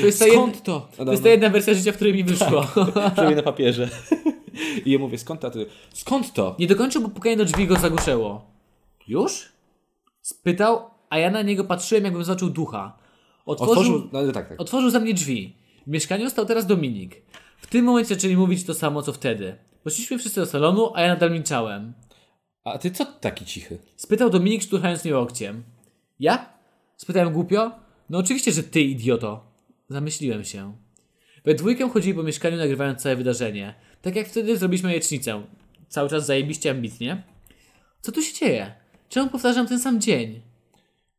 To 0.00 0.06
jest 0.06 0.24
Skąd 0.32 0.62
to? 0.62 0.88
To 0.96 1.10
jest 1.10 1.22
ta 1.22 1.28
jedna 1.28 1.48
wersja 1.48 1.74
życia, 1.74 1.92
w 1.92 1.96
której 1.96 2.14
mi 2.14 2.24
wyszło. 2.24 2.66
Przynajmniej 3.12 3.36
na 3.36 3.42
papierze. 3.42 3.88
I 4.86 4.90
ja 4.90 4.98
mówię, 4.98 5.18
skąd 5.18 5.40
to? 5.40 5.50
Skąd 5.94 6.32
to? 6.32 6.56
Nie 6.58 6.66
dokończył, 6.66 7.02
bo 7.02 7.08
pukanie 7.08 7.36
do 7.36 7.44
drzwi 7.44 7.66
go 7.66 7.76
zagłuszyło. 7.76 8.50
Już? 9.08 9.52
Spytał, 10.22 10.90
a 11.10 11.18
ja 11.18 11.30
na 11.30 11.42
niego 11.42 11.64
patrzyłem, 11.64 12.04
jakbym 12.04 12.24
zobaczył 12.24 12.50
ducha. 12.50 12.96
Otworzył, 13.46 13.72
Otworzył... 13.72 14.08
No 14.12 14.32
tak, 14.32 14.48
tak. 14.48 14.60
otworzył 14.60 14.90
za 14.90 15.00
mnie 15.00 15.14
drzwi. 15.14 15.56
W 15.86 15.90
mieszkaniu 15.90 16.30
stał 16.30 16.46
teraz 16.46 16.66
Dominik. 16.66 17.22
W 17.60 17.66
tym 17.66 17.84
momencie 17.84 18.14
zaczęli 18.14 18.36
mówić 18.36 18.64
to 18.64 18.74
samo, 18.74 19.02
co 19.02 19.12
wtedy. 19.12 19.56
Poszliśmy 19.84 20.18
wszyscy 20.18 20.40
do 20.40 20.46
salonu, 20.46 20.92
a 20.94 21.00
ja 21.00 21.08
nadal 21.08 21.30
milczałem. 21.30 21.92
A 22.64 22.78
ty 22.78 22.90
co 22.90 23.04
taki 23.04 23.44
cichy? 23.44 23.78
Spytał 23.96 24.30
Dominik, 24.30 24.62
szturchając 24.62 25.04
mnie 25.04 25.14
łokciem. 25.16 25.62
Ja? 26.20 26.52
Spytałem 26.96 27.32
głupio. 27.32 27.72
No 28.10 28.18
oczywiście, 28.18 28.52
że 28.52 28.62
ty, 28.62 28.80
idioto. 28.80 29.44
Zamyśliłem 29.88 30.44
się. 30.44 30.76
We 31.44 31.54
dwójkę 31.54 31.90
chodzili 31.90 32.14
po 32.14 32.22
mieszkaniu, 32.22 32.56
nagrywając 32.56 33.02
całe 33.02 33.16
wydarzenie. 33.16 33.74
Tak 34.02 34.16
jak 34.16 34.28
wtedy 34.28 34.56
zrobiliśmy 34.56 34.88
jajecznicę. 34.88 35.42
Cały 35.88 36.08
czas 36.08 36.26
zajebiście 36.26 36.70
ambitnie. 36.70 37.22
Co 38.00 38.12
tu 38.12 38.22
się 38.22 38.34
dzieje? 38.34 38.74
Czemu 39.08 39.30
powtarzam 39.30 39.66
ten 39.66 39.80
sam 39.80 40.00
dzień? 40.00 40.40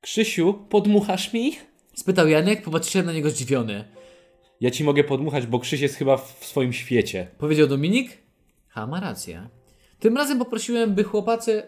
Krzysiu, 0.02 0.54
podmuchasz 0.54 1.34
mi? 1.34 1.58
Spytał 1.96 2.28
Janek, 2.28 2.64
popatrzyłem 2.64 3.06
na 3.06 3.14
niego 3.14 3.30
zdziwiony. 3.30 3.86
Ja 4.62 4.72
ci 4.72 4.84
mogę 4.84 5.04
podmuchać, 5.04 5.46
bo 5.46 5.60
Krzyś 5.60 5.82
jest 5.82 5.96
chyba 5.96 6.18
w 6.18 6.38
swoim 6.46 6.74
świecie. 6.74 7.28
Powiedział 7.38 7.68
Dominik? 7.68 8.18
Ha, 8.68 8.88
ma 8.88 9.00
rację. 9.00 9.50
Tym 10.00 10.18
razem 10.18 10.40
poprosiłem, 10.40 10.96
by 10.96 11.04
chłopacy. 11.04 11.64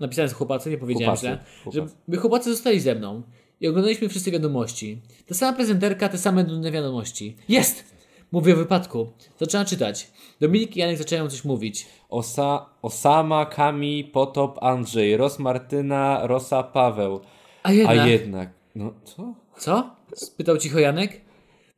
Napisane 0.00 0.28
z 0.28 0.32
chłopacy, 0.32 0.70
nie 0.70 0.78
powiedziałem 0.78 1.16
Chłopacy, 1.16 1.26
źle. 1.26 1.62
chłopacy. 1.64 1.94
Żeby 2.08 2.16
chłopacy 2.18 2.50
zostali 2.50 2.80
ze 2.80 2.94
mną. 2.94 3.22
I 3.60 3.68
oglądaliśmy 3.68 4.08
wszyscy 4.08 4.30
wiadomości. 4.30 5.00
Ta 5.26 5.34
sama 5.34 5.52
prezenterka, 5.52 6.08
te 6.08 6.18
same 6.18 6.44
nudne 6.44 6.70
wiadomości. 6.70 7.36
Jest! 7.48 7.84
Mówię 8.32 8.54
o 8.54 8.56
wypadku. 8.56 9.12
Zaczęłam 9.40 9.66
czytać. 9.66 10.10
Dominik 10.40 10.76
i 10.76 10.80
Janek 10.80 10.98
zaczęły 10.98 11.28
coś 11.30 11.44
mówić. 11.44 11.86
Osa, 12.08 12.66
Osama, 12.82 13.46
Kami, 13.46 14.04
Potop, 14.04 14.58
Andrzej, 14.62 15.16
Ros 15.16 15.38
Martyna, 15.38 16.26
Rosa, 16.26 16.62
Paweł. 16.62 17.20
A 17.62 17.72
jednak. 17.72 17.98
A 17.98 18.06
jednak... 18.06 18.50
No 18.74 18.92
co? 19.04 19.34
Co? 19.58 19.90
spytał 20.14 20.58
cicho 20.58 20.78
Janek. 20.78 21.20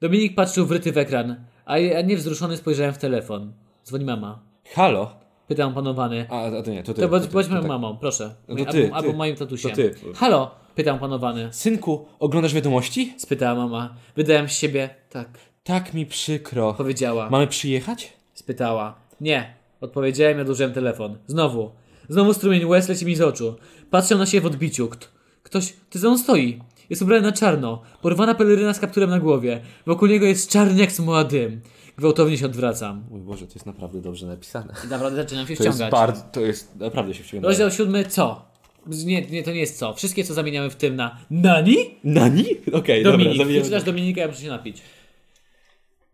Dominik 0.00 0.34
patrzył 0.34 0.66
wryty 0.66 0.92
w 0.92 0.98
ekran, 0.98 1.36
a 1.64 1.78
ja 1.78 2.00
niewzruszony 2.00 2.56
spojrzałem 2.56 2.94
w 2.94 2.98
telefon. 2.98 3.52
Dzwoni 3.84 4.04
mama. 4.04 4.42
Halo? 4.74 5.10
Pytam 5.48 5.74
panowany. 5.74 6.26
A, 6.30 6.44
a 6.44 6.62
to 6.62 6.70
nie, 6.70 6.82
to 6.82 6.94
ty. 6.94 7.00
To 7.00 7.08
ty, 7.20 7.28
bądź 7.28 7.46
to 7.46 7.50
moją 7.50 7.62
tak. 7.62 7.68
mamą, 7.68 7.96
proszę. 7.96 8.34
No 8.48 8.56
to 8.56 8.60
albo, 8.60 8.72
ty, 8.72 8.82
ty. 8.82 8.94
albo 8.94 9.12
moim 9.12 9.36
tatusiem. 9.36 9.70
To 9.70 9.76
ty. 9.76 9.94
Halo? 10.14 10.50
Pytam 10.74 10.98
panowany. 10.98 11.48
Synku, 11.52 12.06
oglądasz 12.18 12.54
wiadomości? 12.54 13.14
Spytała 13.16 13.54
mama. 13.54 13.94
Wydałem 14.16 14.48
z 14.48 14.52
siebie. 14.52 14.90
Tak. 15.10 15.28
Tak 15.64 15.94
mi 15.94 16.06
przykro. 16.06 16.74
Powiedziała. 16.74 17.30
Mamy 17.30 17.46
przyjechać? 17.46 18.12
Spytała. 18.34 18.94
Nie. 19.20 19.54
Odpowiedziałem 19.80 20.38
i 20.38 20.40
odłożyłem 20.40 20.72
telefon. 20.72 21.18
Znowu. 21.26 21.70
Znowu 22.08 22.34
strumień 22.34 22.64
łez 22.64 22.88
leci 22.88 23.06
mi 23.06 23.16
z 23.16 23.20
oczu. 23.20 23.56
Patrzę 23.90 24.16
na 24.16 24.26
siebie 24.26 24.40
w 24.40 24.46
odbiciu. 24.46 24.88
Kt 24.88 25.08
ktoś... 25.42 25.72
Ty 25.90 25.98
za 25.98 26.08
mną 26.08 26.18
stoi. 26.18 26.60
Jest 26.90 27.03
ubrany 27.03 27.22
na 27.22 27.33
czarno. 27.33 27.83
Porwana 28.03 28.35
peleryna 28.35 28.74
z 28.74 28.81
kapturem 28.81 29.11
na 29.11 29.18
głowie. 29.20 29.61
Wokół 29.87 30.09
niego 30.09 30.26
jest 30.26 30.50
czarny 30.50 30.81
jak 30.81 30.92
smoła 30.92 31.24
dym. 31.24 31.61
Gwałtownie 31.96 32.38
się 32.38 32.46
odwracam. 32.46 33.05
Mój 33.11 33.20
Boże, 33.20 33.46
to 33.46 33.53
jest 33.55 33.66
naprawdę 33.66 34.00
dobrze 34.00 34.26
napisane. 34.26 34.74
I 34.87 34.88
naprawdę 34.88 35.22
zaczynam 35.22 35.46
się 35.46 35.57
To 35.57 35.64
jest 35.64 35.76
wciągać. 35.79 35.92
bardzo, 35.92 36.22
to 36.33 36.40
jest, 36.40 36.76
naprawdę 36.76 37.14
się 37.14 37.22
wciąga. 37.24 37.48
Rozdział 37.48 37.70
siódmy 37.70 38.05
co? 38.05 38.50
Nie, 38.87 39.22
nie, 39.26 39.42
to 39.42 39.50
nie 39.53 39.61
jest 39.61 39.79
co. 39.79 39.94
Wszystkie 39.94 40.24
co 40.24 40.35
zamieniamy 40.35 40.70
w 40.70 40.76
tym 40.76 40.96
na 40.96 41.18
Nani? 41.31 41.76
Nani? 42.05 42.44
Okej, 42.72 43.03
dobra, 43.03 43.12
Dominik. 43.18 43.33
Ty 43.33 43.38
zamieniamy. 43.38 43.64
czytasz 43.64 43.83
Dominika, 43.85 44.20
ja 44.20 44.29
muszę 44.29 44.40
się 44.40 44.48
napić. 44.48 44.83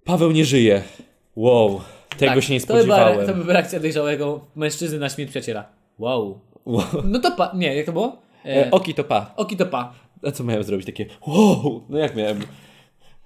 Paweł 0.04 0.32
nie 0.32 0.44
żyje. 0.44 0.82
Wow, 1.36 1.80
tego 2.18 2.34
Tak, 2.34 2.44
się 2.44 2.52
nie 2.52 2.60
To 2.60 2.74
by, 2.74 2.84
była, 2.84 2.96
spodziewałem. 2.96 3.26
to 3.26 3.34
by 3.34 3.40
była 3.40 3.52
reakcja 3.52 3.80
dojrzałego 3.80 4.44
mężczyzny 4.56 4.98
na 4.98 5.08
śmierć 5.08 5.30
przyjaciela. 5.30 5.64
Wow. 5.98 6.40
Wow. 6.66 6.84
No 7.04 7.18
to 7.18 7.30
pa... 7.30 7.52
Nie, 7.54 7.76
jak 7.76 7.86
to 7.86 7.92
było? 7.92 8.22
E, 8.44 8.70
oki 8.70 8.94
to 8.94 9.04
pa. 9.04 9.32
oki 9.36 9.56
to 9.56 9.66
pa. 9.66 9.94
A 10.26 10.32
co 10.32 10.44
miałem 10.44 10.64
zrobić? 10.64 10.86
Takie 10.86 11.06
wow, 11.26 11.84
no 11.88 11.98
jak 11.98 12.16
miałem? 12.16 12.40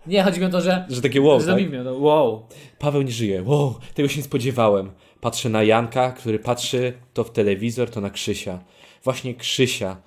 Nie, 0.07 0.23
chodzi 0.23 0.41
mi 0.41 0.47
o 0.47 0.49
to, 0.49 0.61
że... 0.61 0.87
Że 0.89 1.03
takie 1.03 1.21
wow, 1.21 1.41
że 1.41 1.47
tak? 1.47 1.85
To 1.85 1.99
wow. 1.99 2.47
Paweł 2.79 3.03
nie 3.03 3.13
żyje. 3.13 3.43
Wow, 3.43 3.75
tego 3.95 4.09
się 4.09 4.17
nie 4.17 4.23
spodziewałem. 4.23 4.91
Patrzę 5.21 5.49
na 5.49 5.63
Janka, 5.63 6.13
który 6.13 6.39
patrzy 6.39 6.93
to 7.15 7.25
w 7.25 7.31
telewizor, 7.31 7.91
to 7.91 8.01
na 8.01 8.11
Krzysia. 8.11 8.65
Właśnie 9.05 9.35
Krzysia. 9.35 10.03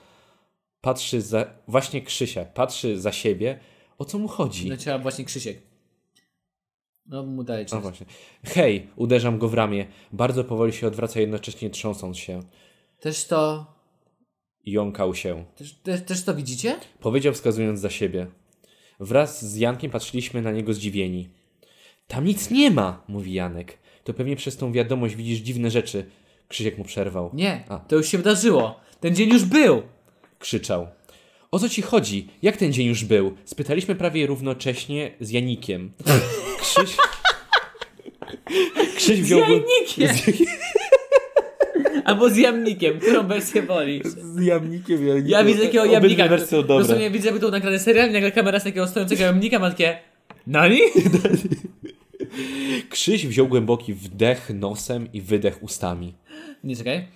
Patrzy 0.82 1.22
za... 1.22 1.46
Właśnie 1.68 2.02
Krzysia. 2.02 2.46
Patrzy 2.46 3.00
za 3.02 3.12
siebie. 3.12 3.60
O 3.98 4.06
co 4.06 4.20
mu 4.20 4.28
chodzi? 4.28 4.70
No 4.70 4.78
trzeba 4.78 4.98
właśnie 5.00 5.26
Krzysiek. 5.26 5.62
No 7.06 7.24
mu 7.24 7.44
daje 7.44 7.64
No 7.64 7.70
czas. 7.70 7.82
właśnie. 7.82 8.06
Hej, 8.46 8.88
uderzam 8.96 9.38
go 9.38 9.50
w 9.50 9.54
ramię. 9.54 9.86
Bardzo 10.12 10.44
powoli 10.44 10.74
się 10.74 10.88
odwraca, 10.88 11.20
jednocześnie 11.20 11.70
trząsąc 11.70 12.18
się. 12.18 12.40
Też 13.00 13.26
to... 13.26 13.73
Jąkał 14.66 15.16
się. 15.16 15.46
Też, 15.56 15.74
też, 15.74 16.02
też 16.02 16.24
to 16.24 16.36
widzicie? 16.36 16.76
Powiedział 17.00 17.34
wskazując 17.34 17.80
za 17.80 17.90
siebie. 17.90 18.28
Wraz 19.00 19.46
z 19.46 19.58
Jankiem 19.58 19.92
patrzyliśmy 19.92 20.42
na 20.42 20.52
niego 20.52 20.74
zdziwieni. 20.74 21.30
Tam 22.08 22.26
nic 22.26 22.52
nie 22.52 22.72
ma, 22.72 23.04
mówi 23.08 23.34
Janek. 23.34 23.78
To 24.04 24.14
pewnie 24.14 24.36
przez 24.36 24.58
tą 24.58 24.72
wiadomość 24.72 25.16
widzisz 25.16 25.40
dziwne 25.40 25.72
rzeczy. 25.72 26.06
Krzysiek 26.48 26.78
mu 26.78 26.84
przerwał. 26.84 27.30
Nie, 27.34 27.64
A. 27.70 27.80
to 27.80 27.96
już 27.96 28.08
się 28.08 28.18
wydarzyło. 28.18 28.80
Ten 29.00 29.16
dzień 29.16 29.30
już 29.30 29.46
był. 29.46 29.82
Krzyczał. 30.40 30.88
O 31.52 31.60
co 31.60 31.70
ci 31.70 31.82
chodzi? 31.82 32.28
Jak 32.42 32.58
ten 32.58 32.74
dzień 32.74 32.88
już 32.88 33.04
był? 33.06 33.38
Spytaliśmy 33.46 33.96
prawie 33.96 34.28
równocześnie 34.28 35.12
z 35.20 35.30
Janikiem. 35.30 35.92
Krzyś... 36.62 36.98
Krzyś 38.96 39.22
wziął 39.22 39.40
go... 39.40 39.54
Janikiem. 39.98 40.48
Albo 42.06 42.30
z 42.30 42.38
jamnikiem. 42.38 43.00
Którą 43.00 43.28
wersję 43.28 43.62
wolisz? 43.62 44.04
Z 44.04 44.42
jamnikiem, 44.42 45.08
Janikiem. 45.08 45.30
Ja 45.30 45.44
widzę 45.44 45.66
takiego 45.66 45.86
jamnika. 45.86 46.28
wersje 46.28 46.58
dobre. 46.58 46.80
Dosłownie 46.80 47.12
widzę, 47.12 47.26
jakby 47.26 47.42
to 47.42 47.52
nagrany 47.52 47.80
serial 47.80 48.10
i 48.10 48.14
nagle 48.14 48.32
kamera 48.32 48.60
z 48.60 48.64
takiego 48.64 48.88
stojącego 48.88 49.24
jamnika 49.24 49.60
ma 49.60 49.70
takie... 49.70 49.98
Nani? 50.48 50.80
Krzyś 52.90 53.28
wziął 53.28 53.48
głęboki 53.48 53.94
wdech 53.94 54.52
nosem 54.54 55.14
i 55.14 55.22
wydech 55.22 55.64
ustami. 55.64 56.14
Nie, 56.64 56.76
czekaj. 56.76 57.08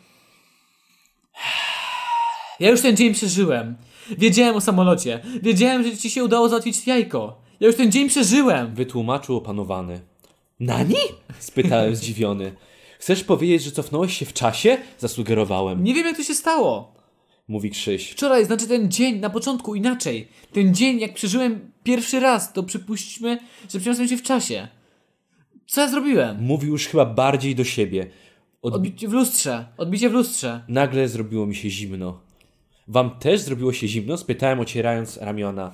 Ja 2.59 2.69
już 2.69 2.81
ten 2.81 2.97
dzień 2.97 3.13
przeżyłem. 3.13 3.75
Wiedziałem 4.17 4.55
o 4.55 4.61
samolocie. 4.61 5.19
Wiedziałem, 5.43 5.83
że 5.83 5.97
ci 5.97 6.09
się 6.09 6.23
udało 6.23 6.49
załatwić 6.49 6.87
jajko. 6.87 7.41
Ja 7.59 7.67
już 7.67 7.75
ten 7.75 7.91
dzień 7.91 8.09
przeżyłem. 8.09 8.75
Wytłumaczył 8.75 9.35
opanowany. 9.35 9.99
Nani? 10.59 10.95
Spytałem 11.39 11.95
zdziwiony. 11.95 12.51
Chcesz 13.07 13.23
powiedzieć, 13.23 13.63
że 13.63 13.71
cofnąłeś 13.71 14.17
się 14.17 14.25
w 14.25 14.33
czasie? 14.33 14.77
Zasugerowałem. 14.97 15.83
Nie 15.83 15.93
wiem 15.93 16.05
jak 16.05 16.17
to 16.17 16.23
się 16.23 16.35
stało. 16.35 16.95
Mówi 17.47 17.69
Krzyś. 17.69 18.09
Wczoraj, 18.11 18.45
znaczy 18.45 18.67
ten 18.67 18.91
dzień 18.91 19.19
na 19.19 19.29
początku 19.29 19.75
inaczej. 19.75 20.27
Ten 20.53 20.75
dzień 20.75 20.99
jak 20.99 21.13
przeżyłem 21.13 21.71
pierwszy 21.83 22.19
raz, 22.19 22.53
to 22.53 22.63
przypuśćmy, 22.63 23.39
że 23.69 23.79
przeniosłem 23.79 24.07
się 24.07 24.17
w 24.17 24.23
czasie. 24.23 24.67
Co 25.67 25.81
ja 25.81 25.87
zrobiłem? 25.87 26.37
Mówił 26.43 26.71
już 26.71 26.87
chyba 26.87 27.05
bardziej 27.05 27.55
do 27.55 27.63
siebie. 27.63 28.07
Odbi- 28.63 28.75
Odbicie 28.75 29.07
w 29.07 29.13
lustrze. 29.13 29.65
Odbicie 29.77 30.09
w 30.09 30.13
lustrze. 30.13 30.63
Nagle 30.67 31.07
zrobiło 31.07 31.45
mi 31.45 31.55
się 31.55 31.69
zimno. 31.69 32.19
Wam 32.87 33.09
też 33.19 33.41
zrobiło 33.41 33.73
się 33.73 33.87
zimno? 33.87 34.17
Spytałem 34.17 34.59
ocierając 34.59 35.17
ramiona. 35.17 35.73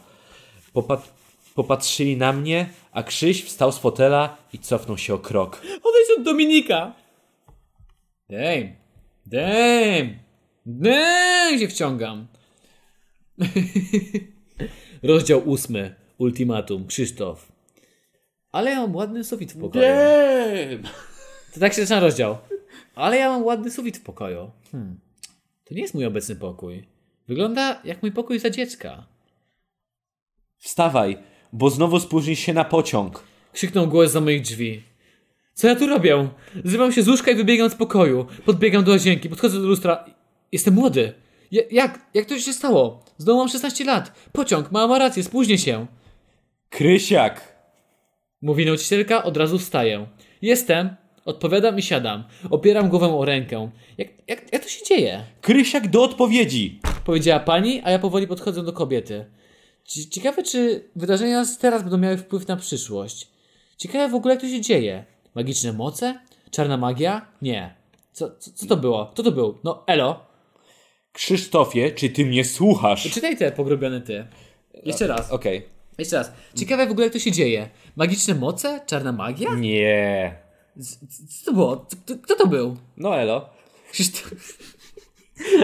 Popat- 0.73 1.11
popatrzyli 1.55 2.17
na 2.17 2.34
mnie, 2.34 2.69
a 2.91 3.03
Krzyś 3.03 3.43
wstał 3.43 3.71
z 3.71 3.77
fotela 3.77 4.38
i 4.53 4.59
cofnął 4.59 4.97
się 4.97 5.13
o 5.13 5.19
krok. 5.19 5.61
Odejdź 5.65 6.17
od 6.17 6.23
Dominika. 6.23 7.02
Damn. 8.34 8.75
Damn. 9.25 10.19
Damn 10.65 11.59
się 11.59 11.67
wciągam. 11.67 12.27
Rozdział 15.03 15.49
ósmy. 15.49 15.95
Ultimatum. 16.17 16.88
Krzysztof. 16.88 17.51
Ale 18.51 18.69
ja 18.69 18.79
mam 18.79 18.95
ładny 18.95 19.23
sufit 19.23 19.53
w 19.53 19.59
pokoju. 19.59 19.86
To 21.53 21.59
tak 21.59 21.73
się 21.73 21.81
zaczyna 21.81 21.99
rozdział. 21.99 22.38
Ale 22.95 23.17
ja 23.17 23.29
mam 23.29 23.43
ładny 23.43 23.71
sufit 23.71 23.97
w 23.97 24.01
pokoju. 24.01 24.51
Hmm. 24.71 24.99
To 25.65 25.73
nie 25.73 25.81
jest 25.81 25.93
mój 25.93 26.05
obecny 26.05 26.36
pokój. 26.36 26.88
Wygląda 27.27 27.81
jak 27.84 28.01
mój 28.01 28.11
pokój 28.11 28.39
za 28.39 28.49
dziecka. 28.49 29.07
Wstawaj, 30.57 31.17
bo 31.53 31.69
znowu 31.69 31.99
spóźnisz 31.99 32.39
się 32.39 32.53
na 32.53 32.65
pociąg. 32.65 33.23
Krzyknął 33.53 33.88
głos 33.88 34.11
za 34.11 34.21
moich 34.21 34.41
drzwi. 34.41 34.92
Co 35.53 35.67
ja 35.67 35.75
tu 35.75 35.87
robię? 35.87 36.29
Zrywam 36.65 36.91
się 36.91 37.03
z 37.03 37.07
łóżka 37.07 37.31
i 37.31 37.35
wybiegam 37.35 37.69
z 37.69 37.75
pokoju. 37.75 38.25
Podbiegam 38.45 38.83
do 38.83 38.91
łazienki, 38.91 39.29
podchodzę 39.29 39.59
do 39.61 39.67
lustra. 39.67 40.05
Jestem 40.51 40.73
młody. 40.73 41.13
Ja, 41.51 41.61
jak? 41.71 41.99
Jak 42.13 42.25
to 42.25 42.39
się 42.39 42.53
stało? 42.53 43.05
Znowu 43.17 43.39
mam 43.39 43.49
16 43.49 43.85
lat. 43.85 44.29
Pociąg, 44.31 44.71
mama 44.71 44.87
ma 44.87 44.99
rację, 44.99 45.23
spóźnię 45.23 45.57
się. 45.57 45.85
Krysiak! 46.69 47.53
Mówi 48.41 48.65
nauczycielka, 48.65 49.23
od 49.23 49.37
razu 49.37 49.59
wstaję. 49.59 50.07
Jestem. 50.41 50.95
Odpowiadam 51.25 51.79
i 51.79 51.81
siadam. 51.81 52.23
Opieram 52.49 52.89
głowę 52.89 53.07
o 53.17 53.25
rękę. 53.25 53.69
Jak, 53.97 54.07
jak, 54.27 54.53
jak 54.53 54.63
to 54.63 54.69
się 54.69 54.85
dzieje? 54.85 55.23
Krysiak 55.41 55.87
do 55.87 56.03
odpowiedzi! 56.03 56.79
Powiedziała 57.05 57.39
pani, 57.39 57.81
a 57.83 57.91
ja 57.91 57.99
powoli 57.99 58.27
podchodzę 58.27 58.63
do 58.63 58.73
kobiety. 58.73 59.25
Ci- 59.85 60.09
Ciekawe, 60.09 60.43
czy 60.43 60.89
wydarzenia 60.95 61.45
z 61.45 61.57
teraz 61.57 61.81
będą 61.81 61.97
miały 61.97 62.17
wpływ 62.17 62.47
na 62.47 62.55
przyszłość. 62.57 63.27
Ciekawe 63.77 64.09
w 64.09 64.15
ogóle, 64.15 64.33
jak 64.33 64.41
to 64.41 64.49
się 64.49 64.61
dzieje. 64.61 65.05
Magiczne 65.36 65.73
moce? 65.73 66.19
Czarna 66.51 66.77
magia? 66.77 67.25
Nie. 67.41 67.75
Co, 68.11 68.31
co, 68.39 68.51
co 68.51 68.65
to 68.65 68.77
było? 68.77 69.05
Kto 69.05 69.23
to 69.23 69.31
był? 69.31 69.57
No, 69.63 69.84
elo. 69.88 70.25
Krzysztofie, 71.11 71.91
czy 71.91 72.09
ty 72.09 72.25
mnie 72.25 72.45
słuchasz? 72.45 73.03
Czytaj 73.11 73.38
te 73.38 73.51
pogrobione 73.51 74.01
ty. 74.01 74.27
Jeszcze 74.84 75.07
raz. 75.07 75.31
Okej. 75.31 75.65
Jeszcze 75.97 76.17
raz. 76.17 76.31
Ciekawe 76.55 76.88
w 76.88 76.91
ogóle, 76.91 77.05
jak 77.05 77.13
to 77.13 77.19
się 77.19 77.31
dzieje. 77.31 77.69
Magiczne 77.95 78.36
moce? 78.36 78.81
Czarna 78.86 79.11
magia? 79.11 79.55
Nie. 79.55 80.36
Co 81.29 81.45
to 81.45 81.53
było? 81.53 81.86
Kto, 82.23 82.36
to 82.36 82.47
był? 82.47 82.77
No 82.97 83.17
elo. 83.17 83.49
Krzysztof. 83.91 84.34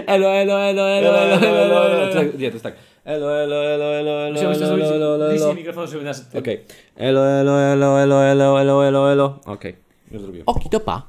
Elo, 0.06 0.34
elo, 0.34 0.60
elo, 0.62 0.88
elo, 0.88 1.18
elo, 1.18 1.36
elo, 1.36 1.64
elo, 1.64 2.02
elo. 2.02 2.14
Tak, 2.14 2.38
Nie, 2.38 2.48
to 2.48 2.54
jest 2.54 2.62
tak. 2.62 2.74
Elo, 2.74 2.74
elo, 2.74 2.74
elo, 2.74 2.74
elo, 2.74 2.74
elo, 2.74 2.89
Musiałbyś 3.04 4.58
to 4.58 4.64
elo, 4.64 4.66
zrobić 4.66 4.84
elo, 4.86 5.14
elo, 5.14 5.28
bliżej 5.28 5.46
elo. 5.46 5.54
mikrofonu, 5.54 5.86
żeby 5.86 6.04
nasz... 6.04 6.16
Okej. 6.38 6.60
Elo, 6.96 7.26
elo, 7.28 7.60
elo, 7.60 8.00
elo, 8.00 8.24
elo, 8.28 8.60
elo, 8.60 8.86
elo, 8.86 9.12
elo. 9.12 9.38
Okej, 9.46 9.76
już 10.10 10.22
zrobiłem. 10.22 10.44
Okidopa. 10.46 11.02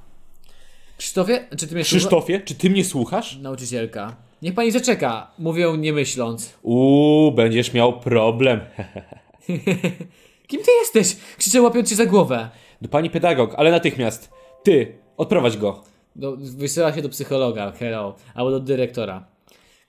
Krzysztofie, 0.98 1.48
czy 1.58 1.68
ty 1.68 1.76
mnie 1.76 1.84
słucha- 1.84 1.90
Krzysztofie, 1.90 2.40
czy 2.40 2.56
ty 2.56 2.70
mnie 2.70 2.86
słuchasz? 2.86 3.38
Nauczycielka. 3.38 4.16
Niech 4.42 4.54
pani 4.54 4.72
zaczeka, 4.72 5.32
mówią 5.40 5.76
nie 5.76 5.94
myśląc. 5.94 6.54
Uuu, 6.62 7.32
będziesz 7.32 7.74
miał 7.74 8.00
problem. 8.00 8.60
Kim 10.48 10.60
ty 10.64 10.72
jesteś? 10.80 11.18
Krzyczę 11.38 11.62
łapiąc 11.62 11.90
cię 11.90 11.96
za 11.96 12.06
głowę. 12.06 12.50
Do 12.82 12.90
pani 12.90 13.10
pedagog, 13.10 13.54
ale 13.58 13.72
natychmiast. 13.72 14.30
Ty, 14.64 14.96
odprowadź 15.18 15.58
go. 15.58 15.84
Do, 16.16 16.38
wysyła 16.38 16.94
się 16.94 17.02
do 17.02 17.10
psychologa, 17.10 17.72
hello, 17.80 18.16
albo 18.34 18.52
do 18.52 18.60
dyrektora. 18.60 19.26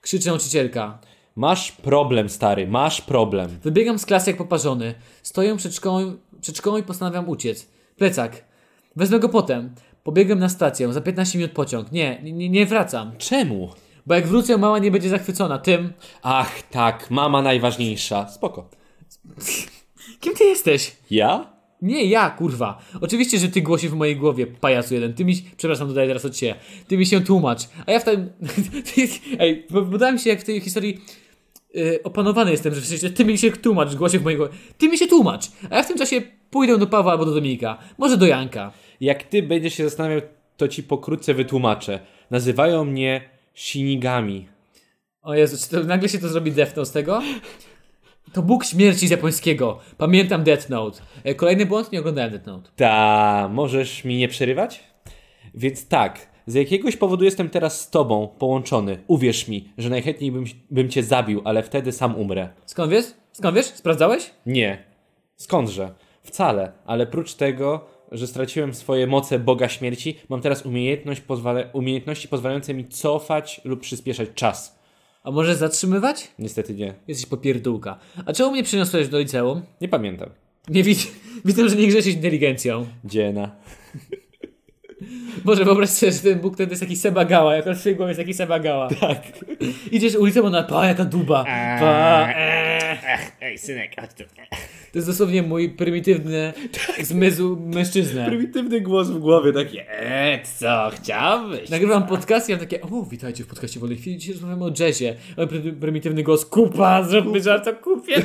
Krzyczy 0.01 0.27
nauczycielka. 0.27 0.99
Masz 1.35 1.71
problem, 1.71 2.29
stary, 2.29 2.67
masz 2.67 3.01
problem. 3.01 3.59
Wybiegam 3.63 3.99
z 3.99 4.05
klasy 4.05 4.29
jak 4.29 4.37
poparzony. 4.37 4.93
Stoję 5.23 5.57
przed 5.57 5.75
szkołą, 5.75 6.17
przed 6.41 6.57
szkołą 6.57 6.77
i 6.77 6.83
postanawiam 6.83 7.29
uciec. 7.29 7.67
Plecak. 7.97 8.43
Wezmę 8.95 9.19
go 9.19 9.29
potem. 9.29 9.75
Pobiegłem 10.03 10.39
na 10.39 10.49
stację, 10.49 10.93
za 10.93 11.01
15 11.01 11.37
minut 11.37 11.51
pociąg. 11.53 11.91
Nie, 11.91 12.21
nie, 12.23 12.49
nie 12.49 12.65
wracam. 12.65 13.11
Czemu? 13.17 13.69
Bo 14.05 14.13
jak 14.15 14.27
wrócę, 14.27 14.57
mama 14.57 14.79
nie 14.79 14.91
będzie 14.91 15.09
zachwycona 15.09 15.57
tym. 15.57 15.93
Ach, 16.23 16.61
tak, 16.61 17.11
mama 17.11 17.41
najważniejsza. 17.41 18.27
Spoko. 18.29 18.69
Kim 20.19 20.35
ty 20.35 20.43
jesteś? 20.43 20.95
Ja? 21.11 21.53
Nie 21.81 22.05
ja, 22.05 22.29
kurwa. 22.29 22.81
Oczywiście, 23.01 23.39
że 23.39 23.47
ty 23.47 23.61
głosisz 23.61 23.91
w 23.91 23.95
mojej 23.95 24.15
głowie, 24.17 24.47
pajacu 24.47 24.93
jeden. 24.93 25.13
Ty 25.13 25.25
mi, 25.25 25.35
przepraszam, 25.57 25.87
dodaję 25.87 26.07
teraz 26.07 26.25
od 26.25 26.35
ciebie. 26.35 26.55
Ty 26.87 26.97
mi 26.97 27.05
się 27.05 27.21
tłumacz. 27.21 27.61
A 27.85 27.91
ja 27.91 27.99
w 27.99 28.03
tym, 28.03 28.29
ty, 28.95 29.07
ej, 29.39 29.67
bo- 29.69 29.81
wydaje 29.85 30.13
mi 30.13 30.19
się, 30.19 30.29
jak 30.29 30.41
w 30.41 30.43
tej 30.43 30.61
historii 30.61 31.01
yy, 31.73 31.99
opanowany 32.03 32.51
jestem, 32.51 32.73
że 33.01 33.09
ty 33.09 33.25
mi 33.25 33.37
się 33.37 33.51
tłumacz, 33.51 33.95
mojej 34.23 34.37
głowie. 34.37 34.53
Ty 34.77 34.89
mi 34.89 34.97
się 34.97 35.07
tłumacz. 35.07 35.45
A 35.69 35.75
ja 35.75 35.83
w 35.83 35.87
tym 35.87 35.97
czasie 35.97 36.21
pójdę 36.49 36.77
do 36.77 36.87
Pawła 36.87 37.11
albo 37.11 37.25
do 37.25 37.33
Dominika. 37.33 37.77
Może 37.97 38.17
do 38.17 38.25
Janka. 38.25 38.71
Jak 39.01 39.23
ty 39.23 39.43
będziesz 39.43 39.73
się 39.73 39.83
zastanawiał, 39.83 40.21
to 40.57 40.67
ci 40.67 40.83
pokrótce 40.83 41.33
wytłumaczę. 41.33 41.99
Nazywają 42.31 42.85
mnie 42.85 43.29
Shinigami. 43.55 44.47
O 45.21 45.35
Jezu, 45.35 45.57
czy 45.57 45.69
to, 45.69 45.83
nagle 45.83 46.09
się 46.09 46.19
to 46.19 46.27
zrobi 46.27 46.51
Death 46.51 46.75
Note 46.75 46.85
z 46.85 46.91
tego? 46.91 47.21
To 48.33 48.41
Bóg 48.41 48.65
śmierci 48.65 49.07
z 49.07 49.11
japońskiego. 49.11 49.79
Pamiętam 49.97 50.43
Death 50.43 50.69
Note. 50.69 51.01
E, 51.23 51.35
Kolejny 51.35 51.65
błąd, 51.65 51.91
nie 51.91 51.99
oglądałem 51.99 52.31
Death 52.31 52.45
Note. 52.45 52.69
Ta, 52.75 53.49
możesz 53.53 54.03
mi 54.03 54.17
nie 54.17 54.27
przerywać? 54.27 54.83
Więc 55.53 55.87
tak, 55.87 56.27
z 56.47 56.53
jakiegoś 56.53 56.95
powodu 56.97 57.25
jestem 57.25 57.49
teraz 57.49 57.81
z 57.81 57.89
tobą 57.89 58.27
połączony. 58.39 59.03
Uwierz 59.07 59.47
mi, 59.47 59.69
że 59.77 59.89
najchętniej 59.89 60.31
bym, 60.31 60.43
bym 60.71 60.89
cię 60.89 61.03
zabił, 61.03 61.41
ale 61.45 61.63
wtedy 61.63 61.91
sam 61.91 62.15
umrę. 62.15 62.49
Skąd 62.65 62.91
wiesz? 62.91 63.05
Skąd 63.31 63.55
wiesz? 63.55 63.65
Sprawdzałeś? 63.65 64.31
Nie. 64.45 64.83
Skądże? 65.35 65.93
Wcale. 66.23 66.71
Ale 66.85 67.07
prócz 67.07 67.33
tego, 67.33 67.85
że 68.11 68.27
straciłem 68.27 68.73
swoje 68.73 69.07
moce 69.07 69.39
Boga 69.39 69.69
Śmierci, 69.69 70.15
mam 70.29 70.41
teraz 70.41 70.65
umiejętność 70.65 71.21
pozwala- 71.21 71.65
umiejętności 71.73 72.27
pozwalające 72.27 72.73
mi 72.73 72.87
cofać 72.87 73.61
lub 73.65 73.79
przyspieszać 73.79 74.29
czas. 74.35 74.79
A 75.23 75.31
może 75.31 75.55
zatrzymywać? 75.55 76.27
Niestety 76.39 76.73
nie. 76.73 76.93
Jesteś 77.07 77.25
popierdółka. 77.25 77.99
A 78.25 78.33
czemu 78.33 78.51
mnie 78.51 78.63
przyniosłeś 78.63 79.07
do 79.07 79.19
liceum? 79.19 79.61
Nie 79.81 79.87
pamiętam. 79.87 80.29
Nie 80.69 80.83
widzę. 80.83 81.07
Widzę, 81.45 81.69
że 81.69 81.75
nie 81.75 81.87
grzeszysz 81.87 82.13
inteligencją. 82.15 82.85
Dziena. 83.05 83.51
Boże, 85.45 85.65
wyobraź 85.65 85.89
sobie, 85.89 86.11
że 86.11 86.19
ten 86.19 86.39
Bóg 86.39 86.53
wtedy 86.55 86.71
jest 86.71 86.81
jakiś 86.81 86.99
Sebagała, 86.99 87.55
jak 87.55 87.67
on 87.67 87.75
w 87.75 87.93
głowie 87.93 88.09
jest 88.09 88.19
jakiś 88.19 88.35
Sebagała. 88.35 88.89
Tak. 88.89 89.21
Idziesz 89.91 90.15
ulicą, 90.15 90.41
ona, 90.41 90.63
pa, 90.63 90.87
jaka 90.87 91.05
duba. 91.05 91.43
Pa, 91.79 92.27
eee. 92.35 92.97
Ej, 93.41 93.57
synek, 93.57 93.91
chodź 94.01 94.13
tu. 94.13 94.23
To 94.91 94.97
jest 94.99 95.07
dosłownie 95.07 95.43
mój 95.43 95.69
prymitywny 95.69 96.53
zmysł 97.01 97.57
mężczyznę. 97.59 98.25
Prymitywny 98.25 98.81
głos 98.81 99.09
w 99.09 99.19
głowie, 99.19 99.53
takie 99.53 100.01
eee, 100.01 100.39
co, 100.59 100.91
chciałbyś? 100.95 101.69
Nagrywam 101.69 102.07
podcast 102.07 102.49
i 102.49 102.51
mam 102.51 102.59
takie, 102.59 102.81
o, 102.81 103.03
witajcie 103.11 103.43
w 103.43 103.47
podcaście 103.47 103.79
Wolnej 103.79 103.97
Chwili, 103.97 104.17
dzisiaj 104.17 104.33
rozmawiamy 104.33 104.65
o 104.65 104.71
jazzie. 104.79 105.15
Pry, 105.49 105.73
prymitywny 105.73 106.23
głos, 106.23 106.45
kupa, 106.45 107.03
zróbmy 107.03 107.41
żart 107.41 107.67
o 107.67 107.73
kupie. 107.73 108.15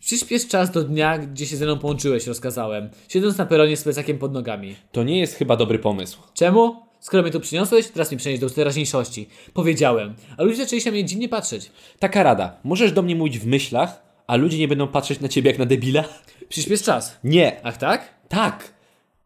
Przyspiesz 0.00 0.48
czas 0.48 0.70
do 0.70 0.84
dnia, 0.84 1.18
gdzie 1.18 1.46
się 1.46 1.56
ze 1.56 1.64
mną 1.64 1.78
połączyłeś, 1.78 2.26
rozkazałem. 2.26 2.90
Siedząc 3.08 3.38
na 3.38 3.46
peronie 3.46 3.76
z 3.76 3.82
plecakiem 3.82 4.18
pod 4.18 4.32
nogami. 4.32 4.76
To 4.92 5.02
nie 5.02 5.18
jest 5.18 5.34
chyba 5.34 5.56
dobry 5.56 5.78
pomysł. 5.78 6.18
Czemu? 6.34 6.76
Skoro 7.00 7.22
mnie 7.22 7.32
tu 7.32 7.40
przyniosłeś, 7.40 7.88
teraz 7.88 8.10
mnie 8.10 8.18
przenieść 8.18 8.40
do 8.40 8.50
teraźniejszości. 8.50 9.28
Powiedziałem, 9.54 10.14
a 10.36 10.42
ludzie 10.42 10.56
zaczęli 10.56 10.80
się 10.80 10.90
na 10.90 10.92
mnie 10.92 11.04
dziwnie 11.04 11.28
patrzeć. 11.28 11.70
Taka 11.98 12.22
rada. 12.22 12.56
Możesz 12.64 12.92
do 12.92 13.02
mnie 13.02 13.16
mówić 13.16 13.38
w 13.38 13.46
myślach, 13.46 14.02
a 14.26 14.36
ludzie 14.36 14.58
nie 14.58 14.68
będą 14.68 14.88
patrzeć 14.88 15.20
na 15.20 15.28
ciebie 15.28 15.50
jak 15.50 15.58
na 15.58 15.66
debila? 15.66 16.04
Przyspiesz 16.48 16.82
czas. 16.82 17.18
Nie. 17.24 17.60
Ach 17.62 17.76
tak? 17.76 18.14
Tak. 18.28 18.74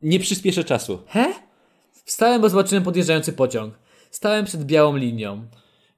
Nie 0.03 0.21
przyspieszę 0.21 0.65
czasu. 0.65 1.03
He? 1.09 1.35
Wstałem, 2.05 2.43
bo 2.43 2.49
zobaczyłem 2.49 2.85
podjeżdżający 2.85 3.33
pociąg. 3.33 3.75
Stałem 4.11 4.45
przed 4.45 4.65
białą 4.65 4.97
linią. 4.97 5.47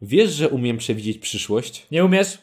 Wiesz, 0.03 0.31
że 0.31 0.49
umiem 0.49 0.79
przewidzieć 0.79 1.19
przyszłość? 1.19 1.87
Nie 1.91 2.05
umiesz? 2.05 2.39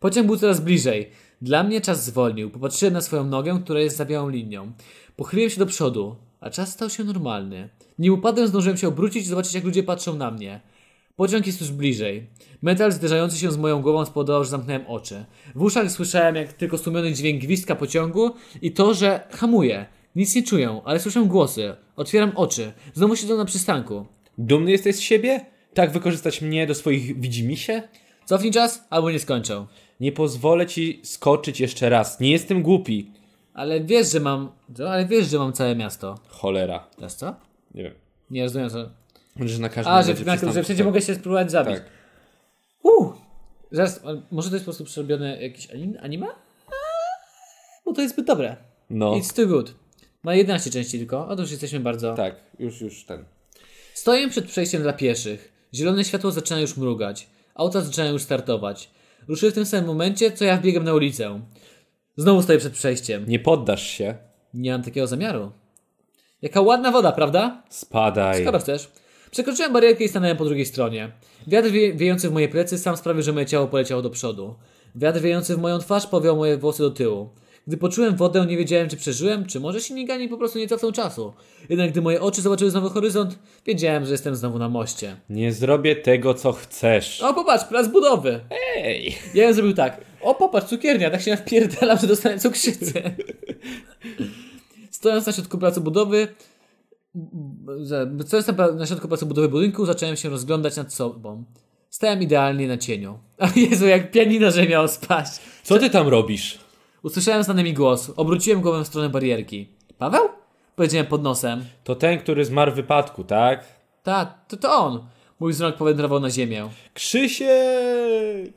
Pociąg 0.00 0.26
był 0.26 0.36
coraz 0.36 0.60
bliżej. 0.60 1.10
Dla 1.42 1.62
mnie 1.62 1.80
czas 1.80 2.04
zwolnił. 2.04 2.50
Popatrzyłem 2.50 2.94
na 2.94 3.00
swoją 3.00 3.24
nogę, 3.24 3.60
która 3.64 3.80
jest 3.80 3.96
za 3.96 4.04
białą 4.04 4.28
linią. 4.28 4.72
Pochyliłem 5.16 5.50
się 5.50 5.58
do 5.58 5.66
przodu, 5.66 6.16
a 6.40 6.50
czas 6.50 6.72
stał 6.72 6.90
się 6.90 7.04
normalny. 7.04 7.68
Nim 7.98 8.14
upadłem, 8.14 8.48
zdążyłem 8.48 8.76
się 8.76 8.88
obrócić 8.88 9.22
i 9.22 9.28
zobaczyć, 9.28 9.54
jak 9.54 9.64
ludzie 9.64 9.82
patrzą 9.82 10.16
na 10.16 10.30
mnie. 10.30 10.60
Pociąg 11.16 11.46
jest 11.46 11.60
już 11.60 11.70
bliżej. 11.70 12.26
Metal 12.62 12.92
zderzający 12.92 13.38
się 13.38 13.52
z 13.52 13.56
moją 13.56 13.82
głową 13.82 14.04
spowodował, 14.04 14.44
że 14.44 14.50
zamknąłem 14.50 14.86
oczy. 14.86 15.24
W 15.54 15.62
uszach 15.62 15.90
słyszałem 15.90 16.34
jak 16.36 16.52
tylko 16.52 16.78
stłumiony 16.78 17.12
dźwięk 17.12 17.42
gwizdka 17.42 17.74
pociągu 17.74 18.30
i 18.62 18.72
to, 18.72 18.94
że 18.94 19.28
hamuje. 19.30 19.86
Nic 20.16 20.36
nie 20.36 20.42
czuję, 20.42 20.80
ale 20.84 21.00
słyszę 21.00 21.22
głosy. 21.22 21.74
Otwieram 21.96 22.32
oczy. 22.34 22.72
Znowu 22.94 23.16
siedzę 23.16 23.36
na 23.36 23.44
przystanku. 23.44 24.06
Dumny 24.38 24.70
jesteś 24.70 24.96
z 24.96 25.00
siebie? 25.00 25.46
Tak 25.74 25.92
wykorzystać 25.92 26.42
mnie 26.42 26.66
do 26.66 26.74
swoich 26.74 27.20
widzimisię? 27.20 27.88
Cofnij 28.24 28.52
czas, 28.52 28.84
albo 28.90 29.10
nie 29.10 29.18
skończę. 29.18 29.66
Nie 30.02 30.12
pozwolę 30.12 30.66
ci 30.66 31.00
skoczyć 31.04 31.60
jeszcze 31.60 31.88
raz. 31.88 32.20
Nie 32.20 32.30
jestem 32.30 32.62
głupi. 32.62 33.10
Ale 33.54 33.80
wiesz, 33.80 34.12
że 34.12 34.20
mam... 34.20 34.52
Co? 34.76 34.92
Ale 34.92 35.06
wiesz, 35.06 35.26
że 35.26 35.38
mam 35.38 35.52
całe 35.52 35.76
miasto. 35.76 36.18
Cholera. 36.28 36.86
Teraz 36.96 37.16
co? 37.16 37.34
Nie 37.74 37.82
wiem. 37.82 37.94
Nie 38.30 38.42
rozumiem 38.42 38.70
co. 38.70 38.90
Że 39.40 39.58
na 39.58 39.68
każdym 39.68 39.94
A, 39.94 40.02
że, 40.02 40.14
na, 40.14 40.52
że 40.52 40.62
przecież 40.62 40.86
mogę 40.86 41.00
się 41.02 41.14
spróbować 41.14 41.50
zabić. 41.50 41.76
Tak. 41.76 41.84
Uh. 42.82 43.14
Zaraz, 43.70 44.00
może 44.30 44.48
to 44.48 44.56
jest 44.56 44.64
po 44.64 44.68
prostu 44.68 44.84
przerobione 44.84 45.42
jakieś 45.42 45.66
anim- 45.70 45.98
anime? 46.00 46.26
Bo 47.84 47.92
to 47.92 48.02
jest 48.02 48.14
zbyt 48.14 48.26
dobre. 48.26 48.56
No, 48.90 49.12
It's 49.12 49.36
too 49.36 49.46
good. 49.46 49.74
Ma 50.22 50.34
11 50.34 50.70
części 50.70 50.98
tylko, 50.98 51.28
a 51.28 51.36
to 51.36 51.42
już 51.42 51.50
jesteśmy 51.50 51.80
bardzo... 51.80 52.14
tak. 52.14 52.36
Już, 52.58 52.80
już 52.80 53.04
ten. 53.04 53.24
Stoję 53.94 54.28
przed 54.28 54.46
przejściem 54.46 54.82
dla 54.82 54.92
pieszych. 54.92 55.52
Zielone 55.74 56.04
światło 56.04 56.30
zaczyna 56.30 56.60
już 56.60 56.76
mrugać. 56.76 57.26
Auta 57.54 57.80
zaczynają 57.80 58.12
już 58.12 58.22
startować. 58.22 58.90
Ruszyły 59.28 59.52
w 59.52 59.54
tym 59.54 59.66
samym 59.66 59.86
momencie, 59.86 60.32
co 60.32 60.44
ja 60.44 60.56
wbiegam 60.56 60.84
na 60.84 60.94
ulicę. 60.94 61.40
Znowu 62.16 62.42
stoję 62.42 62.58
przed 62.58 62.72
przejściem. 62.72 63.24
Nie 63.28 63.38
poddasz 63.38 63.86
się. 63.86 64.14
Nie 64.54 64.72
mam 64.72 64.82
takiego 64.82 65.06
zamiaru. 65.06 65.52
Jaka 66.42 66.60
ładna 66.60 66.90
woda, 66.90 67.12
prawda? 67.12 67.62
Spadaj. 67.68 68.42
Skoro 68.42 68.58
chcesz. 68.58 68.90
Przekroczyłem 69.30 69.72
barierkę 69.72 70.04
i 70.04 70.08
stanąłem 70.08 70.36
po 70.36 70.44
drugiej 70.44 70.66
stronie. 70.66 71.12
Wiatr 71.46 71.68
wie, 71.68 71.94
wiejący 71.94 72.28
w 72.28 72.32
moje 72.32 72.48
plecy 72.48 72.78
sam 72.78 72.96
sprawił, 72.96 73.22
że 73.22 73.32
moje 73.32 73.46
ciało 73.46 73.66
poleciało 73.66 74.02
do 74.02 74.10
przodu. 74.10 74.54
Wiatr 74.94 75.20
wiejący 75.20 75.56
w 75.56 75.58
moją 75.58 75.78
twarz 75.78 76.06
powiał 76.06 76.36
moje 76.36 76.56
włosy 76.56 76.82
do 76.82 76.90
tyłu. 76.90 77.28
Gdy 77.66 77.76
poczułem 77.76 78.16
wodę, 78.16 78.46
nie 78.46 78.56
wiedziałem, 78.56 78.88
czy 78.88 78.96
przeżyłem, 78.96 79.46
czy 79.46 79.60
może 79.60 79.80
silnikami 79.80 80.28
po 80.28 80.36
prostu 80.38 80.58
nie 80.58 80.68
cofną 80.68 80.92
czasu. 80.92 81.32
Jednak 81.68 81.90
gdy 81.90 82.02
moje 82.02 82.20
oczy 82.20 82.42
zobaczyły 82.42 82.70
znowu 82.70 82.90
horyzont, 82.90 83.38
wiedziałem, 83.66 84.04
że 84.04 84.12
jestem 84.12 84.36
znowu 84.36 84.58
na 84.58 84.68
moście. 84.68 85.16
Nie 85.30 85.52
zrobię 85.52 85.96
tego, 85.96 86.34
co 86.34 86.52
chcesz. 86.52 87.20
O, 87.22 87.34
popatrz, 87.34 87.64
plac 87.64 87.88
budowy! 87.88 88.40
Ej! 88.76 89.16
Ja 89.34 89.44
bym 89.44 89.54
zrobił 89.54 89.74
tak. 89.74 90.00
O, 90.20 90.34
popatrz, 90.34 90.66
cukiernia, 90.66 91.10
tak 91.10 91.22
się 91.22 91.36
wpierdalam, 91.36 91.98
że 91.98 92.06
dostanę 92.06 92.38
cukrzycę. 92.38 93.02
Stojąc 94.90 95.26
na 95.26 95.32
środku 95.32 95.58
placu 95.58 95.80
budowy, 95.80 96.28
stojąc 98.26 98.46
na, 98.46 98.72
na 98.72 98.86
środku 98.86 99.08
placu 99.08 99.26
budowy 99.26 99.48
budynku, 99.48 99.86
zacząłem 99.86 100.16
się 100.16 100.28
rozglądać 100.28 100.76
nad 100.76 100.94
sobą. 100.94 101.44
Stałem 101.90 102.22
idealnie 102.22 102.68
na 102.68 102.78
cieniu. 102.78 103.18
A 103.38 103.48
Jezu, 103.56 103.86
jak 103.86 104.10
pianino, 104.10 104.50
że 104.50 104.66
miało 104.66 104.88
spaść. 104.88 105.32
Co 105.62 105.78
ty 105.78 105.90
tam 105.90 106.08
robisz? 106.08 106.58
Usłyszałem 107.02 107.42
znany 107.42 107.62
mi 107.62 107.74
głos. 107.74 108.12
Obróciłem 108.16 108.60
głowę 108.60 108.84
w 108.84 108.86
stronę 108.86 109.08
barierki. 109.08 109.68
Paweł? 109.98 110.28
Powiedziałem 110.76 111.06
pod 111.06 111.22
nosem. 111.22 111.64
To 111.84 111.94
ten, 111.94 112.18
który 112.18 112.44
zmarł 112.44 112.72
w 112.72 112.74
wypadku, 112.74 113.24
tak? 113.24 113.64
Ta, 114.02 114.26
to 114.48 114.56
to 114.56 114.74
on. 114.74 115.06
Mój 115.40 115.52
wzrok 115.52 115.76
powędrował 115.76 116.20
na 116.20 116.30
ziemię. 116.30 116.68
Krzysiek! 116.94 118.52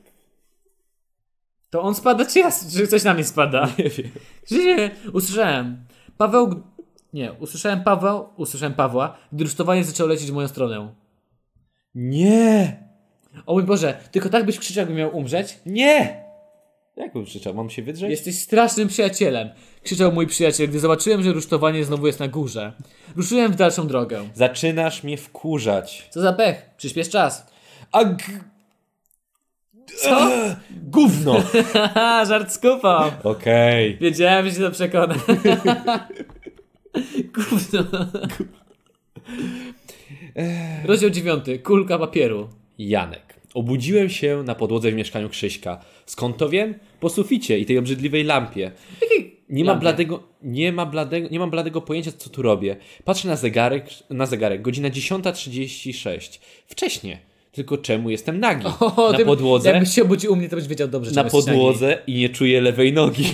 To 1.70 1.82
on 1.82 1.94
spada, 1.94 2.26
czy 2.26 2.38
ja, 2.38 2.50
czy 2.72 2.86
coś 2.86 3.04
na 3.04 3.14
mnie 3.14 3.24
spada? 3.24 3.68
Nie 3.78 3.90
wiem. 3.90 4.10
Nie, 4.50 4.90
usłyszałem. 5.12 5.86
Paweł. 6.18 6.62
Nie, 7.12 7.32
usłyszałem 7.32 7.84
Paweł, 7.84 8.28
usłyszałem 8.36 8.74
Pawła, 8.74 9.16
gdy 9.32 9.44
rusztowanie 9.44 9.84
zaczęło 9.84 10.08
lecieć 10.08 10.30
w 10.30 10.34
moją 10.34 10.48
stronę. 10.48 10.94
Nie! 11.94 12.82
O 13.46 13.52
mój 13.52 13.62
Boże, 13.62 13.98
tylko 14.10 14.28
tak 14.28 14.46
byś 14.46 14.58
krzyczał, 14.58 14.80
jakby 14.82 14.94
miał 14.94 15.16
umrzeć? 15.16 15.58
Nie! 15.66 16.25
Jak 16.96 17.12
bym 17.12 17.24
krzyczał? 17.24 17.54
Mam 17.54 17.70
się 17.70 17.82
wydrzeć? 17.82 18.10
Jesteś 18.10 18.38
strasznym 18.38 18.88
przyjacielem, 18.88 19.48
krzyczał 19.82 20.12
mój 20.12 20.26
przyjaciel, 20.26 20.68
gdy 20.68 20.80
zobaczyłem, 20.80 21.22
że 21.22 21.32
rusztowanie 21.32 21.84
znowu 21.84 22.06
jest 22.06 22.20
na 22.20 22.28
górze. 22.28 22.72
Ruszyłem 23.16 23.52
w 23.52 23.56
dalszą 23.56 23.86
drogę. 23.86 24.28
Zaczynasz 24.34 25.02
mnie 25.02 25.16
wkurzać. 25.16 26.08
Co 26.10 26.20
za 26.20 26.32
pech, 26.32 26.70
przyspiesz 26.76 27.10
czas. 27.10 27.46
A 27.92 28.04
g... 28.04 28.24
Co? 29.96 30.30
Gówno! 30.70 31.42
Żart 32.28 32.52
z 32.52 32.58
kupą. 32.58 33.10
Okej. 33.22 33.98
Wiedziałem, 34.00 34.48
że 34.48 34.54
się 34.54 34.60
to 34.60 34.70
przekona. 34.70 35.14
Gówno. 37.34 37.84
Rozdział 40.84 41.10
dziewiąty. 41.10 41.58
Kulka 41.58 41.98
papieru. 41.98 42.48
Janek. 42.78 43.35
Obudziłem 43.60 44.08
się 44.10 44.42
na 44.46 44.54
podłodze 44.54 44.90
w 44.90 44.94
mieszkaniu 44.94 45.28
Krzyśka. 45.28 45.80
Skąd 46.06 46.36
to 46.36 46.48
wiem? 46.48 46.74
Po 47.00 47.08
suficie 47.08 47.58
i 47.58 47.66
tej 47.66 47.78
obrzydliwej 47.78 48.24
lampie. 48.24 48.70
Nie 49.48 49.64
ma 49.64 49.70
lampie? 49.72 49.80
bladego, 49.82 50.22
nie 50.42 50.72
ma 50.72 50.86
bladego, 50.86 51.28
nie 51.30 51.38
mam 51.38 51.50
bladego 51.50 51.80
pojęcia, 51.82 52.12
co 52.12 52.30
tu 52.30 52.42
robię. 52.42 52.76
Patrzę 53.04 53.28
na 53.28 53.36
zegarek, 53.36 53.86
na 54.10 54.26
zegarek, 54.26 54.62
godzina 54.62 54.90
10.36. 54.90 56.38
Wcześnie. 56.66 57.18
Tylko 57.52 57.78
czemu 57.78 58.10
jestem 58.10 58.40
nagi? 58.40 58.66
O, 58.96 59.12
na 59.12 59.18
ty- 59.18 59.24
podłodze, 59.24 59.70
Jakbyś 59.70 59.94
się 59.94 60.02
obudził 60.02 60.32
u 60.32 60.36
mnie, 60.36 60.48
to 60.48 60.56
byś 60.56 60.66
wiedział 60.68 60.88
dobrze, 60.88 61.10
na 61.12 61.22
jesteś 61.22 61.46
nagi. 61.46 61.58
podłodze 61.58 61.98
i 62.06 62.14
nie 62.14 62.28
czuję 62.28 62.60
lewej 62.60 62.92
nogi. 62.92 63.24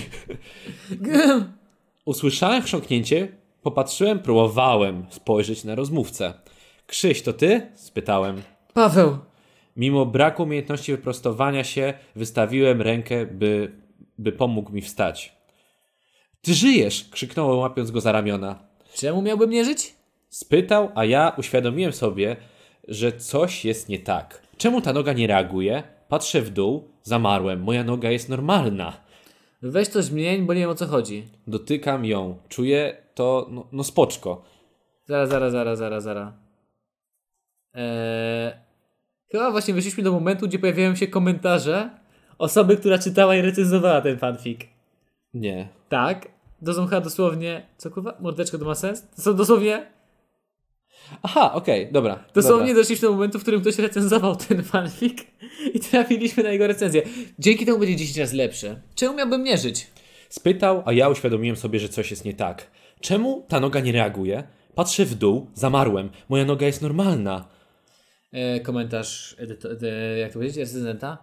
Usłyszałem 2.05 2.61
chrząknięcie, 2.63 3.27
popatrzyłem, 3.61 4.19
próbowałem 4.19 5.05
spojrzeć 5.09 5.63
na 5.63 5.75
rozmówcę. 5.75 6.33
Krzyś, 6.87 7.21
to 7.21 7.33
ty? 7.33 7.61
spytałem. 7.75 8.41
Paweł. 8.73 9.17
Mimo 9.77 10.05
braku 10.05 10.43
umiejętności 10.43 10.91
wyprostowania 10.91 11.63
się, 11.63 11.93
wystawiłem 12.15 12.81
rękę, 12.81 13.25
by, 13.25 13.71
by 14.17 14.31
pomógł 14.31 14.71
mi 14.71 14.81
wstać. 14.81 15.35
Ty 16.41 16.53
żyjesz! 16.53 17.09
krzyknąłem, 17.11 17.59
łapiąc 17.59 17.91
go 17.91 18.01
za 18.01 18.11
ramiona. 18.11 18.59
Czemu 18.93 19.21
miałbym 19.21 19.49
nie 19.49 19.65
żyć? 19.65 19.95
Spytał, 20.29 20.91
a 20.95 21.05
ja 21.05 21.35
uświadomiłem 21.37 21.93
sobie, 21.93 22.35
że 22.87 23.11
coś 23.11 23.65
jest 23.65 23.89
nie 23.89 23.99
tak. 23.99 24.41
Czemu 24.57 24.81
ta 24.81 24.93
noga 24.93 25.13
nie 25.13 25.27
reaguje? 25.27 25.83
Patrzę 26.09 26.41
w 26.41 26.49
dół, 26.49 26.87
zamarłem. 27.03 27.63
Moja 27.63 27.83
noga 27.83 28.11
jest 28.11 28.29
normalna. 28.29 28.93
Weź 29.61 29.89
to 29.89 30.01
zmień, 30.01 30.45
bo 30.45 30.53
nie 30.53 30.59
wiem 30.59 30.69
o 30.69 30.75
co 30.75 30.87
chodzi. 30.87 31.27
Dotykam 31.47 32.05
ją. 32.05 32.37
Czuję 32.49 32.97
to, 33.15 33.47
no, 33.51 33.67
no 33.71 33.83
spoczko. 33.83 34.43
Zaraz, 35.05 35.29
zaraz, 35.29 35.51
zaraz, 35.51 35.79
zaraz, 35.79 36.03
zaraz. 36.03 36.33
Eee, 37.73 38.51
chyba 39.37 39.51
właśnie 39.51 39.73
wyszliśmy 39.73 40.03
do 40.03 40.11
momentu, 40.11 40.47
gdzie 40.47 40.59
pojawiają 40.59 40.95
się 40.95 41.07
komentarze 41.07 41.89
osoby, 42.37 42.77
która 42.77 42.97
czytała 42.97 43.35
i 43.35 43.41
recenzowała 43.41 44.01
ten 44.01 44.17
fanfic. 44.17 44.59
Nie. 45.33 45.67
Tak. 45.89 46.27
To 46.65 46.73
są 46.73 46.85
chyba 46.85 47.01
dosłownie... 47.01 47.65
Co 47.77 47.91
kurwa? 47.91 48.17
Mordeczko 48.19 48.57
to 48.57 48.65
ma 48.65 48.75
sens? 48.75 49.07
To 49.15 49.21
są 49.21 49.35
dosłownie... 49.35 49.85
Aha, 51.23 51.53
okej, 51.53 51.91
dobra. 51.91 52.23
Dosłownie 52.33 52.67
dobra. 52.67 52.81
doszliśmy 52.81 53.07
do 53.07 53.13
momentu, 53.13 53.39
w 53.39 53.41
którym 53.41 53.61
ktoś 53.61 53.77
recenzował 53.77 54.35
ten 54.35 54.63
fanfic 54.63 55.13
i 55.73 55.79
trafiliśmy 55.79 56.43
na 56.43 56.49
jego 56.49 56.67
recenzję. 56.67 57.01
Dzięki 57.39 57.65
temu 57.65 57.79
będzie 57.79 57.95
10 57.95 58.17
razy 58.17 58.35
lepszy. 58.35 58.81
Czemu 58.95 59.17
miałbym 59.17 59.43
nie 59.43 59.57
żyć? 59.57 59.87
Spytał, 60.29 60.83
a 60.85 60.93
ja 60.93 61.09
uświadomiłem 61.09 61.55
sobie, 61.55 61.79
że 61.79 61.89
coś 61.89 62.11
jest 62.11 62.25
nie 62.25 62.33
tak. 62.33 62.71
Czemu 63.01 63.45
ta 63.47 63.59
noga 63.59 63.79
nie 63.79 63.91
reaguje? 63.91 64.43
Patrzę 64.75 65.05
w 65.05 65.15
dół, 65.15 65.47
zamarłem. 65.53 66.09
Moja 66.29 66.45
noga 66.45 66.65
jest 66.65 66.81
normalna. 66.81 67.45
E, 68.33 68.59
komentarz, 68.59 69.35
e, 69.83 70.19
jak 70.19 70.29
to 70.29 70.33
powiedzieć, 70.33 70.57
recenzenta? 70.57 71.17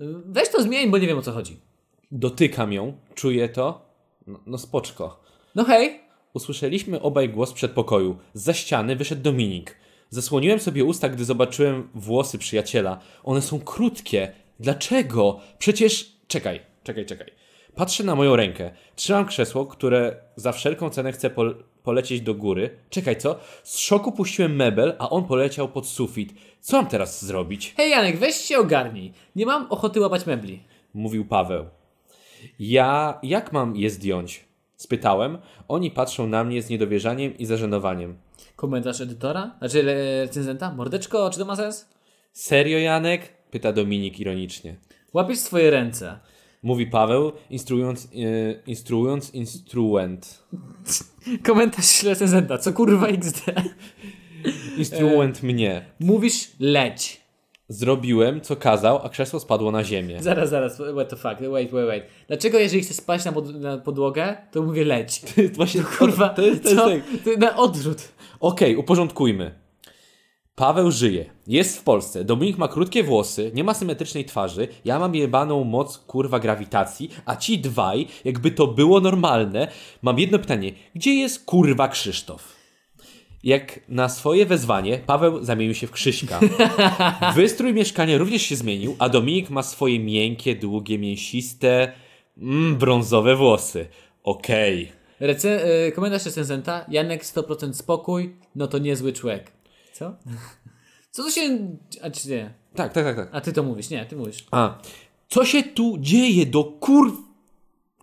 E, 0.00 0.04
Weź 0.26 0.48
to 0.48 0.62
zmień, 0.62 0.90
bo 0.90 0.98
nie 0.98 1.06
wiem 1.06 1.18
o 1.18 1.22
co 1.22 1.32
chodzi. 1.32 1.60
Dotykam 2.10 2.72
ją, 2.72 2.96
czuję 3.14 3.48
to. 3.48 3.92
No, 4.26 4.40
no 4.46 4.58
spoczko. 4.58 5.22
No 5.54 5.64
hej, 5.64 6.00
Usłyszeliśmy 6.34 7.00
obaj 7.00 7.28
głos 7.28 7.52
przedpokoju. 7.52 8.16
Za 8.34 8.52
ściany 8.52 8.96
wyszedł 8.96 9.22
Dominik. 9.22 9.76
Zasłoniłem 10.10 10.60
sobie 10.60 10.84
usta, 10.84 11.08
gdy 11.08 11.24
zobaczyłem 11.24 11.88
włosy 11.94 12.38
przyjaciela. 12.38 13.00
One 13.24 13.42
są 13.42 13.60
krótkie. 13.60 14.32
Dlaczego? 14.60 15.40
Przecież. 15.58 16.12
Czekaj, 16.28 16.60
czekaj, 16.82 17.06
czekaj. 17.06 17.41
Patrzę 17.74 18.04
na 18.04 18.14
moją 18.14 18.36
rękę. 18.36 18.70
Trzymam 18.96 19.26
krzesło, 19.26 19.66
które 19.66 20.16
za 20.36 20.52
wszelką 20.52 20.90
cenę 20.90 21.12
pol 21.34 21.64
polecieć 21.82 22.20
do 22.20 22.34
góry. 22.34 22.70
Czekaj, 22.90 23.16
co? 23.16 23.38
Z 23.62 23.78
szoku 23.78 24.12
puściłem 24.12 24.56
mebel, 24.56 24.96
a 24.98 25.10
on 25.10 25.24
poleciał 25.24 25.68
pod 25.68 25.86
sufit. 25.86 26.34
Co 26.60 26.76
mam 26.76 26.86
teraz 26.86 27.24
zrobić? 27.24 27.74
hej 27.76 27.90
Janek, 27.90 28.18
weź 28.18 28.34
się 28.34 28.58
ogarnij. 28.58 29.12
Nie 29.36 29.46
mam 29.46 29.66
ochoty 29.70 30.00
łapać 30.00 30.26
mebli. 30.26 30.62
Mówił 30.94 31.24
Paweł. 31.24 31.64
Ja. 32.58 33.18
Jak 33.22 33.52
mam 33.52 33.76
je 33.76 33.90
zdjąć? 33.90 34.44
Spytałem. 34.76 35.38
Oni 35.68 35.90
patrzą 35.90 36.26
na 36.26 36.44
mnie 36.44 36.62
z 36.62 36.70
niedowierzaniem 36.70 37.38
i 37.38 37.46
zażenowaniem. 37.46 38.16
Komentarz 38.56 39.00
edytora? 39.00 39.54
Znaczy 39.58 39.82
recenzenta? 39.82 40.72
Mordeczko, 40.74 41.30
czy 41.30 41.38
to 41.38 41.44
ma 41.44 41.56
sens? 41.56 41.88
Serio, 42.32 42.78
Janek? 42.78 43.28
Pyta 43.50 43.72
Dominik 43.72 44.20
ironicznie. 44.20 44.76
Łapiesz 45.12 45.38
swoje 45.38 45.70
ręce. 45.70 46.18
Mówi 46.62 46.86
Paweł, 46.86 47.32
instruując, 47.50 48.04
e, 48.04 48.08
instruując 48.66 49.34
instrument. 49.34 50.44
Komentarz 51.44 52.02
recenzenta, 52.02 52.58
co 52.58 52.72
kurwa 52.72 53.06
XD. 53.06 53.44
Instrument 54.78 55.42
mnie. 55.42 55.84
Mówisz 56.00 56.50
leć. 56.60 57.22
Zrobiłem, 57.68 58.40
co 58.40 58.56
kazał, 58.56 59.00
a 59.04 59.08
krzesło 59.08 59.40
spadło 59.40 59.70
na 59.70 59.84
ziemię. 59.84 60.22
Zaraz, 60.22 60.50
zaraz, 60.50 60.82
what 60.94 61.08
the 61.08 61.16
fuck, 61.16 61.40
wait, 61.40 61.70
wait, 61.70 61.86
wait. 61.86 62.04
Dlaczego 62.28 62.58
jeżeli 62.58 62.82
chcę 62.82 62.94
spać 62.94 63.24
na, 63.24 63.32
pod, 63.32 63.60
na 63.60 63.78
podłogę, 63.78 64.36
to 64.50 64.62
mówię 64.62 64.84
leć? 64.84 65.22
Właśnie, 65.56 65.82
Kurwa, 65.98 66.28
to 66.28 66.42
jest, 66.42 66.62
to 66.62 66.68
jest 66.68 66.80
co? 66.82 66.88
tak. 66.88 67.00
To 67.24 67.40
Na 67.40 67.56
odwrót. 67.56 68.08
Okej, 68.40 68.76
uporządkujmy. 68.76 69.61
Paweł 70.54 70.90
żyje. 70.90 71.24
Jest 71.46 71.78
w 71.78 71.82
Polsce. 71.82 72.24
Dominik 72.24 72.58
ma 72.58 72.68
krótkie 72.68 73.02
włosy, 73.02 73.50
nie 73.54 73.64
ma 73.64 73.74
symetrycznej 73.74 74.24
twarzy. 74.24 74.68
Ja 74.84 74.98
mam 74.98 75.14
jebaną 75.14 75.64
moc 75.64 75.98
kurwa 75.98 76.38
grawitacji, 76.38 77.10
a 77.24 77.36
ci 77.36 77.58
dwaj, 77.58 78.06
jakby 78.24 78.50
to 78.50 78.66
było 78.66 79.00
normalne, 79.00 79.68
mam 80.02 80.18
jedno 80.18 80.38
pytanie. 80.38 80.72
Gdzie 80.94 81.14
jest 81.14 81.44
kurwa 81.44 81.88
Krzysztof? 81.88 82.56
Jak 83.44 83.80
na 83.88 84.08
swoje 84.08 84.46
wezwanie 84.46 84.98
Paweł 85.06 85.44
zamienił 85.44 85.74
się 85.74 85.86
w 85.86 85.90
Krzyśka. 85.90 86.40
Wystrój 87.36 87.74
mieszkania 87.74 88.18
również 88.18 88.42
się 88.42 88.56
zmienił, 88.56 88.96
a 88.98 89.08
Dominik 89.08 89.50
ma 89.50 89.62
swoje 89.62 90.00
miękkie, 90.00 90.56
długie, 90.56 90.98
mięsiste, 90.98 91.92
mm, 92.38 92.76
brązowe 92.76 93.36
włosy. 93.36 93.86
Okej. 94.24 94.92
Rece- 95.20 95.88
y, 95.88 95.92
komentarz 95.92 96.24
recenzenta, 96.24 96.84
Janek 96.88 97.24
100% 97.24 97.72
spokój, 97.74 98.36
no 98.54 98.66
to 98.66 98.78
niezły 98.78 99.12
człowiek. 99.12 99.61
Co? 99.92 100.16
Co 101.10 101.22
to 101.22 101.30
się... 101.30 101.58
A 102.02 102.10
czy 102.10 102.28
nie? 102.28 102.54
Tak, 102.74 102.92
tak, 102.92 103.04
tak, 103.04 103.16
tak. 103.16 103.28
A 103.32 103.40
ty 103.40 103.52
to 103.52 103.62
mówisz, 103.62 103.90
nie, 103.90 104.06
ty 104.06 104.16
mówisz. 104.16 104.46
A, 104.50 104.78
co 105.28 105.44
się 105.44 105.62
tu 105.62 105.96
dzieje 105.98 106.46
do 106.46 106.64
kur... 106.64 107.16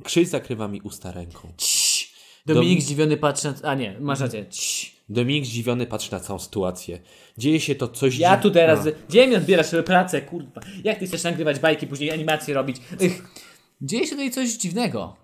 Krzyś 0.04 0.28
zakrywa 0.28 0.68
mi 0.68 0.82
usta 0.82 1.12
ręką. 1.12 1.54
Cii. 1.58 2.10
Dominik 2.46 2.82
zdziwiony 2.82 3.18
patrzy 3.18 3.48
na... 3.48 3.70
A 3.70 3.76
nie, 3.76 4.00
masz 4.00 4.20
rację. 4.20 4.46
Cii. 4.46 4.92
Dominik 5.10 5.46
zdziwiony 5.46 5.86
patrzy 5.86 6.12
na 6.12 6.20
całą 6.20 6.40
sytuację. 6.40 7.00
Dzieje 7.38 7.60
się 7.60 7.76
to 7.76 7.88
coś... 7.88 8.18
Ja 8.18 8.38
tu 8.38 8.52
teraz... 8.52 8.88
A. 8.88 8.92
Gdzie 9.10 9.28
mi 9.28 9.36
odbierasz 9.36 9.68
pracę, 9.86 10.22
kurwa? 10.22 10.62
Jak 10.84 11.00
ty 11.00 11.08
chcesz 11.08 11.24
nagrywać 11.24 11.60
bajki, 11.60 11.88
później 11.88 12.12
animacje 12.12 12.54
robić? 12.54 12.78
Ych. 13.02 13.24
Dzieje 13.82 14.04
się 14.04 14.12
tutaj 14.12 14.32
coś 14.32 14.50
dziwnego. 14.50 15.16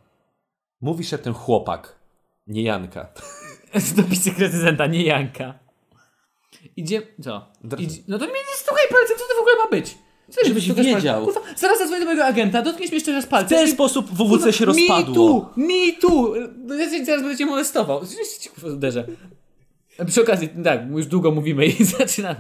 Mówi 0.82 1.04
szeptem 1.04 1.34
chłopak, 1.34 2.00
nie 2.48 2.64
Janka. 2.64 3.14
Dopisy 3.98 4.30
recenzenta, 4.30 4.88
nie 4.88 5.04
Janka. 5.04 5.65
Idzie... 6.78 7.02
Co? 7.24 7.46
Idzie... 7.80 8.02
No 8.08 8.20
to 8.20 8.26
mnie 8.26 8.34
nie 8.34 8.56
stukaj 8.58 8.84
palcem, 8.92 9.18
co 9.18 9.24
to 9.24 9.34
w 9.38 9.42
ogóle 9.42 9.56
ma 9.64 9.70
być? 9.70 9.98
Co 10.30 10.48
Żebyś 10.48 10.72
wiedział. 10.72 11.26
Kurwa, 11.26 11.42
zaraz 11.56 11.78
zadzwonię 11.80 12.00
do 12.00 12.06
mojego 12.06 12.26
agenta, 12.26 12.62
dotkniesz 12.62 12.90
mnie 12.90 12.96
jeszcze 12.98 13.12
raz 13.12 13.26
W 13.26 13.28
palcem. 13.28 13.58
ten 13.58 13.72
sposób 13.72 14.10
WWC 14.12 14.54
się 14.54 14.66
rozpadło. 14.66 15.16
Too! 15.16 15.50
Me 15.56 15.94
too! 16.02 16.36
Ja 16.80 16.92
cię 16.92 17.06
zaraz 17.06 17.22
będę 17.22 17.38
cię 17.38 17.46
molestował. 17.46 17.98
Oczywiście 17.98 18.50
kurwa 18.50 18.70
uderzę. 18.76 19.06
Przy 20.08 20.22
okazji, 20.22 20.50
tak, 20.64 20.82
już 20.92 21.06
długo 21.06 21.32
mówimy 21.32 21.66
i 21.66 21.84
zaczynamy. 22.00 22.40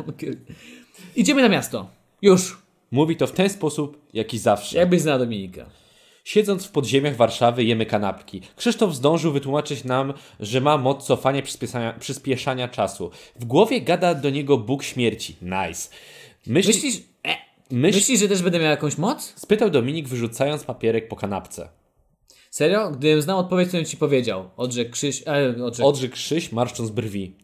Idziemy 1.15 1.41
na 1.41 1.49
miasto. 1.49 1.88
Już. 2.21 2.57
Mówi 2.91 3.15
to 3.17 3.28
w 3.28 3.32
ten 3.32 3.49
sposób, 3.49 4.01
jak 4.13 4.34
i 4.34 4.38
zawsze. 4.38 4.78
Jakbyś 4.78 5.01
znał 5.01 5.19
Dominika. 5.19 5.65
Siedząc 6.26 6.65
w 6.65 6.71
podziemiach 6.71 7.15
Warszawy 7.15 7.63
jemy 7.63 7.86
kanapki. 7.86 8.41
Krzysztof 8.55 8.95
zdążył 8.95 9.32
wytłumaczyć 9.32 9.84
nam, 9.84 10.13
że 10.39 10.61
ma 10.61 10.78
moc 10.78 11.05
cofania 11.05 11.41
przyspieszania, 11.41 11.93
przyspieszania 11.93 12.67
czasu. 12.67 13.11
W 13.39 13.45
głowie 13.45 13.82
gada 13.82 14.15
do 14.15 14.30
niego 14.30 14.57
Bóg 14.57 14.84
śmierci. 14.84 15.36
Nice. 15.41 15.89
Myśli, 16.47 16.73
Myślisz, 16.73 16.95
e, 17.28 17.36
myśl, 17.71 17.97
myślisz, 17.97 18.19
że 18.19 18.28
też 18.28 18.41
będę 18.41 18.59
miał 18.59 18.69
jakąś 18.69 18.97
moc? 18.97 19.34
spytał 19.36 19.69
Dominik, 19.69 20.07
wyrzucając 20.07 20.63
papierek 20.63 21.07
po 21.07 21.15
kanapce. 21.15 21.69
Serio? 22.51 22.91
Gdybym 22.91 23.21
znał 23.21 23.39
odpowiedź, 23.39 23.71
to 23.71 23.78
bym 23.78 23.86
ci 23.86 23.97
powiedział. 23.97 24.49
Odrzekł 24.57 24.91
Krzyś... 24.91 25.23
E, 25.28 25.63
odrzekł. 25.63 25.89
Odrzekł 25.89 26.13
Krzyś, 26.13 26.51
marszcząc 26.51 26.89
brwi. 26.89 27.36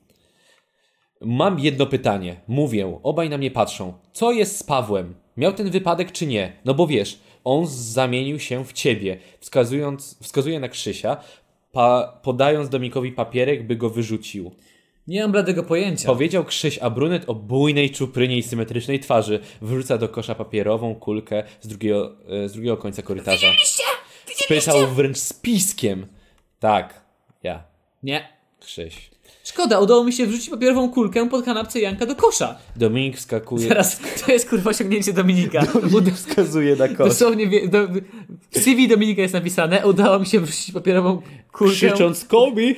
Mam 1.22 1.60
jedno 1.60 1.86
pytanie. 1.86 2.42
Mówię, 2.48 3.00
obaj 3.04 3.30
na 3.30 3.38
mnie 3.38 3.52
patrzą. 3.52 3.94
Co 4.14 4.32
jest 4.32 4.58
z 4.58 4.64
Pawłem? 4.64 5.16
Miał 5.38 5.54
ten 5.54 5.70
wypadek 5.70 6.12
czy 6.12 6.28
nie? 6.28 6.54
No 6.66 6.74
bo 6.74 6.88
wiesz, 6.88 7.20
on 7.44 7.68
zamienił 7.68 8.39
się 8.39 8.66
w 8.66 8.74
ciebie. 8.74 9.18
Wskazując, 9.39 10.18
wskazuje 10.22 10.60
na 10.60 10.70
Krzysia, 10.70 11.18
pa, 11.72 12.20
podając 12.24 12.70
Dominikowi 12.70 13.12
papierek, 13.12 13.68
by 13.68 13.76
go 13.76 13.89
wyrzucił. 13.89 14.52
Nie 15.08 15.22
mam 15.22 15.32
bladego 15.32 15.64
pojęcia. 15.64 16.08
Powiedział 16.08 16.46
Krzyś, 16.46 16.80
a 16.80 16.89
brunet 16.89 17.24
o 17.28 17.36
bujnej 17.36 17.89
czuprynie 17.89 18.38
i 18.38 18.44
symetrycznej 18.44 19.00
twarzy 19.00 19.39
wyrzuca 19.62 19.98
do 19.98 20.10
kosza 20.10 20.36
papierową 20.36 20.96
kulkę 20.96 21.44
z 21.62 21.68
drugiego, 21.68 22.16
e, 22.30 22.50
z 22.50 22.54
drugiego 22.54 22.78
końca 22.78 23.02
korytarza. 23.02 23.48
Spytał 24.36 24.88
wręcz 24.88 25.18
z 25.18 25.34
piskiem. 25.34 26.08
Tak, 26.60 27.06
ja, 27.44 27.64
Nie. 28.04 28.42
Krzyś. 28.60 29.11
Szkoda, 29.44 29.80
udało 29.80 30.04
mi 30.04 30.14
się 30.14 30.26
wrzucić 30.28 30.50
papierową 30.50 30.89
kulkę 30.92 31.30
pod 31.30 31.46
kanapce 31.46 31.80
Janka 31.80 32.06
do 32.06 32.16
kosza. 32.16 32.58
Dominik 32.76 33.18
wskakuje. 33.18 33.68
Teraz, 33.68 34.00
to 34.26 34.32
jest 34.32 34.50
kurwa 34.50 34.70
osiągnięcie 34.70 35.14
Dominika. 35.14 35.60
Uda- 35.92 36.12
wskazuje 36.12 36.76
na 36.76 36.88
kosz. 36.88 37.08
Dosłownie 37.10 37.48
wie, 37.48 37.68
do, 37.68 37.88
w 38.52 38.60
CV 38.60 38.88
Dominika 38.88 39.22
jest 39.22 39.34
napisane, 39.34 39.88
udało 39.88 40.20
mi 40.20 40.26
się 40.26 40.39
wrzucić 40.39 40.72
papierową 40.72 41.22
kulkę 41.52 41.74
Krzycząc 41.76 42.26
Kobi. 42.26 42.76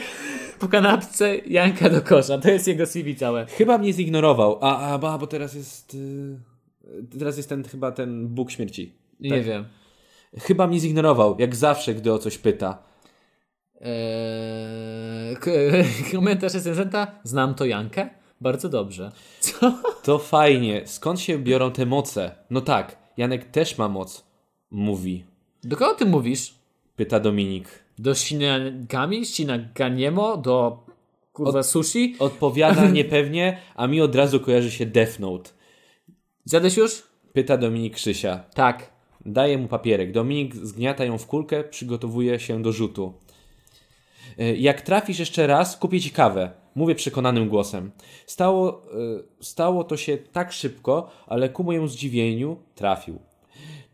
po 0.60 0.68
kanapce 0.68 1.38
Janka 1.38 1.90
do 1.90 2.02
kosza. 2.02 2.38
To 2.38 2.52
jest 2.52 2.68
jego 2.68 2.86
CV 2.86 3.16
całe. 3.16 3.46
Chyba 3.46 3.78
mnie 3.78 3.94
zignorował. 3.94 4.58
A, 4.62 4.78
a 4.94 4.98
ba, 4.98 5.18
bo 5.18 5.28
teraz 5.28 5.54
jest. 5.56 5.94
y, 5.94 6.38
Teraz 7.20 7.38
jest 7.38 7.50
ten 7.50 7.64
chyba 7.64 7.92
ten 7.92 8.28
Bóg 8.28 8.52
śmierci. 8.52 8.94
Nie 9.20 9.42
wiem. 9.42 9.66
Chyba 10.40 10.68
mnie 10.68 10.80
zignorował, 10.80 11.36
jak 11.40 11.56
zawsze, 11.56 11.94
gdy 11.96 12.14
o 12.14 12.18
coś 12.20 12.38
pyta. 12.38 12.84
Eee, 13.84 15.36
komentarz 16.12 16.54
recenzenta. 16.54 17.08
Znam 17.24 17.56
to 17.56 17.66
Jankę? 17.66 18.10
Bardzo 18.42 18.70
dobrze. 18.70 19.12
Co? 19.40 19.74
To 20.04 20.20
fajnie. 20.20 20.82
Skąd 20.86 21.20
się 21.20 21.40
biorą 21.40 21.72
te 21.72 21.86
moce? 21.86 22.36
No 22.50 22.62
tak, 22.62 22.98
Janek 23.18 23.46
też 23.46 23.78
ma 23.78 23.90
moc. 23.90 24.26
Mówi. 24.72 25.24
Do 25.64 25.78
kogo 25.78 25.94
ty 25.94 26.06
mówisz? 26.06 26.54
Pyta 26.96 27.20
Dominik. 27.20 27.68
Do 28.00 28.16
Shinagami? 28.16 29.26
Shinaganiemo? 29.26 30.38
Do 30.38 30.86
kurwa 31.34 31.64
sushi? 31.64 32.16
Odpowiada 32.20 32.90
niepewnie, 33.00 33.58
a 33.76 33.88
mi 33.88 34.02
od 34.02 34.16
razu 34.16 34.40
kojarzy 34.40 34.72
się 34.72 34.86
Death 34.86 35.20
Note. 35.20 35.50
Zjadłeś 36.46 36.78
już? 36.78 37.04
Pyta 37.34 37.58
Dominik 37.58 37.96
Krzysia. 37.96 38.44
Tak. 38.54 38.94
Daje 39.26 39.58
mu 39.58 39.68
papierek. 39.68 40.12
Dominik 40.12 40.56
zgniata 40.56 41.06
ją 41.06 41.18
w 41.18 41.28
kulkę, 41.28 41.64
przygotowuje 41.64 42.40
się 42.40 42.62
do 42.62 42.72
rzutu. 42.72 43.14
E, 44.40 44.56
Jak 44.56 44.82
trafisz 44.82 45.20
jeszcze 45.20 45.48
raz, 45.48 45.78
kupię 45.78 46.00
ci 46.02 46.10
kawę. 46.12 46.52
Mówię 46.76 46.96
przekonanym 46.96 47.50
głosem. 47.50 47.92
Stało, 48.26 48.82
e, 49.40 49.44
stało 49.44 49.84
to 49.84 49.98
się 49.98 50.18
tak 50.18 50.52
szybko, 50.52 51.10
ale 51.28 51.50
ku 51.50 51.64
mojemu 51.64 51.88
zdziwieniu 51.88 52.58
trafił. 52.76 53.20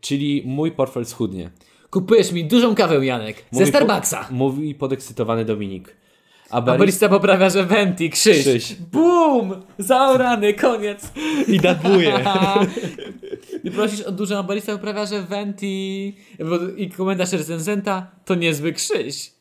Czyli 0.00 0.42
mój 0.46 0.72
portfel 0.72 1.06
schudnie. 1.06 1.50
Kupujesz 1.90 2.32
mi 2.32 2.44
dużą 2.44 2.74
kawę, 2.74 3.06
Janek. 3.06 3.36
Ze 3.36 3.60
Mówi 3.60 3.72
po- 3.72 3.78
Starbucksa. 3.78 4.28
mówi 4.30 4.74
podekscytowany 4.74 5.44
Dominik. 5.44 5.96
A 6.50 6.56
A 6.56 6.60
barista 6.60 6.78
barista 6.78 7.08
poprawia, 7.08 7.50
że 7.50 7.64
Venti, 7.66 8.10
krzyż. 8.10 8.40
Krzyś. 8.40 8.74
Bum! 8.74 9.52
Zaorany, 9.78 10.54
koniec. 10.54 11.12
i 11.48 11.60
datuje. 11.60 12.12
Ty 13.62 13.70
prosisz 13.70 14.00
o 14.00 14.12
dużo, 14.12 14.38
a 14.38 14.42
barista 14.42 14.72
poprawia, 14.72 15.06
że 15.06 15.22
Venti 15.22 16.16
i 16.76 16.90
komentarz 16.90 17.32
recenzenta 17.32 18.10
to 18.24 18.34
niezły 18.34 18.72
krzyś. 18.72 19.32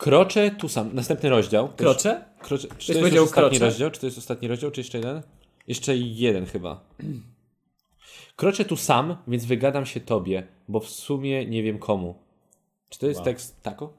Kroczę 0.00 0.50
tu 0.50 0.68
sam. 0.68 0.94
Następny 0.94 1.28
rozdział. 1.28 1.68
Krocze? 1.76 2.24
Krocze. 2.38 2.68
Czy 2.68 2.86
to 2.86 2.92
jest 2.92 3.00
powiedział 3.00 3.24
ostatni 3.24 3.50
krocze? 3.50 3.64
rozdział? 3.64 3.90
Czy 3.90 4.00
to 4.00 4.06
jest 4.06 4.18
ostatni 4.18 4.48
rozdział, 4.48 4.70
czy 4.70 4.80
jeszcze 4.80 4.98
jeden? 4.98 5.22
Jeszcze 5.68 5.96
jeden 5.96 6.46
chyba. 6.46 6.80
Kroczę 8.36 8.64
tu 8.64 8.76
sam, 8.76 9.16
więc 9.28 9.44
wygadam 9.44 9.86
się 9.86 10.00
tobie, 10.00 10.46
bo 10.68 10.80
w 10.80 10.88
sumie 10.88 11.46
nie 11.46 11.62
wiem 11.62 11.78
komu. 11.78 12.14
Czy 12.88 12.98
to 12.98 13.06
jest 13.06 13.22
tekst 13.22 13.62
tako? 13.62 13.92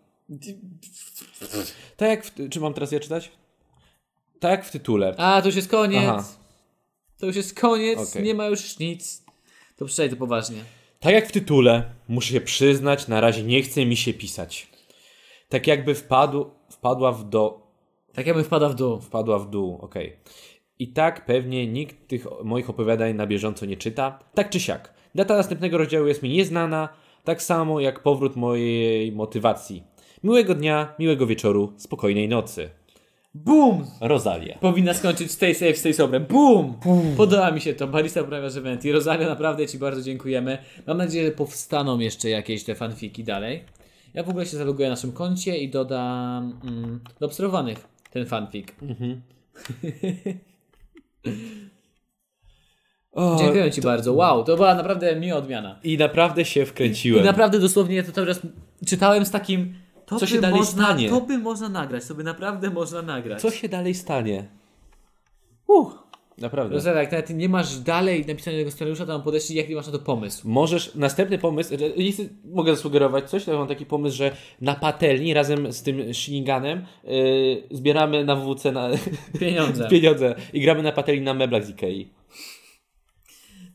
Tak 1.98 2.10
jak 2.10 2.26
w, 2.26 2.50
Czy 2.50 2.60
mam 2.60 2.74
teraz 2.74 2.92
ja 2.92 3.00
czytać? 3.00 3.32
Tak 4.40 4.52
jak 4.52 4.66
w 4.66 4.72
tytule. 4.72 5.16
A, 5.18 5.42
to 5.42 5.48
już 5.48 5.56
jest 5.56 5.70
koniec. 5.70 6.04
Aha. 6.04 6.24
To 7.18 7.26
już 7.26 7.36
jest 7.36 7.60
koniec, 7.60 8.00
Okej. 8.00 8.24
nie 8.24 8.36
ma 8.36 8.46
już 8.46 8.80
nic. 8.80 9.24
To 9.78 9.86
przeczytaj 9.86 10.10
to 10.10 10.16
poważnie. 10.16 10.64
Tak 11.00 11.14
jak 11.14 11.30
w 11.30 11.32
tytule, 11.32 11.94
muszę 12.08 12.34
się 12.34 12.42
przyznać, 12.42 13.08
na 13.08 13.22
razie 13.22 13.44
nie 13.44 13.62
chce 13.62 13.86
mi 13.86 13.98
się 13.98 14.14
pisać. 14.14 14.71
Tak 15.52 15.68
jakby 15.68 15.96
wpadł, 15.96 16.46
wpadła 16.70 17.12
w 17.12 17.30
do, 17.30 17.68
Tak 18.14 18.28
jakbym 18.28 18.46
wpadła 18.46 18.70
w 18.70 18.76
dół. 18.76 19.00
wpadła 19.00 19.40
w 19.40 19.50
dół, 19.50 19.78
okej. 19.82 20.18
I 20.80 20.88
tak 20.88 21.26
pewnie 21.26 21.68
nikt 21.68 22.08
tych 22.08 22.28
moich 22.44 22.70
opowiadań 22.70 23.16
na 23.16 23.28
bieżąco 23.28 23.66
nie 23.66 23.78
czyta. 23.78 24.20
Tak 24.34 24.50
czy 24.50 24.60
siak. 24.60 24.94
Data 25.16 25.38
następnego 25.38 25.78
rozdziału 25.78 26.08
jest 26.08 26.24
mi 26.24 26.30
nieznana, 26.30 26.90
tak 27.24 27.42
samo 27.42 27.80
jak 27.80 28.04
powrót 28.04 28.36
mojej 28.36 29.12
motywacji. 29.12 29.84
Miłego 30.24 30.56
dnia, 30.56 30.96
miłego 31.00 31.28
wieczoru, 31.28 31.74
spokojnej 31.78 32.30
nocy. 32.30 32.70
Bum! 33.34 33.86
Rosalia. 34.02 34.58
Powinna 34.58 34.94
skończyć 34.94 35.32
stay 35.32 35.54
safe, 35.54 35.76
stay 35.76 35.94
sober. 35.94 36.28
Bum! 36.28 36.74
Podoba 37.18 37.52
mi 37.52 37.62
się 37.62 37.74
to. 37.74 37.88
Barista 37.88 38.22
poprawia, 38.22 38.50
że 38.50 38.62
Venti. 38.62 38.92
Rosario, 38.92 39.30
naprawdę 39.30 39.68
Ci 39.68 39.78
bardzo 39.78 40.02
dziękujemy. 40.02 40.58
Mam 40.88 40.98
nadzieję, 40.98 41.26
że 41.26 41.32
powstaną 41.32 42.00
jeszcze 42.00 42.30
jakieś 42.30 42.64
te 42.64 42.76
fanfiki 42.76 43.24
dalej. 43.24 43.64
Ja 44.14 44.24
w 44.24 44.30
ogóle 44.30 44.46
się 44.46 44.58
zaloguję 44.58 44.88
na 44.88 44.96
naszym 44.96 45.12
koncie 45.12 45.58
i 45.58 45.70
dodam 45.70 46.60
mm, 46.64 47.00
do 47.20 47.26
obserwowanych 47.26 47.88
ten 48.12 48.26
fanfik. 48.26 48.76
O, 53.12 53.38
Dziękuję 53.40 53.72
Ci 53.72 53.82
bardzo. 53.82 54.14
Wow, 54.14 54.44
to 54.44 54.56
była 54.56 54.76
naprawdę 54.76 55.16
miła 55.16 55.38
odmiana. 55.38 55.80
I 55.84 55.98
naprawdę 55.98 56.46
się 56.46 56.66
wkręciłem. 56.66 57.24
I 57.24 57.26
naprawdę 57.26 57.60
dosłownie 57.60 57.96
ja 57.96 58.04
to 58.04 58.12
cały 58.12 58.28
czas 58.28 58.40
czytałem 58.86 59.26
z 59.26 59.32
takim. 59.32 59.74
To 60.06 60.16
Co 60.20 60.26
by 60.26 60.32
się 60.32 60.42
dalej 60.42 60.60
można, 60.60 60.84
stanie? 60.84 61.10
To 61.10 61.22
by 61.22 61.38
można 61.38 61.70
nagrać, 61.70 62.06
to 62.06 62.16
by 62.16 62.24
naprawdę 62.24 62.70
można 62.70 63.02
nagrać. 63.02 63.42
Co 63.42 63.52
się 63.52 63.70
dalej 63.70 63.94
stanie? 63.96 64.48
Uh, 65.68 65.94
naprawdę. 66.38 66.76
Rozumiem, 66.76 66.98
jak 66.98 67.12
nawet 67.12 67.30
nie 67.30 67.50
masz 67.50 67.80
dalej 67.80 68.26
napisanego 68.26 68.72
scenariusza, 68.72 69.06
to 69.06 69.12
mam 69.12 69.22
podejście, 69.22 69.54
jaki 69.54 69.76
masz 69.76 69.86
na 69.86 69.92
to 69.92 70.00
pomysł. 70.00 70.50
Możesz, 70.50 70.96
następny 70.96 71.38
pomysł, 71.38 71.74
mogę 72.46 72.76
zasugerować 72.76 73.30
coś, 73.30 73.46
to 73.46 73.58
mam 73.58 73.68
taki 73.68 73.86
pomysł, 73.86 74.18
że 74.18 74.36
na 74.62 74.76
patelni 74.76 75.34
razem 75.34 75.74
z 75.74 75.84
tym 75.84 76.14
Shinganem 76.14 76.86
yy, 77.04 77.64
zbieramy 77.72 78.26
na 78.26 78.36
WWC 78.36 78.72
na 78.72 78.90
Pieniądze. 79.40 79.88
pieniądze 79.92 80.36
i 80.54 80.62
gramy 80.62 80.84
na 80.84 80.92
patelni 80.92 81.22
na 81.22 81.34
meblach 81.34 81.66
z 81.66 81.70
Ikei. 81.70 82.10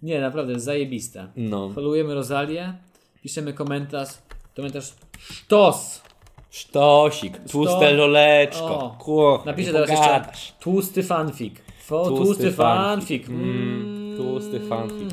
Nie, 0.02 0.20
naprawdę, 0.20 0.52
jest 0.52 0.64
zajebiste. 0.64 1.28
No. 1.36 1.70
Followujemy 1.70 2.14
Rozalię, 2.14 2.74
piszemy 3.22 3.52
komentarz, 3.52 4.08
komentarz 4.56 4.94
sztos. 5.18 6.02
Sztosik, 6.50 7.38
tłuste 7.50 7.92
loleczko. 7.92 8.78
O. 8.78 8.96
Kło, 8.98 9.42
Napiszę 9.46 9.72
teraz 9.72 9.90
jeszcze 9.90 10.24
tłusty 10.60 11.02
fanfic. 11.02 11.54
Fo, 11.86 12.06
Tłusty 12.06 12.24
tłusty, 12.24 12.52
fanfic. 12.52 13.26
fanfic. 13.26 13.28
Mm, 13.28 14.16
tłusty 14.16 14.60
fanfic. 14.60 15.10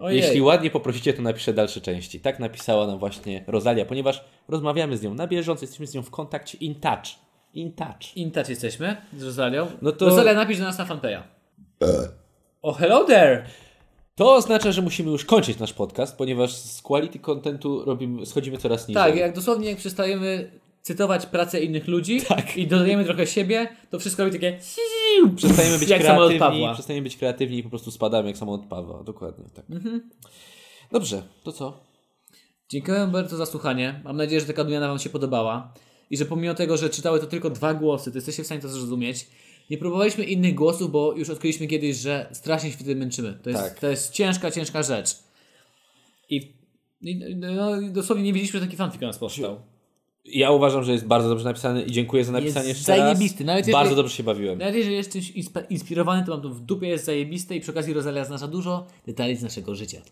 Ojej. 0.00 0.20
Jeśli 0.20 0.40
ładnie 0.40 0.70
poprosicie, 0.70 1.12
to 1.14 1.22
napiszę 1.22 1.52
dalsze 1.52 1.80
części. 1.80 2.20
Tak 2.20 2.38
napisała 2.38 2.86
nam 2.86 2.98
właśnie 2.98 3.44
Rosalia, 3.46 3.84
ponieważ 3.84 4.24
rozmawiamy 4.48 4.96
z 4.96 5.02
nią 5.02 5.14
na 5.14 5.26
bieżąco, 5.26 5.62
jesteśmy 5.62 5.86
z 5.86 5.94
nią 5.94 6.02
w 6.02 6.10
kontakcie 6.10 6.58
in 6.58 6.74
touch. 6.74 7.04
In 7.54 7.72
touch. 7.72 8.16
In 8.16 8.30
touch 8.30 8.48
jesteśmy 8.48 8.96
z 9.16 9.22
Rosalią. 9.22 9.66
No 9.82 9.92
to- 9.92 10.06
Rosalia, 10.06 10.34
napisz 10.34 10.58
do 10.58 10.64
nas 10.64 10.78
na 10.78 10.84
fanpage'a. 10.86 11.22
O, 12.62 12.72
hello 12.72 13.04
there! 13.04 13.44
To 14.14 14.34
oznacza, 14.34 14.72
że 14.72 14.82
musimy 14.82 15.10
już 15.10 15.24
kończyć 15.24 15.58
nasz 15.58 15.72
podcast, 15.72 16.16
ponieważ 16.18 16.52
z 16.54 16.82
quality 16.82 17.18
contentu 17.18 17.84
robimy, 17.84 18.26
schodzimy 18.26 18.58
coraz 18.58 18.88
niżej. 18.88 19.02
Tak, 19.04 19.16
jak 19.16 19.34
dosłownie 19.34 19.68
jak 19.68 19.78
przestajemy 19.78 20.50
cytować 20.84 21.26
pracę 21.26 21.60
innych 21.60 21.88
ludzi 21.88 22.20
Tak. 22.28 22.56
i 22.56 22.66
dodajemy 22.66 23.04
trochę 23.04 23.26
siebie, 23.26 23.68
to 23.90 23.98
wszystko 23.98 24.24
robi 24.24 24.36
takie 24.36 24.58
Przestajemy 25.36 25.78
być 25.78 25.88
jak 25.88 26.00
kreatywni, 26.00 26.38
Pawła. 26.38 26.74
przestajemy 26.74 27.02
być 27.04 27.16
kreatywni 27.16 27.58
i 27.58 27.62
po 27.62 27.68
prostu 27.70 27.90
spadamy 27.90 28.28
jak 28.28 28.36
samolot 28.38 28.66
Pawła. 28.66 29.02
Dokładnie 29.04 29.44
tak. 29.54 29.70
Mhm. 29.70 30.10
Dobrze, 30.92 31.22
to 31.42 31.52
co? 31.52 31.80
Dziękuję 32.68 33.08
bardzo 33.12 33.36
za 33.36 33.46
słuchanie. 33.46 34.00
Mam 34.04 34.16
nadzieję, 34.16 34.40
że 34.40 34.46
taka 34.46 34.62
odmiana 34.62 34.88
Wam 34.88 34.98
się 34.98 35.10
podobała 35.10 35.74
i 36.10 36.16
że 36.16 36.24
pomimo 36.24 36.54
tego, 36.54 36.76
że 36.76 36.90
czytały 36.90 37.20
to 37.20 37.26
tylko 37.26 37.50
dwa 37.50 37.74
głosy, 37.74 38.10
to 38.10 38.16
jesteście 38.18 38.42
w 38.42 38.46
stanie 38.46 38.60
to 38.60 38.68
zrozumieć. 38.68 39.26
Nie 39.70 39.78
próbowaliśmy 39.78 40.24
innych 40.24 40.54
głosów, 40.54 40.90
bo 40.90 41.12
już 41.16 41.30
odkryliśmy 41.30 41.66
kiedyś, 41.66 41.96
że 41.96 42.28
strasznie 42.32 42.70
się 42.70 42.76
wtedy 42.76 42.96
męczymy. 42.96 43.38
To 43.42 43.50
jest, 43.50 43.62
Tak. 43.62 43.78
to 43.78 43.88
jest 43.88 44.12
ciężka, 44.12 44.50
ciężka 44.50 44.82
rzecz. 44.82 45.16
I, 46.30 46.36
i 47.02 47.36
no, 47.36 47.82
dosłownie 47.92 48.24
nie 48.24 48.32
wiedzieliśmy, 48.32 48.60
że 48.60 48.66
taki 48.66 48.76
fanfic 48.76 49.00
nas 49.00 49.18
powstał. 49.18 49.60
Ja 50.24 50.50
uważam, 50.50 50.84
że 50.84 50.92
jest 50.92 51.06
bardzo 51.06 51.28
dobrze 51.28 51.44
napisany 51.44 51.82
i 51.82 51.90
dziękuję 51.92 52.24
za 52.24 52.32
napisanie 52.32 52.68
Jest 52.68 52.80
jeszcze 52.80 52.96
zajebisty, 52.96 53.44
nawet 53.44 53.64
Bardzo 53.70 53.78
jeżeli- 53.78 53.96
dobrze 53.96 54.16
się 54.16 54.22
bawiłem. 54.22 54.58
Nawet 54.58 54.74
jeżeli 54.74 54.94
jest 54.96 55.12
czymś 55.12 55.32
inspirowany, 55.70 56.24
to 56.26 56.30
mam 56.32 56.42
to 56.42 56.48
w 56.48 56.60
dupie, 56.60 56.88
jest 56.88 57.04
zajebiste 57.04 57.56
i 57.56 57.60
przy 57.60 57.70
okazji 57.70 57.94
Rosalia 57.94 58.24
zna 58.24 58.38
za 58.38 58.48
dużo 58.48 58.86
detali 59.06 59.36
z 59.36 59.42
naszego 59.42 59.74
życia. 59.74 60.02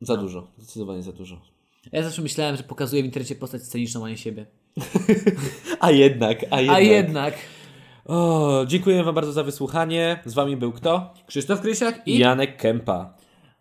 Za 0.00 0.16
dużo, 0.16 0.46
zdecydowanie 0.58 1.02
za 1.02 1.12
dużo. 1.12 1.40
Ja 1.92 2.02
zawsze 2.02 2.22
myślałem, 2.22 2.56
że 2.56 2.62
pokazuję 2.62 3.02
w 3.02 3.04
internecie 3.06 3.34
postać 3.34 3.62
sceniczną, 3.62 4.04
a 4.04 4.08
nie 4.08 4.16
siebie. 4.16 4.46
A 5.80 5.90
jednak, 5.90 6.38
a 6.50 6.60
jednak. 6.60 6.76
A 6.76 6.80
jednak 6.80 7.34
O, 8.06 8.64
dziękuję 8.66 9.04
Wam 9.04 9.14
bardzo 9.14 9.32
za 9.32 9.42
wysłuchanie. 9.42 10.20
Z 10.24 10.34
Wami 10.34 10.56
był 10.56 10.72
kto? 10.72 11.14
Krzysztof 11.26 11.60
Krysiak 11.60 12.08
i 12.08 12.18
Janek 12.18 12.56
Kępa. 12.56 13.14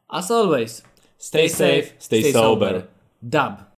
as 0.08 0.32
always 0.32 0.84
Stay 1.18 1.50
safe, 1.50 1.84
stay 2.00 2.32
sober. 2.34 2.88
Dub. 3.22 3.54